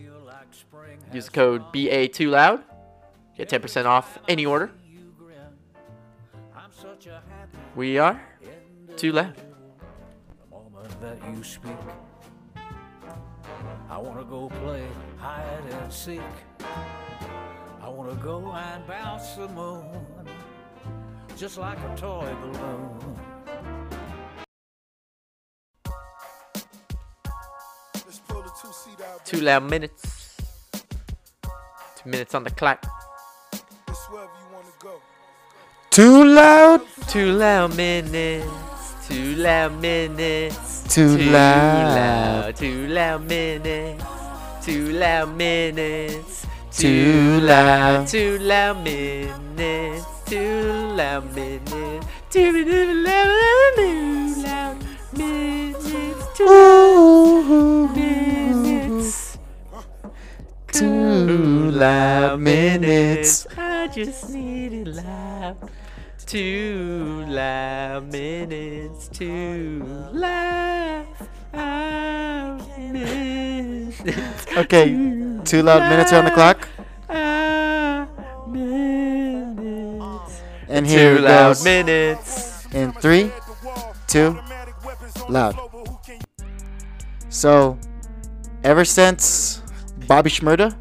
Use 1.12 1.24
the 1.24 1.30
code 1.32 1.72
BA2Loud 1.72 2.62
Get 3.38 3.48
10% 3.48 3.86
off 3.86 4.18
any 4.28 4.44
order. 4.44 4.72
We 7.78 7.96
are 7.96 8.20
too 8.96 9.12
loud. 9.12 9.36
moment 10.50 11.00
that 11.00 11.16
you 11.32 11.44
speak. 11.44 11.78
I 13.88 13.96
wanna 13.96 14.24
go 14.24 14.48
play 14.48 14.82
hide 15.16 15.62
and 15.70 15.92
seek. 15.92 16.20
I 17.80 17.88
wanna 17.88 18.16
go 18.16 18.50
and 18.50 18.84
bounce 18.84 19.36
the 19.36 19.46
moon, 19.50 19.86
just 21.36 21.56
like 21.56 21.78
a 21.78 21.96
toy 21.96 22.34
balloon. 22.42 22.98
Let's 27.94 28.18
pull 28.26 28.42
the 28.42 28.50
two 28.60 28.72
seat. 28.72 28.98
Two 29.24 29.40
loud 29.40 29.70
minutes. 29.70 30.36
Two 31.94 32.10
minutes 32.10 32.34
on 32.34 32.42
the 32.42 32.50
clock. 32.50 32.84
Too 35.98 36.22
loud. 36.22 36.82
Too 37.08 37.32
loud 37.32 37.74
minutes. 37.76 38.46
Too 39.08 39.34
loud 39.34 39.80
minutes. 39.80 40.84
Too 40.94 41.18
loud. 41.18 42.54
too 42.54 42.86
loud 42.86 43.26
minutes. 43.26 44.04
Too 44.62 44.92
loud 44.92 45.36
minutes. 45.36 46.46
Too 46.70 47.40
loud. 47.40 48.06
Two 48.06 48.38
loud 48.38 48.84
minutes. 48.84 50.06
Too 50.26 50.62
loud 50.94 51.34
minutes. 51.34 52.06
Too 52.30 52.54
loud 52.54 53.34
minutes. 53.74 54.36
Too 56.36 56.46
loud 56.46 57.96
minutes. 57.96 59.38
Too 60.68 61.70
loud 61.72 62.38
minutes. 62.38 63.48
I 63.56 63.88
just 63.88 64.30
need 64.30 64.72
it 64.74 64.86
loud. 64.86 65.56
Two 66.28 67.24
loud 67.26 68.12
minutes. 68.12 69.08
Two 69.08 69.82
loud 70.12 71.06
minutes. 72.78 74.02
Okay, 74.54 74.90
two 75.46 75.62
loud 75.62 75.88
minutes 75.88 76.12
are 76.12 76.18
on 76.18 76.26
the 76.26 76.30
clock, 76.30 76.68
and 80.68 80.86
here 80.86 81.16
Two 81.16 81.22
loud 81.22 81.48
goes. 81.48 81.64
minutes. 81.64 82.66
In 82.74 82.92
three, 82.92 83.32
two, 84.06 84.38
loud. 85.30 85.56
So, 87.30 87.78
ever 88.64 88.84
since 88.84 89.62
Bobby 90.06 90.28
Shmurda 90.28 90.76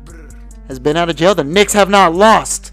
has 0.68 0.78
been 0.78 0.98
out 0.98 1.10
of 1.10 1.16
jail, 1.16 1.34
the 1.34 1.46
Knicks 1.46 1.72
have 1.72 1.90
not 1.90 2.14
lost. 2.14 2.67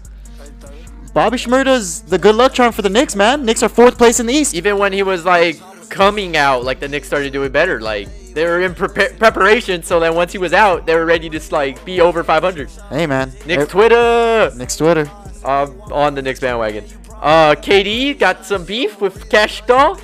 Bobby 1.15 1.37
Shmurda's 1.37 2.01
the 2.01 2.17
good 2.17 2.35
luck 2.35 2.53
charm 2.53 2.73
for 2.73 2.81
the 2.81 2.89
Knicks, 2.89 3.15
man. 3.15 3.45
Knicks 3.45 3.63
are 3.63 3.69
fourth 3.69 3.97
place 3.97 4.19
in 4.19 4.25
the 4.25 4.33
East. 4.33 4.53
Even 4.53 4.77
when 4.77 4.91
he 4.91 5.01
was 5.01 5.23
like 5.23 5.57
coming 5.89 6.35
out, 6.35 6.65
like 6.65 6.81
the 6.81 6.89
Knicks 6.89 7.07
started 7.07 7.31
doing 7.31 7.53
better. 7.53 7.79
Like 7.79 8.09
they 8.33 8.43
were 8.43 8.59
in 8.61 8.75
prepa- 8.75 9.17
preparation, 9.17 9.81
so 9.81 9.97
then 10.01 10.13
once 10.13 10.33
he 10.33 10.37
was 10.37 10.51
out, 10.51 10.85
they 10.85 10.93
were 10.93 11.05
ready 11.05 11.29
to 11.29 11.39
like 11.55 11.83
be 11.85 12.01
over 12.01 12.21
500. 12.21 12.69
Hey, 12.89 13.07
man. 13.07 13.31
Knicks 13.45 13.63
Er- 13.63 13.65
Twitter. 13.65 14.51
Knicks 14.57 14.75
Twitter. 14.75 15.09
um, 15.45 15.81
on 15.91 16.15
the 16.15 16.21
Knicks 16.21 16.41
bandwagon. 16.41 16.83
Uh, 17.21 17.55
KD 17.55 18.19
got 18.19 18.45
some 18.45 18.65
beef 18.65 18.99
with 18.99 19.29
Cash 19.29 19.61
Doll. 19.65 19.97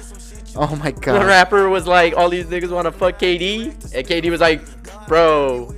Oh 0.56 0.78
my 0.78 0.92
god. 0.92 1.20
The 1.22 1.26
rapper 1.26 1.68
was 1.68 1.88
like, 1.88 2.16
all 2.16 2.30
these 2.30 2.46
niggas 2.46 2.70
want 2.72 2.86
to 2.86 2.92
fuck 2.94 3.20
KD. 3.20 3.66
And 3.94 4.08
KD 4.08 4.32
was 4.32 4.40
like, 4.40 4.62
bro, 5.10 5.76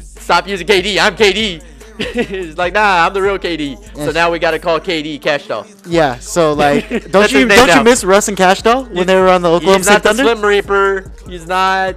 stop 0.00 0.46
using 0.46 0.66
KD. 0.66 0.98
I'm 0.98 1.16
KD. 1.16 1.62
He's 1.98 2.56
like, 2.58 2.72
nah, 2.74 3.06
I'm 3.06 3.12
the 3.14 3.22
real 3.22 3.38
KD. 3.38 3.94
So 3.96 4.10
now 4.12 4.30
we 4.30 4.38
got 4.38 4.52
to 4.52 4.58
call 4.58 4.78
KD 4.80 5.20
Cash 5.20 5.46
Doll. 5.48 5.66
Yeah, 5.86 6.18
so 6.18 6.52
like, 6.52 6.88
don't 6.90 7.10
That's 7.12 7.32
you 7.32 7.40
his 7.40 7.48
name 7.48 7.66
don't 7.66 7.76
you 7.78 7.84
miss 7.84 8.04
Russ 8.04 8.28
and 8.28 8.36
Cash 8.36 8.62
Doll 8.62 8.84
when 8.86 9.06
they 9.06 9.14
were 9.16 9.28
on 9.28 9.42
the 9.42 9.50
Oklahoma 9.50 9.78
He's 9.78 9.86
City 9.86 9.94
not 9.94 10.02
the 10.02 10.08
Thunder? 10.08 10.22
Slim 10.24 10.42
Reaper. 10.44 11.12
He's 11.28 11.46
not 11.46 11.94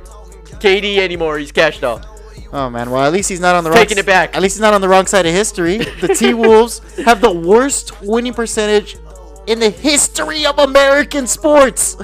KD 0.59 0.97
anymore. 0.97 1.37
He's 1.37 1.51
Cash 1.51 1.79
Doll. 1.79 2.01
Oh 2.51 2.67
man, 2.69 2.89
well 2.89 3.03
at 3.05 3.13
least 3.13 3.29
he's 3.29 3.39
not 3.39 3.55
on 3.55 3.63
the 3.63 3.69
wrong 3.69 3.77
Taking 3.77 3.97
s- 3.99 4.03
it 4.03 4.07
back. 4.07 4.35
At 4.35 4.41
least 4.41 4.55
he's 4.55 4.61
not 4.61 4.73
on 4.73 4.81
the 4.81 4.89
wrong 4.89 5.05
side 5.05 5.25
of 5.27 5.33
history. 5.33 5.77
The 5.77 6.07
T 6.17 6.33
Wolves 6.33 6.81
have 7.03 7.21
the 7.21 7.31
worst 7.31 8.01
winning 8.01 8.33
percentage 8.33 8.97
in 9.45 9.59
the 9.59 9.69
history 9.69 10.45
of 10.47 10.57
American 10.57 11.27
sports. 11.27 11.95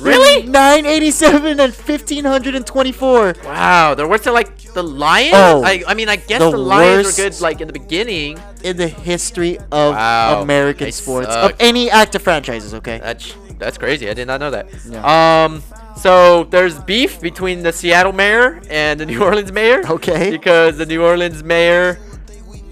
Really? 0.00 0.46
987 0.46 1.50
and 1.60 1.72
1524. 1.72 3.34
Wow, 3.44 3.94
they're 3.94 4.06
worse 4.08 4.22
than 4.24 4.32
like 4.34 4.57
the 4.74 4.82
Lions. 4.82 5.30
Oh, 5.34 5.62
I, 5.64 5.82
I 5.86 5.94
mean, 5.94 6.08
I 6.08 6.16
guess 6.16 6.40
the 6.40 6.50
the, 6.50 6.58
Lions 6.58 7.06
were 7.06 7.12
good 7.24 7.40
like 7.40 7.60
in 7.60 7.66
the 7.66 7.72
beginning. 7.72 8.38
in 8.62 8.76
the 8.76 8.88
history 8.88 9.58
of 9.58 9.94
Wow, 9.94 10.42
American 10.42 10.92
sports 10.92 11.28
suck. 11.28 11.52
of 11.52 11.56
any 11.60 11.90
active 11.90 12.22
franchises. 12.22 12.74
Okay. 12.74 12.98
That's 12.98 13.34
that's 13.58 13.78
crazy. 13.78 14.08
I 14.08 14.14
did 14.14 14.26
not 14.26 14.40
know 14.40 14.50
that. 14.50 14.68
Yeah. 14.88 15.44
Um, 15.44 15.62
so 15.96 16.44
there's 16.44 16.78
beef 16.80 17.20
between 17.20 17.62
the 17.62 17.72
Seattle 17.72 18.12
mayor 18.12 18.60
and 18.70 19.00
the 19.00 19.06
New 19.10 19.22
Orleans 19.22 19.50
mayor. 19.52 19.82
Okay. 19.88 20.30
Because 20.30 20.78
the 20.78 20.86
New 20.86 21.02
Orleans 21.02 21.42
mayor, 21.42 21.98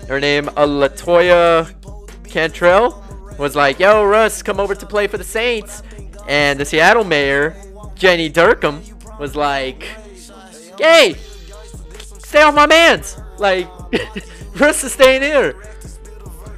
her 0.09 0.20
name 0.20 0.48
uh, 0.50 0.64
Latoya 0.66 1.72
Cantrell, 2.24 3.02
was 3.38 3.56
like, 3.56 3.78
"Yo, 3.80 4.04
Russ, 4.04 4.42
come 4.42 4.61
over 4.61 4.74
to 4.74 4.87
play 4.87 5.06
for 5.09 5.18
the 5.18 5.24
Saints," 5.24 5.82
and 6.28 6.59
the 6.61 6.64
Seattle 6.64 7.04
mayor, 7.04 7.56
Jenny 7.96 8.30
Durkan, 8.30 8.80
was 9.18 9.35
like, 9.35 9.82
"Hey, 10.78 11.16
stay 12.37 12.42
off 12.44 12.55
my 12.55 12.66
man's." 12.66 13.16
Like, 13.38 13.68
Russ 14.61 14.85
is 14.85 14.92
staying 14.92 15.22
here. 15.22 15.55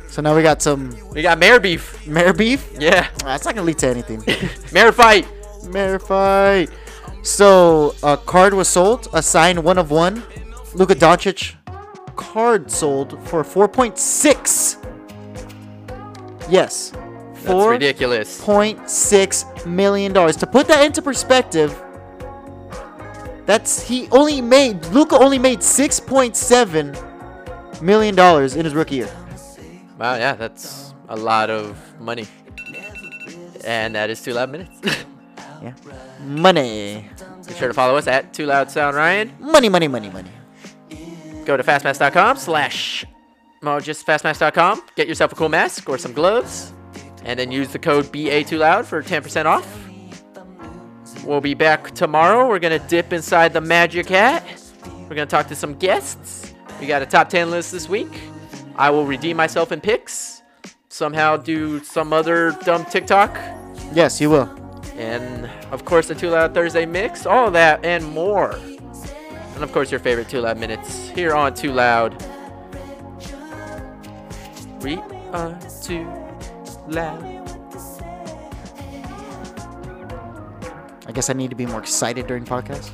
So 0.09 0.23
now 0.23 0.35
we 0.35 0.43
got 0.43 0.61
some 0.63 0.97
We 1.13 1.23
got 1.23 1.39
mayor 1.39 1.61
beef. 1.61 2.07
mayor 2.07 2.33
beef. 2.33 2.69
Yeah, 2.79 3.07
That's 3.25 3.45
not 3.45 3.55
gonna 3.55 3.67
lead 3.67 3.79
to 3.79 3.89
anything. 3.89 4.23
mayor 4.73 4.93
fight. 4.93 5.27
Mayor 5.71 5.99
fight. 5.99 6.71
So 7.23 7.95
a 8.03 8.17
card 8.17 8.55
was 8.55 8.69
sold, 8.69 9.09
a 9.13 9.23
signed 9.23 9.63
one 9.63 9.79
of 9.79 9.91
one. 9.91 10.23
Luka 10.75 10.95
Doncic 10.95 11.55
card 12.17 12.71
sold 12.71 13.13
for 13.29 13.45
4.6. 13.45 14.77
Yes. 16.51 16.93
That's 17.45 17.67
ridiculous. 17.67 18.41
4.6 18.45 19.67
million 19.67 20.13
dollars. 20.13 20.37
To 20.37 20.47
put 20.47 20.67
that 20.69 20.85
into 20.85 21.01
perspective, 21.03 21.71
that's 23.49 23.81
he 23.81 24.09
only 24.11 24.43
made 24.43 24.85
Luka 24.87 25.19
only 25.19 25.39
made 25.39 25.61
6.7 25.61 27.81
million 27.81 28.15
dollars 28.15 28.55
in 28.55 28.67
his 28.67 28.75
rookie 28.75 28.97
year. 28.97 29.09
Wow, 29.99 30.17
yeah, 30.17 30.35
that's 30.35 30.93
a 31.09 31.17
lot 31.17 31.49
of 31.49 31.79
money. 31.99 32.27
And 33.65 33.95
that 33.95 34.11
is 34.11 34.21
Too 34.23 34.35
Loud 34.35 34.51
Minutes. 34.51 34.79
Yeah. 35.61 35.75
Money. 36.21 37.11
Be 37.49 37.55
sure 37.55 37.67
to 37.67 37.75
follow 37.75 37.97
us 37.97 38.07
at 38.07 38.33
Too 38.33 38.47
Loud 38.47 38.71
Sound 38.71 38.95
Ryan. 38.95 39.35
Money, 39.41 39.69
money, 39.69 39.89
money, 39.89 40.09
money. 40.09 40.31
Go 41.45 41.57
to 41.57 41.65
fastmask.com 41.65 42.37
slash, 42.37 43.05
well, 43.61 43.81
just 43.81 44.07
fastmask.com. 44.07 44.83
Get 44.95 45.09
yourself 45.09 45.33
a 45.33 45.35
cool 45.35 45.49
mask 45.49 45.89
or 45.89 45.99
some 45.99 46.13
gloves. 46.13 46.73
And 47.25 47.41
then 47.41 47.51
use 47.51 47.71
the 47.71 47.81
code 47.81 48.05
BA2Loud 48.13 48.85
for 48.85 49.03
10% 49.03 49.47
off. 49.47 49.88
We'll 51.25 51.41
be 51.41 51.55
back 51.55 51.95
tomorrow. 51.95 52.49
We're 52.49 52.59
going 52.59 52.79
to 52.81 52.87
dip 52.89 53.13
inside 53.13 53.53
the 53.53 53.61
Magic 53.61 54.09
Hat. 54.09 54.45
We're 54.85 55.17
going 55.17 55.27
to 55.29 55.31
talk 55.31 55.49
to 55.49 55.55
some 55.55 55.75
guests. 55.75 56.55
We 56.81 56.87
got 56.87 57.03
a 57.03 57.07
top 57.07 57.29
10 57.29 57.51
list 57.51 57.73
this 57.73 57.89
week. 57.89 58.21
I 58.77 58.91
will 58.91 59.05
redeem 59.05 59.37
myself 59.37 59.73
in 59.73 59.81
picks. 59.81 60.43
Somehow 60.89 61.37
do 61.37 61.83
some 61.85 62.13
other 62.13 62.53
dumb 62.65 62.85
TikTok. 62.85 63.39
Yes, 63.93 64.21
you 64.21 64.31
will. 64.31 64.49
And 64.97 65.51
of 65.71 65.85
course, 65.85 66.09
the 66.09 66.15
Too 66.15 66.31
Loud 66.31 66.55
Thursday 66.55 66.87
mix, 66.87 67.27
all 67.27 67.49
of 67.49 67.53
that 67.53 67.85
and 67.85 68.05
more. 68.07 68.53
And 69.55 69.63
of 69.63 69.73
course, 69.73 69.91
your 69.91 70.01
favorite 70.01 70.29
Too 70.29 70.41
Loud 70.41 70.59
minutes 70.59 71.09
here 71.11 71.35
on 71.35 71.55
Too 71.55 71.73
Loud. 71.73 72.23
We 74.83 74.97
are 75.33 75.59
too 75.83 76.07
loud. 76.87 77.38
I 81.09 81.13
guess 81.13 81.31
I 81.31 81.33
need 81.33 81.49
to 81.49 81.57
be 81.57 81.65
more 81.65 81.81
excited 81.81 82.27
during 82.27 82.45
podcasts. 82.45 82.91